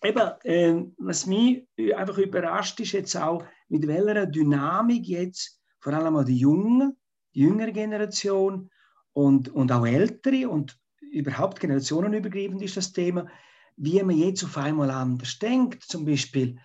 eben, 0.04 0.30
äh, 0.44 0.84
was 0.98 1.24
mich 1.26 1.66
einfach 1.96 2.18
überrascht, 2.18 2.78
ist 2.80 2.92
jetzt 2.92 3.16
auch, 3.16 3.42
mit 3.68 3.86
welcher 3.86 4.26
Dynamik 4.26 5.06
jetzt 5.06 5.60
vor 5.78 5.94
allem 5.94 6.16
auch 6.16 6.24
die 6.24 6.36
Jungen 6.36 6.96
die 7.34 7.40
jüngere 7.40 7.72
Generation 7.72 8.70
und, 9.12 9.48
und 9.48 9.72
auch 9.72 9.86
ältere 9.86 10.48
und 10.48 10.78
überhaupt 11.00 11.60
generationenübergreifend 11.60 12.62
ist 12.62 12.76
das 12.76 12.92
Thema, 12.92 13.26
wie 13.82 14.02
man 14.02 14.16
jetzt 14.16 14.44
auf 14.44 14.58
einmal 14.58 14.90
anders 14.90 15.38
denkt. 15.38 15.84
Zum 15.84 16.04
Beispiel, 16.04 16.58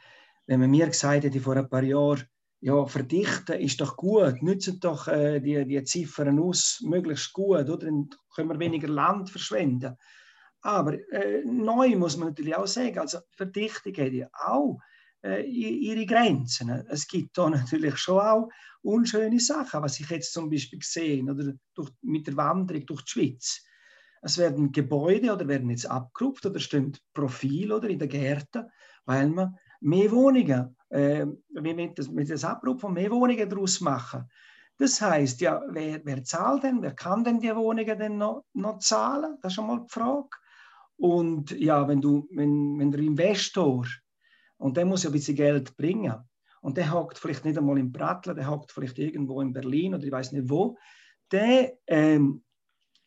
wenn 0.48 0.60
man 0.60 0.70
mir 0.70 0.88
gesagt 0.88 1.24
hätte 1.24 1.40
vor 1.40 1.56
ein 1.56 1.70
paar 1.70 1.84
Jahren, 1.84 2.24
ja, 2.60 2.86
verdichten 2.86 3.60
ist 3.60 3.80
doch 3.80 3.96
gut, 3.96 4.42
nützen 4.42 4.80
doch 4.80 5.08
äh, 5.08 5.40
die, 5.40 5.66
die 5.66 5.84
Ziffern 5.84 6.40
aus, 6.40 6.82
möglichst 6.84 7.32
gut, 7.32 7.70
oder? 7.70 7.78
dann 7.78 8.10
können 8.34 8.50
wir 8.50 8.60
weniger 8.60 8.88
Land 8.88 9.30
verschwenden. 9.30 9.96
Aber 10.62 10.94
äh, 11.12 11.44
neu 11.46 11.96
muss 11.96 12.18
man 12.18 12.30
natürlich 12.30 12.56
auch 12.56 12.68
sagen, 12.68 13.00
also 13.00 13.20
Verdichtung 13.32 13.94
hat 13.94 14.12
ja 14.12 14.28
auch 14.34 14.80
äh, 15.24 15.44
ihre 15.44 16.06
Grenzen. 16.06 16.70
Es 16.90 17.08
gibt 17.08 17.38
da 17.38 17.50
natürlich 17.50 17.98
schon 17.98 18.20
auch 18.20 18.50
unschöne 18.82 19.40
Sachen, 19.40 19.82
was 19.82 20.00
ich 20.00 20.10
jetzt 20.10 20.34
zum 20.34 20.50
Beispiel 20.50 20.80
gesehen 20.80 21.30
oder 21.30 21.54
durch, 21.76 21.92
mit 22.02 22.28
der 22.28 22.36
Wanderung 22.36 22.86
durch 22.86 23.04
die 23.04 23.12
Schweiz. 23.12 23.65
Es 24.26 24.40
werden 24.40 24.72
Gebäude 24.72 25.32
oder 25.32 25.48
werden 25.48 25.70
jetzt 25.70 25.86
abgerupft 25.86 26.48
oder 26.48 26.60
stimmt 26.60 27.00
Profil 27.14 27.72
oder 27.72 27.88
in 27.88 28.00
den 28.00 28.10
Gärten, 28.10 28.66
weil 29.06 29.30
man 29.30 29.56
mehr 29.82 30.12
Wohnungen, 30.12 30.76
äh, 30.90 31.28
mit, 31.52 32.00
das, 32.00 32.10
mit 32.10 32.32
das 32.32 32.44
Abrupfen 32.44 32.94
mehr 32.94 33.12
Wohnungen 33.12 33.48
daraus 33.48 33.82
machen. 33.82 34.28
Das 34.80 35.00
heißt 35.00 35.42
ja, 35.42 35.62
wer, 35.70 36.02
wer 36.04 36.24
zahlt 36.24 36.64
denn, 36.64 36.82
wer 36.82 36.96
kann 36.96 37.24
denn 37.24 37.40
die 37.40 37.56
Wohnungen 37.56 38.00
denn 38.00 38.18
noch, 38.18 38.46
noch 38.54 38.80
zahlen? 38.80 39.38
Das 39.44 39.52
ist 39.52 39.58
schon 39.58 39.68
mal 39.68 39.82
die 39.82 39.94
Frage. 39.94 40.28
Und 40.98 41.52
ja, 41.52 41.88
wenn 41.88 42.02
du, 42.02 42.28
wenn, 42.32 42.80
wenn 42.80 42.90
der 42.90 43.02
Investor, 43.02 43.86
und 44.58 44.76
der 44.76 44.86
muss 44.86 45.04
ja 45.04 45.12
ein 45.12 45.14
bisschen 45.14 45.36
Geld 45.36 45.78
bringen, 45.78 46.16
und 46.62 46.78
der 46.78 46.92
hockt 46.92 47.20
vielleicht 47.20 47.46
nicht 47.46 47.60
einmal 47.60 47.78
in 47.78 47.92
Prattler, 47.92 48.34
der 48.34 48.50
hockt 48.50 48.72
vielleicht 48.72 48.98
irgendwo 48.98 49.40
in 49.42 49.54
Berlin 49.54 49.94
oder 49.94 50.04
ich 50.04 50.12
weiß 50.12 50.32
nicht 50.32 50.50
wo, 50.50 50.76
der 51.32 51.74
ähm, 51.86 52.44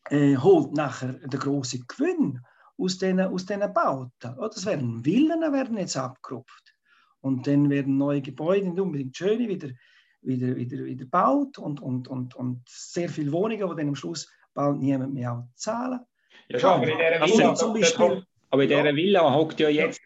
äh, 0.09 0.37
holt 0.37 0.73
nachher 0.73 1.13
den 1.13 1.39
großen 1.39 1.85
Gewinn 1.87 2.39
aus 2.77 2.97
diesen 2.97 3.19
aus 3.19 3.45
Bauten. 3.45 4.37
Oder 4.37 4.49
das 4.49 4.65
werden 4.65 5.03
Villen 5.03 5.41
werden 5.41 5.77
jetzt 5.77 5.97
abgerupft. 5.97 6.75
Und 7.21 7.47
dann 7.47 7.69
werden 7.69 7.97
neue 7.97 8.21
Gebäude, 8.21 8.69
nicht 8.69 8.79
unbedingt 8.79 9.15
schöne, 9.15 9.47
wieder, 9.47 9.69
wieder, 10.21 10.55
wieder, 10.55 10.85
wieder 10.85 11.03
gebaut 11.03 11.57
und, 11.57 11.81
und, 11.81 12.07
und, 12.07 12.35
und 12.35 12.61
sehr 12.67 13.09
viele 13.09 13.31
Wohnungen, 13.31 13.69
die 13.69 13.75
dann 13.75 13.87
am 13.89 13.95
Schluss 13.95 14.31
bald 14.53 14.79
niemand 14.79 15.13
mehr 15.13 15.47
zahlen. 15.55 15.99
Ja, 16.47 16.59
schon, 16.59 16.69
aber 16.69 16.87
in 16.87 16.97
dieser 16.97 17.37
Villa, 17.37 17.55
zum 17.55 17.73
Beispiel, 17.73 18.23
aber 18.49 18.63
in 18.63 18.69
dieser 18.69 18.95
Villa 18.95 19.33
hockt 19.33 19.59
ja 19.59 19.69
jetzt 19.69 20.01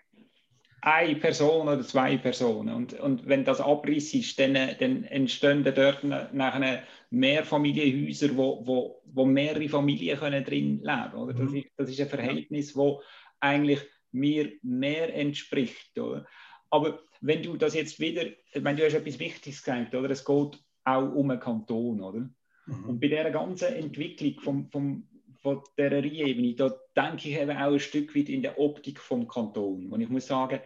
eine 0.85 1.15
Person 1.15 1.69
oder 1.69 1.81
zwei 1.81 2.17
Personen. 2.17 2.75
Und, 2.75 2.93
und 2.99 3.25
wenn 3.25 3.45
das 3.45 3.61
Abriss 3.61 4.13
ist, 4.13 4.37
dann, 4.37 4.53
dann 4.53 5.05
entstehen 5.05 5.63
dort 5.63 6.03
nachher 6.03 6.83
mehr 7.09 7.45
Familienhäuser, 7.45 8.35
wo, 8.35 8.67
wo, 8.67 9.01
wo 9.05 9.25
mehrere 9.25 9.69
Familien 9.69 10.17
können 10.17 10.43
drin 10.43 10.81
leben 10.83 11.13
oder? 11.13 11.33
Das, 11.33 11.51
mhm. 11.51 11.57
ist, 11.57 11.67
das 11.77 11.89
ist 11.89 12.01
ein 12.01 12.09
Verhältnis, 12.09 12.75
wo 12.75 13.01
eigentlich 13.39 13.79
mir 14.11 14.51
mehr 14.61 15.15
entspricht. 15.15 15.97
Oder? 15.97 16.25
Aber 16.69 16.99
wenn 17.21 17.41
du 17.41 17.55
das 17.55 17.75
jetzt 17.75 18.01
wieder, 18.01 18.25
wenn 18.53 18.75
du 18.75 18.85
hast 18.85 18.93
etwas 18.93 19.19
Wichtiges 19.19 19.63
gesagt, 19.63 19.95
oder? 19.95 20.09
es 20.09 20.25
geht 20.25 20.59
auch 20.83 21.13
um 21.13 21.31
einen 21.31 21.39
Kanton. 21.39 22.01
Oder? 22.01 22.29
Mhm. 22.65 22.89
Und 22.89 22.99
bei 22.99 23.07
dieser 23.07 23.31
ganzen 23.31 23.73
Entwicklung 23.73 24.37
vom, 24.41 24.69
vom, 24.69 25.07
von 25.43 25.61
dieser 25.77 26.03
Ebene, 26.03 26.55
da 26.55 26.73
denke 26.95 27.29
ich 27.29 27.37
eben 27.37 27.51
auch 27.51 27.73
ein 27.73 27.79
Stück 27.79 28.15
weit 28.15 28.29
in 28.29 28.41
der 28.41 28.57
Optik 28.57 28.99
vom 28.99 29.27
Kanton. 29.27 29.91
Und 29.91 29.99
ich 29.99 30.09
muss 30.09 30.25
sagen, 30.25 30.61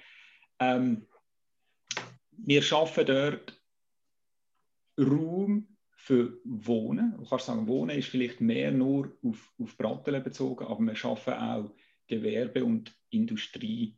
ähm, 0.59 1.07
wir 2.31 2.61
schaffen 2.61 3.05
dort 3.07 3.59
Raum 4.99 5.67
für 5.89 6.39
Wohnen. 6.43 7.15
Du 7.17 7.25
kannst 7.25 7.47
sagen, 7.47 7.67
Wohnen 7.67 7.97
ist 7.97 8.09
vielleicht 8.09 8.39
mehr 8.39 8.71
nur 8.71 9.17
auf, 9.23 9.51
auf 9.59 9.75
Brattelen 9.77 10.23
bezogen, 10.23 10.65
aber 10.65 10.79
wir 10.81 10.95
schaffen 10.95 11.33
auch 11.33 11.71
Gewerbe 12.05 12.63
und 12.63 12.95
Industrie, 13.09 13.97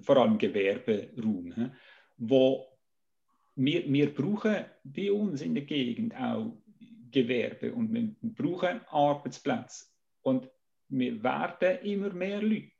vor 0.00 0.16
allem 0.16 0.38
Gewerberaum, 0.38 1.72
wo 2.16 2.66
wir, 3.54 3.90
wir 3.92 4.12
brauchen 4.12 4.64
bei 4.82 5.12
uns 5.12 5.40
in 5.40 5.54
der 5.54 5.64
Gegend 5.64 6.16
auch 6.16 6.52
Gewerbe 7.10 7.72
und 7.72 7.92
wir 7.92 8.14
brauchen 8.22 8.80
Arbeitsplätze. 8.88 9.86
Und 10.22 10.48
wir 10.88 11.22
werden 11.22 11.78
immer 11.84 12.12
mehr 12.12 12.42
Leute 12.42 12.72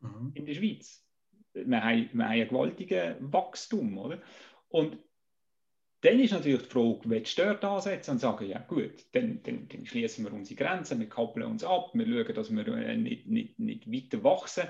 mhm. 0.00 0.32
in 0.34 0.46
der 0.46 0.54
Schweiz. 0.54 1.06
Wir 1.52 1.82
haben, 1.82 2.10
wir 2.12 2.24
haben 2.24 2.40
ein 2.40 2.48
gewaltiges 2.48 3.16
Wachstum, 3.20 3.98
oder? 3.98 4.22
Und 4.68 4.98
dann 6.02 6.18
ist 6.18 6.32
natürlich 6.32 6.62
die 6.62 6.68
Frage, 6.68 7.00
willst 7.04 7.38
du 7.38 7.42
dort 7.42 7.64
ansetzen 7.64 8.12
und 8.12 8.18
sagen, 8.20 8.48
ja 8.48 8.58
gut, 8.60 9.04
dann, 9.12 9.42
dann, 9.42 9.68
dann 9.68 9.84
schließen 9.84 10.24
wir 10.24 10.32
unsere 10.32 10.56
Grenzen, 10.56 10.98
wir 10.98 11.08
koppeln 11.08 11.44
uns 11.44 11.62
ab, 11.62 11.90
wir 11.92 12.06
schauen, 12.06 12.34
dass 12.34 12.50
wir 12.50 12.66
äh, 12.68 12.96
nicht, 12.96 13.26
nicht, 13.26 13.58
nicht 13.58 13.92
weiter 13.92 14.24
wachsen. 14.24 14.64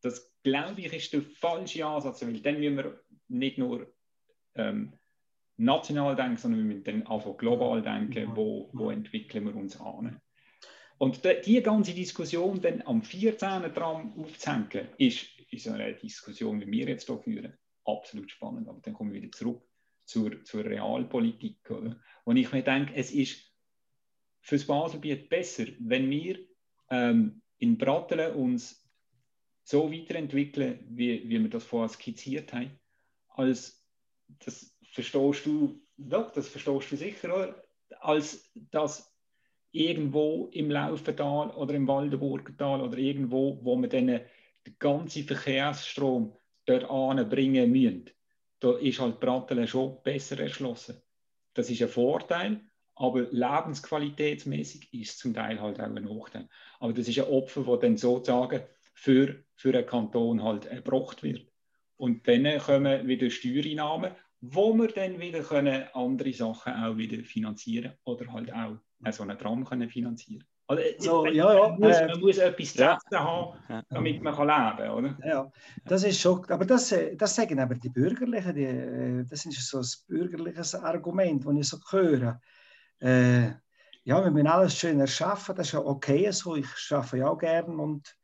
Das, 0.00 0.32
glaube 0.42 0.80
ich, 0.80 0.92
ist 0.92 1.12
der 1.12 1.22
falsche 1.22 1.86
Ansatz, 1.86 2.22
weil 2.22 2.40
dann 2.40 2.58
müssen 2.58 2.76
wir 2.76 3.00
nicht 3.28 3.58
nur 3.58 3.92
ähm, 4.54 4.92
national 5.56 6.16
denken, 6.16 6.36
sondern 6.36 6.60
wir 6.60 6.74
müssen 6.74 6.84
dann 6.84 7.06
einfach 7.06 7.36
global 7.36 7.82
denken, 7.82 8.32
wo, 8.34 8.70
wo 8.72 8.90
entwickeln 8.90 9.44
wir 9.46 9.56
uns 9.56 9.80
an. 9.80 10.20
Und 10.98 11.24
die, 11.24 11.40
die 11.44 11.62
ganze 11.62 11.94
Diskussion 11.94 12.60
dann 12.60 12.82
am 12.82 13.02
14. 13.02 13.74
Tram 13.74 14.18
aufzuhängen, 14.18 14.88
ist, 14.98 15.26
ist 15.50 15.68
eine 15.68 15.94
Diskussion, 15.94 16.60
wie 16.60 16.70
wir 16.70 16.88
jetzt 16.88 17.06
hier 17.06 17.18
führen, 17.18 17.52
absolut 17.84 18.30
spannend. 18.30 18.68
Aber 18.68 18.80
dann 18.80 18.94
kommen 18.94 19.12
wir 19.12 19.22
wieder 19.22 19.32
zurück 19.32 19.62
zur, 20.04 20.42
zur 20.44 20.64
Realpolitik. 20.64 21.70
Oder? 21.70 22.00
Und 22.24 22.36
ich 22.36 22.52
mir 22.52 22.62
denke, 22.62 22.94
es 22.94 23.10
ist 23.10 23.52
für 24.40 24.56
das 24.56 24.66
Baselbiet 24.66 25.28
besser, 25.28 25.66
wenn 25.80 26.08
wir 26.08 26.38
ähm, 26.90 27.42
in 27.58 27.76
Brattelen 27.76 28.34
uns 28.34 28.88
so 29.64 29.92
weiterentwickeln, 29.92 30.86
wie, 30.88 31.28
wie 31.28 31.42
wir 31.42 31.50
das 31.50 31.64
vorher 31.64 31.88
skizziert 31.88 32.52
haben, 32.52 32.78
als 33.28 33.84
das 34.28 34.75
verstehst 34.96 35.46
du, 35.46 35.80
doch, 35.96 36.32
das 36.32 36.48
verstehst 36.48 36.90
du 36.90 36.96
sicher, 36.96 37.34
oder? 37.34 37.62
als 38.00 38.50
dass 38.70 39.14
irgendwo 39.70 40.48
im 40.52 40.70
Laufental 40.70 41.50
oder 41.50 41.74
im 41.74 41.86
Waldenburgertal 41.86 42.80
oder 42.80 42.96
irgendwo, 42.96 43.58
wo 43.62 43.76
wir 43.76 43.88
dann 43.88 44.06
den 44.06 44.24
ganzen 44.78 45.24
Verkehrsstrom 45.24 46.36
dort 46.64 46.84
anbringen 46.90 47.70
müssen, 47.70 48.10
da 48.58 48.72
ist 48.78 49.00
halt 49.00 49.20
Brattelen 49.20 49.68
schon 49.68 50.02
besser 50.02 50.40
erschlossen. 50.40 51.00
Das 51.54 51.70
ist 51.70 51.82
ein 51.82 51.88
Vorteil, 51.88 52.60
aber 52.94 53.28
lebensqualitätsmäßig 53.30 54.92
ist 54.94 55.10
es 55.10 55.18
zum 55.18 55.34
Teil 55.34 55.60
halt 55.60 55.78
auch 55.78 55.84
ein 55.84 55.94
Nachteil. 55.94 56.48
Aber 56.80 56.92
das 56.92 57.06
ist 57.06 57.18
ein 57.18 57.26
Opfer, 57.26 57.62
das 57.64 57.80
dann 57.80 57.96
sozusagen 57.96 58.62
für, 58.94 59.44
für 59.54 59.74
einen 59.76 59.86
Kanton 59.86 60.42
halt 60.42 60.66
erbracht 60.66 61.22
wird. 61.22 61.46
Und 61.98 62.26
dann 62.26 62.58
kommen 62.58 63.06
wieder 63.06 63.30
Steuereinnahmen 63.30 64.12
wo 64.40 64.74
wir 64.74 64.88
dann 64.88 65.18
wieder 65.18 65.40
können 65.40 65.84
andere 65.94 66.32
Sachen 66.32 66.72
auch 66.72 66.96
wieder 66.96 67.22
finanzieren 67.24 67.94
oder 68.04 68.32
halt 68.32 68.52
auch 68.52 68.76
so 69.10 69.22
einen 69.22 69.38
Tram 69.38 69.64
können 69.64 69.88
finanzieren 69.88 70.44
also, 70.68 70.82
so, 70.98 71.26
ja, 71.26 71.54
ja, 71.54 71.68
man, 71.68 71.78
muss, 71.78 71.96
äh, 71.96 72.06
man 72.08 72.20
muss 72.20 72.38
etwas 72.38 72.72
zu 72.72 72.82
ja. 72.82 72.98
haben, 73.12 73.84
damit 73.88 74.20
man 74.20 74.34
kann 74.34 74.48
leben 74.48 74.76
kann, 74.76 74.90
oder? 74.90 75.18
Ja, 75.24 75.52
das 75.84 76.02
ist 76.02 76.20
schon, 76.20 76.44
aber 76.50 76.64
das, 76.64 76.92
das 77.16 77.34
sagen 77.36 77.60
aber 77.60 77.76
die 77.76 77.88
Bürgerlichen, 77.88 78.54
die, 78.54 78.64
äh, 78.64 79.24
das 79.24 79.46
ist 79.46 79.68
so 79.68 79.78
ein 79.78 79.86
bürgerliches 80.08 80.74
Argument, 80.74 81.46
das 81.46 81.54
ich 81.54 81.68
so 81.68 81.78
höre. 81.90 82.40
Äh, 82.98 83.50
ja, 84.02 84.24
wir 84.24 84.30
müssen 84.30 84.48
alles 84.48 84.76
schön 84.76 84.98
erschaffen, 84.98 85.54
das 85.54 85.68
ist 85.68 85.72
ja 85.72 85.80
okay 85.80 86.30
so, 86.32 86.56
ich 86.56 86.68
schaffe 86.76 87.18
ja 87.18 87.28
auch 87.28 87.38
gern 87.38 87.78
und, 87.78 88.16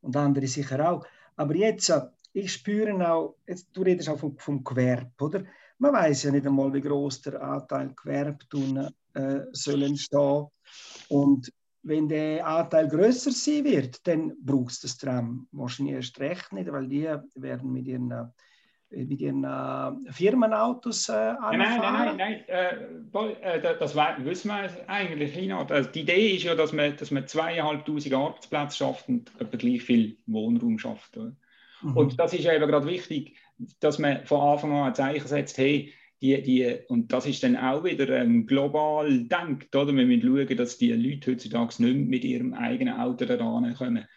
und 0.00 0.16
andere 0.16 0.48
sicher 0.48 0.90
auch. 0.90 1.06
Aber 1.36 1.54
jetzt, 1.54 1.90
äh, 1.90 2.00
ich 2.34 2.52
spüre 2.52 2.92
auch, 3.08 3.36
jetzt, 3.46 3.68
du 3.72 3.82
redest 3.82 4.08
auch 4.08 4.18
vom, 4.18 4.36
vom 4.36 4.62
Gewerbe, 4.62 5.12
oder? 5.20 5.44
Man 5.78 5.92
weiß 5.92 6.24
ja 6.24 6.30
nicht 6.32 6.46
einmal, 6.46 6.72
wie 6.74 6.80
groß 6.80 7.22
der 7.22 7.40
Anteil 7.40 7.94
Gewerbe 7.94 8.46
tun, 8.48 8.88
äh, 9.14 9.40
sollen 9.52 9.96
stehen. 9.96 10.46
Und 11.08 11.52
wenn 11.82 12.08
der 12.08 12.46
Anteil 12.46 12.88
größer 12.88 13.30
sein 13.30 13.64
wird, 13.64 14.06
dann 14.06 14.32
braucht 14.40 14.72
es 14.72 14.80
das 14.80 14.96
Tram 14.96 15.46
wahrscheinlich 15.52 15.96
erst 15.96 16.18
recht 16.20 16.52
nicht, 16.52 16.70
weil 16.72 16.88
die 16.88 17.08
werden 17.34 17.72
mit 17.72 17.86
ihren, 17.86 18.10
äh, 18.10 19.04
mit 19.04 19.20
ihren 19.20 19.44
äh, 19.44 20.12
Firmenautos 20.12 21.08
äh, 21.08 21.12
anfahren. 21.12 21.58
Nein, 21.58 21.80
nein, 21.80 22.16
nein, 22.16 22.16
nein. 22.16 23.38
Äh, 23.42 23.58
äh 23.58 23.78
das 23.78 23.94
wissen 23.94 24.48
wir 24.48 24.88
eigentlich 24.88 25.36
nicht. 25.36 25.52
Also 25.52 25.90
die 25.90 26.00
Idee 26.00 26.36
ist 26.36 26.44
ja, 26.44 26.54
dass 26.54 26.72
man, 26.72 26.96
dass 26.96 27.10
man 27.10 27.28
zweieinhalbtausend 27.28 28.14
Arbeitsplätze 28.14 28.78
schafft 28.78 29.08
und 29.08 29.30
etwa 29.38 29.56
gleich 29.56 29.82
viel 29.82 30.16
Wohnraum 30.26 30.78
schafft. 30.78 31.18
Mhm. 31.84 31.96
Und 31.96 32.18
das 32.18 32.32
ist 32.32 32.44
ja 32.44 32.54
eben 32.54 32.66
gerade 32.66 32.86
wichtig, 32.86 33.36
dass 33.80 33.98
man 33.98 34.24
von 34.26 34.40
Anfang 34.40 34.72
an 34.72 34.88
ein 34.88 34.94
Zeichen 34.94 35.28
setzt, 35.28 35.58
hey, 35.58 35.92
die, 36.22 36.42
die, 36.42 36.78
und 36.88 37.12
das 37.12 37.26
ist 37.26 37.42
dann 37.42 37.56
auch 37.56 37.84
wieder 37.84 38.08
ähm, 38.08 38.46
global 38.46 39.24
denkt, 39.24 39.76
oder? 39.76 39.94
Wir 39.94 40.06
müssen 40.06 40.22
schauen, 40.22 40.56
dass 40.56 40.78
die 40.78 40.92
Leute 40.92 41.32
heutzutage 41.32 41.82
nicht 41.82 42.08
mit 42.08 42.24
ihrem 42.24 42.54
eigenen 42.54 42.98
Auto 42.98 43.26
da 43.26 43.36
kommen. 43.36 44.08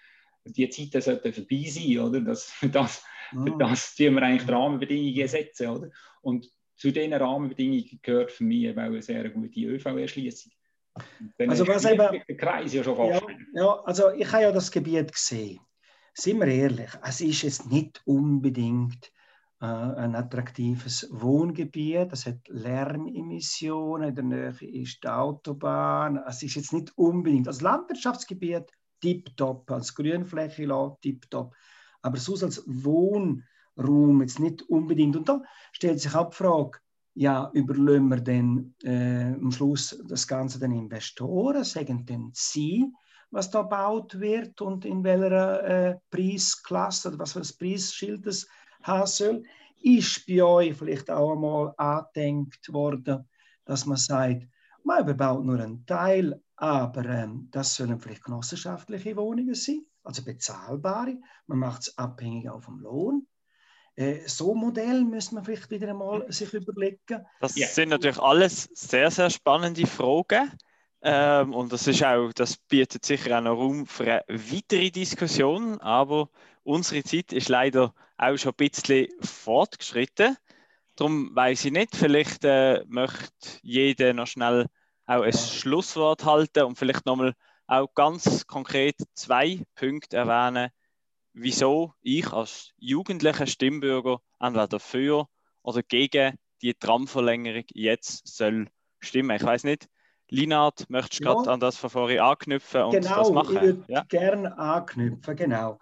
Die 0.45 0.70
Zeiten 0.70 1.01
sollten 1.01 1.34
vorbei 1.34 1.65
sein, 1.68 1.99
oder? 1.99 2.22
Das, 2.22 2.53
das, 2.72 3.03
ah. 3.36 3.45
das 3.59 3.95
tun 3.95 4.15
wir 4.15 4.24
eigentlich 4.24 4.45
die 4.45 4.51
Rahmenbedingungen 4.51 5.28
setzen, 5.28 5.68
oder? 5.68 5.89
Und 6.22 6.49
zu 6.78 6.91
diesen 6.91 7.13
Rahmenbedingungen 7.13 7.99
gehört 8.01 8.32
für 8.32 8.43
mich 8.45 8.63
eben 8.63 8.80
auch 8.80 8.84
eine 8.84 9.01
sehr 9.01 9.30
gute 9.30 9.59
ÖV-Erschließung. 9.59 10.51
Also 11.39 11.68
was 11.68 11.86
eben, 11.86 12.22
der 12.28 12.38
Kreis 12.38 12.74
ja 12.74 12.84
schon 12.84 12.95
fast. 12.95 13.22
Ja, 13.22 13.61
ja, 13.61 13.84
also 13.84 14.11
ich 14.11 14.32
habe 14.32 14.43
ja 14.43 14.51
das 14.51 14.72
Gebiet 14.72 15.11
gesehen. 15.11 15.59
Sind 16.20 16.39
wir 16.39 16.47
ehrlich, 16.47 16.89
es 17.03 17.22
ist 17.22 17.43
jetzt 17.43 17.72
nicht 17.72 18.01
unbedingt 18.05 19.11
äh, 19.61 19.65
ein 19.65 20.15
attraktives 20.15 21.07
Wohngebiet. 21.11 22.11
Es 22.11 22.26
hat 22.26 22.39
Lärmemissionen, 22.47 24.09
in 24.09 24.15
der 24.15 24.24
Nähe 24.24 24.82
ist 24.82 25.03
die 25.03 25.09
Autobahn. 25.09 26.18
Es 26.28 26.41
ist 26.41 26.55
jetzt 26.55 26.74
nicht 26.74 26.91
unbedingt 26.97 27.47
als 27.47 27.61
Landwirtschaftsgebiet 27.61 28.72
tipptopp, 28.99 29.70
als 29.70 29.93
Grünfläche 29.93 30.68
tipptopp. 31.03 31.53
Aber 32.01 32.18
so 32.18 32.34
als 32.43 32.63
Wohn, 32.65 33.43
Raum 33.78 34.22
jetzt 34.22 34.39
nicht 34.39 34.63
unbedingt. 34.63 35.15
Und 35.18 35.30
da 35.30 35.43
stellt 35.72 35.99
sich 35.99 36.15
auch 36.15 36.32
die 36.32 36.36
Frage, 36.36 36.80
ja, 37.13 37.51
überlegen 37.53 38.09
wir 38.09 38.22
denn 38.22 38.74
äh, 38.82 39.36
am 39.36 39.51
Schluss 39.51 40.03
das 40.07 40.28
Ganze 40.28 40.57
den 40.57 40.72
Investoren, 40.72 41.63
sagen 41.63 42.07
denn 42.07 42.32
sie, 42.34 42.91
was 43.32 43.49
da 43.49 43.61
gebaut 43.61 44.19
wird 44.19 44.61
und 44.61 44.86
in 44.86 45.03
welcher 45.03 45.63
äh, 45.63 45.95
Preisklasse 46.09 47.09
oder 47.09 47.19
was 47.19 47.34
für 47.34 47.39
ein 47.39 47.57
Preisschild 47.59 48.25
das 48.25 48.47
haben 48.84 49.07
soll. 49.07 49.43
Ist 49.82 50.25
bei 50.25 50.43
euch 50.43 50.75
vielleicht 50.75 51.09
auch 51.09 51.34
einmal 51.34 51.73
angedenkt 51.78 52.71
worden, 52.73 53.28
dass 53.65 53.86
man 53.86 53.97
sagt, 53.97 54.47
man 54.84 55.03
überbaut 55.03 55.43
nur 55.43 55.59
einen 55.59 55.86
Teil, 55.86 56.41
aber 56.55 57.05
ähm, 57.05 57.49
das 57.51 57.75
sollen 57.75 57.99
vielleicht 57.99 58.23
genossenschaftliche 58.23 59.15
Wohnungen 59.15 59.53
sein, 59.53 59.86
also 60.03 60.23
bezahlbare. 60.23 61.17
Man 61.45 61.59
macht 61.59 61.82
es 61.82 61.97
abhängig 61.97 62.49
auch 62.49 62.61
vom 62.61 62.80
Lohn. 62.80 63.28
Äh, 63.95 64.28
so 64.28 64.53
ein 64.53 64.59
Modell 64.59 65.03
müssen 65.03 65.36
wir 65.36 65.43
vielleicht 65.43 65.69
wieder 65.69 65.89
einmal 65.89 66.32
sich 66.32 66.53
überlegen. 66.53 67.25
Das 67.41 67.55
ja. 67.55 67.67
sind 67.67 67.89
natürlich 67.89 68.19
alles 68.19 68.69
sehr, 68.73 69.11
sehr 69.11 69.30
spannende 69.30 69.86
Fragen. 69.86 70.51
Ähm, 71.01 71.53
und 71.53 71.71
das 71.71 71.87
ist 71.87 72.03
auch, 72.03 72.33
das 72.33 72.57
bietet 72.57 73.05
sicher 73.05 73.37
auch 73.37 73.41
noch 73.41 73.57
Raum 73.57 73.85
für 73.85 74.03
eine 74.03 74.23
weitere 74.27 74.89
Diskussion, 74.89 75.79
aber 75.79 76.29
unsere 76.63 77.03
Zeit 77.03 77.33
ist 77.33 77.49
leider 77.49 77.93
auch 78.17 78.37
schon 78.37 78.53
ein 78.53 78.69
bisschen 78.69 79.07
fortgeschritten. 79.21 80.37
Darum 80.95 81.35
weiß 81.35 81.65
ich 81.65 81.71
nicht, 81.71 81.95
vielleicht 81.95 82.43
äh, 82.43 82.83
möchte 82.87 83.59
jeder 83.61 84.13
noch 84.13 84.25
schnell 84.25 84.65
auch 85.05 85.21
ein 85.21 85.33
Schlusswort 85.33 86.25
halten 86.25 86.63
und 86.63 86.77
vielleicht 86.77 87.05
nochmal 87.05 87.35
auch 87.67 87.93
ganz 87.93 88.47
konkret 88.47 88.95
zwei 89.13 89.61
Punkte 89.75 90.17
erwähnen, 90.17 90.71
wieso 91.33 91.93
ich 92.01 92.31
als 92.33 92.73
jugendlicher 92.77 93.45
Stimmbürger 93.45 94.19
entweder 94.39 94.79
für 94.79 95.27
oder 95.61 95.83
gegen 95.83 96.37
die 96.61 96.73
Tramverlängerung 96.73 97.65
jetzt 97.73 98.27
soll 98.27 98.67
stimmen. 98.99 99.35
Ich 99.35 99.43
weiß 99.43 99.63
nicht, 99.65 99.87
Linard, 100.30 100.89
möchtest 100.89 101.21
du 101.21 101.25
ja. 101.25 101.34
gerade 101.34 101.51
an 101.51 101.59
das 101.59 101.78
von 101.78 101.89
vorhin 101.89 102.19
anknüpfen 102.19 102.84
und 102.84 102.91
genau, 102.91 103.17
das 103.17 103.32
machen? 103.32 103.55
Genau, 103.55 103.61
ich 103.61 103.67
würde 103.67 103.84
ja? 103.88 104.03
gerne 104.07 104.57
anknüpfen, 104.57 105.36
genau. 105.36 105.80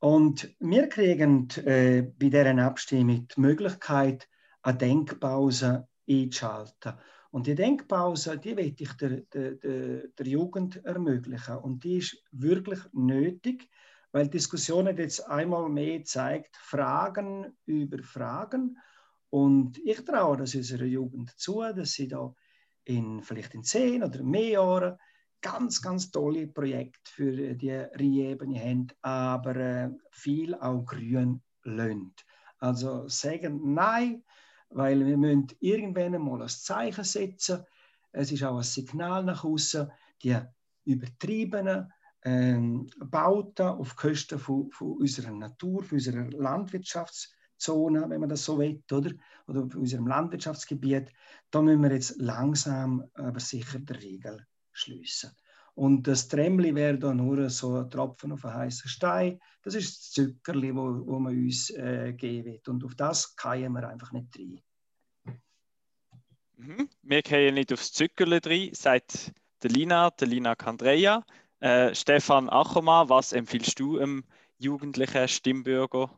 Und 0.00 0.54
wir 0.60 0.88
kriegen 0.88 1.48
äh, 1.64 2.02
bei 2.02 2.28
dieser 2.28 2.56
Abstimmung 2.64 3.26
die 3.26 3.40
Möglichkeit, 3.40 4.28
eine 4.62 4.78
Denkpause 4.78 5.88
einzuschalten. 6.08 6.94
Und 7.30 7.46
die 7.46 7.54
Denkpause, 7.54 8.38
die 8.38 8.56
will 8.56 8.74
ich 8.76 8.92
der, 8.94 9.20
der, 9.32 9.52
der, 9.52 10.26
Jugend 10.26 10.82
ermöglichen. 10.84 11.58
Und 11.58 11.84
die 11.84 11.98
ist 11.98 12.22
wirklich 12.30 12.80
nötig, 12.92 13.68
weil 14.12 14.24
die 14.24 14.38
Diskussion 14.38 14.86
hat 14.88 14.98
jetzt 14.98 15.28
einmal 15.28 15.68
mehr 15.68 16.04
zeigt, 16.04 16.56
Fragen 16.56 17.56
über 17.66 18.02
Fragen. 18.02 18.78
Und 19.30 19.78
ich 19.78 20.02
traue 20.04 20.38
das 20.38 20.54
unserer 20.54 20.86
Jugend 20.86 21.30
zu, 21.36 21.60
dass 21.60 21.92
sie 21.92 22.08
da 22.08 22.34
in, 22.88 23.22
vielleicht 23.22 23.54
in 23.54 23.62
zehn 23.62 24.02
oder 24.02 24.22
mehr 24.22 24.50
Jahren 24.50 24.98
ganz, 25.40 25.80
ganz 25.80 26.10
tolle 26.10 26.46
Projekte 26.48 27.10
für 27.10 27.54
die 27.54 27.70
Rheinebene 27.70 28.60
haben, 28.60 28.88
aber 29.02 29.56
äh, 29.56 29.90
viel 30.10 30.54
auch 30.54 30.84
grün 30.84 31.42
lönt. 31.62 32.24
Also 32.58 33.06
sagen 33.08 33.74
Nein, 33.74 34.24
weil 34.70 35.06
wir 35.06 35.16
müssen 35.16 35.48
irgendwann 35.60 36.14
einmal 36.14 36.42
ein 36.42 36.48
Zeichen 36.48 37.04
setzen. 37.04 37.64
Es 38.10 38.32
ist 38.32 38.42
auch 38.42 38.56
ein 38.56 38.62
Signal 38.62 39.24
nach 39.24 39.44
außen, 39.44 39.90
die 40.22 40.36
übertriebenen 40.84 41.92
ähm, 42.24 42.88
Bauten 42.98 43.66
auf 43.66 43.94
Kosten 43.96 44.38
von, 44.38 44.70
von 44.72 44.96
unserer 44.96 45.30
Natur, 45.30 45.84
von 45.84 45.96
unserer 45.96 46.28
Landwirtschaftszone, 47.58 48.08
wenn 48.08 48.20
man 48.20 48.28
das 48.28 48.44
so 48.44 48.58
will, 48.58 48.82
oder? 48.90 49.10
oder 49.46 49.64
auf 49.64 49.74
unserem 49.74 50.06
Landwirtschaftsgebiet, 50.06 51.12
da 51.50 51.62
müssen 51.62 51.82
wir 51.82 51.92
jetzt 51.92 52.20
langsam, 52.20 53.04
aber 53.14 53.40
sicher 53.40 53.78
der 53.78 54.00
Regel 54.02 54.46
schließen. 54.72 55.30
Und 55.74 56.06
das 56.06 56.28
Tremli 56.28 56.74
wäre 56.74 56.98
da 56.98 57.14
nur 57.14 57.48
so 57.50 57.76
ein 57.76 57.90
Tropfen 57.90 58.32
auf 58.32 58.44
einen 58.44 58.54
heißen 58.54 58.90
Stein. 58.90 59.38
Das 59.62 59.74
ist 59.74 59.98
das 59.98 60.10
Zuckerli, 60.10 60.74
wo, 60.74 61.06
wo 61.06 61.18
man 61.20 61.32
uns 61.34 61.70
äh, 61.70 62.12
geben 62.14 62.46
wird. 62.46 62.68
Und 62.68 62.84
auf 62.84 62.96
das 62.96 63.36
können 63.36 63.72
wir 63.72 63.88
einfach 63.88 64.10
nicht 64.12 64.36
rein. 64.36 64.60
Mhm. 66.56 66.88
Wir 67.02 67.22
gehen 67.22 67.54
nicht 67.54 67.72
aufs 67.72 67.92
Zuckerli 67.92 68.40
rein, 68.44 68.70
sagt 68.72 69.32
der 69.62 69.70
Lina, 69.70 70.10
der 70.10 70.26
Lina 70.26 70.56
Candrea. 70.56 71.24
Äh, 71.60 71.94
Stefan 71.94 72.50
Achoma, 72.50 73.08
was 73.08 73.32
empfiehlst 73.32 73.78
du 73.78 73.98
einem 73.98 74.24
jugendlichen 74.58 75.28
Stimmbürger? 75.28 76.10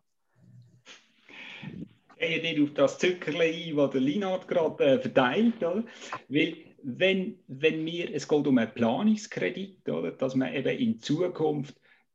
Gehe 2.19 2.43
nicht 2.43 2.61
auf 2.61 2.75
das 2.75 2.99
Zuckerli 2.99 3.71
ein, 3.71 3.77
das 3.77 3.91
der 3.91 4.01
Linard 4.01 4.49
gerade 4.49 4.85
äh, 4.85 4.99
verteilt. 5.01 5.57
Oder? 5.57 5.85
Weil 6.29 6.57
wenn, 6.83 7.39
wenn 7.47 7.85
wir, 7.85 8.15
es 8.15 8.29
geht 8.29 8.47
um 8.47 8.59
einen 8.59 8.75
Planungskredit, 8.75 9.89
oder, 9.89 10.13
dass 10.13 10.35
man 10.35 10.55
eben 10.55 10.79
in 10.79 11.01
Zukunft 11.01 11.75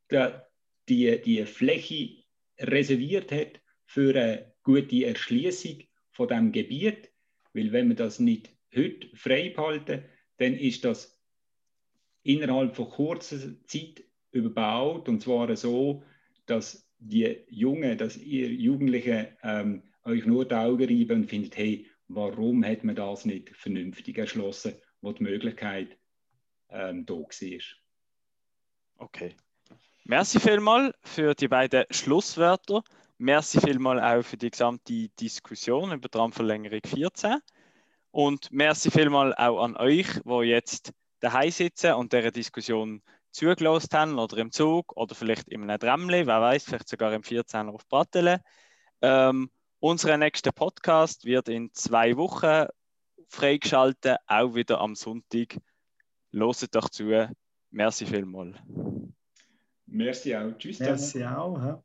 der, 0.10 0.48
die, 0.90 1.20
die 1.22 1.46
Fläche 1.46 2.24
reserviert 2.60 3.32
hat 3.32 3.60
für 3.86 4.16
eine 4.16 4.54
gute 4.64 5.06
Erschließung 5.06 5.84
von 6.12 6.28
dem 6.28 6.52
Gebiet, 6.52 7.12
weil 7.54 7.72
wenn 7.72 7.90
wir 7.90 7.96
das 7.96 8.20
nicht 8.20 8.50
heute 8.76 9.08
frei 9.16 9.50
behalten, 9.50 10.04
dann 10.38 10.54
ist 10.54 10.86
das 10.86 11.20
innerhalb 12.24 12.76
von 12.76 12.90
kurzer 12.90 13.38
Zeit 13.66 14.04
überbaut 14.32 15.08
und 15.08 15.22
zwar 15.22 15.56
so, 15.56 16.04
dass 16.46 16.85
die 17.00 17.44
Jungen, 17.50 17.98
dass 17.98 18.18
ihr 18.18 18.52
Jugendlichen 18.52 19.28
ähm, 19.44 19.84
euch 20.04 20.26
nur 20.26 20.46
die 20.46 20.56
Augen 20.56 20.86
reiben 20.86 21.22
und 21.22 21.30
findet, 21.30 21.58
hey, 21.58 21.88
warum 22.08 22.64
hat 22.66 22.84
man 22.84 22.96
das 22.96 23.26
nicht 23.26 23.50
vernünftig 23.50 24.18
erschlossen, 24.18 24.76
wo 25.02 25.12
die 25.12 25.24
Möglichkeit 25.24 25.98
ähm, 26.70 27.06
da 27.06 27.14
war. 27.14 27.60
Okay. 28.98 29.36
Merci 30.04 30.40
vielmals 30.40 30.96
für 31.04 31.34
die 31.34 31.48
beiden 31.48 31.86
Schlusswörter. 31.90 32.84
Merci 33.18 33.60
vielmals 33.60 34.02
auch 34.02 34.28
für 34.28 34.38
die 34.38 34.52
gesamte 34.52 35.10
Diskussion 35.20 35.92
über 35.92 36.08
die 36.08 36.10
Tramverlängerung 36.10 36.82
14. 36.84 37.40
Und 38.12 38.52
merci 38.52 38.92
vielmals 38.92 39.38
auch 39.38 39.64
an 39.64 39.76
euch, 39.78 40.08
wo 40.24 40.42
jetzt 40.42 40.94
daheim 41.20 41.52
sitzen 41.52 41.94
und 41.94 42.14
dieser 42.14 42.32
Diskussion 42.32 43.02
zugelost 43.36 43.94
haben 43.94 44.18
oder 44.18 44.38
im 44.38 44.52
Zug 44.52 44.96
oder 44.96 45.14
vielleicht 45.14 45.50
in 45.50 45.70
einem 45.70 45.80
Tramli, 45.80 46.26
wer 46.26 46.42
weiß, 46.42 46.64
vielleicht 46.64 46.88
sogar 46.88 47.14
im 47.14 47.22
14er 47.22 47.70
auf 47.70 47.88
Brattele. 47.88 48.42
Ähm, 49.02 49.50
unser 49.80 50.18
nächster 50.18 50.52
Podcast 50.52 51.26
wird 51.26 51.50
in 51.50 51.72
zwei 51.74 52.18
Wochen 52.18 52.68
freigeschaltet, 53.28 54.18
auch 54.28 54.56
wieder 54.56 54.80
am 54.80 54.96
Sonntag. 54.96 55.58
Loset 56.32 56.74
doch 56.76 56.90
zu. 56.90 57.30
Merci 57.72 58.06
vielmals. 58.06 58.58
Merci 59.86 60.36
auch. 60.36 60.58
Tschüss. 60.58 60.80
Merci 60.80 61.24
auch. 61.26 61.58
Ja. 61.58 61.84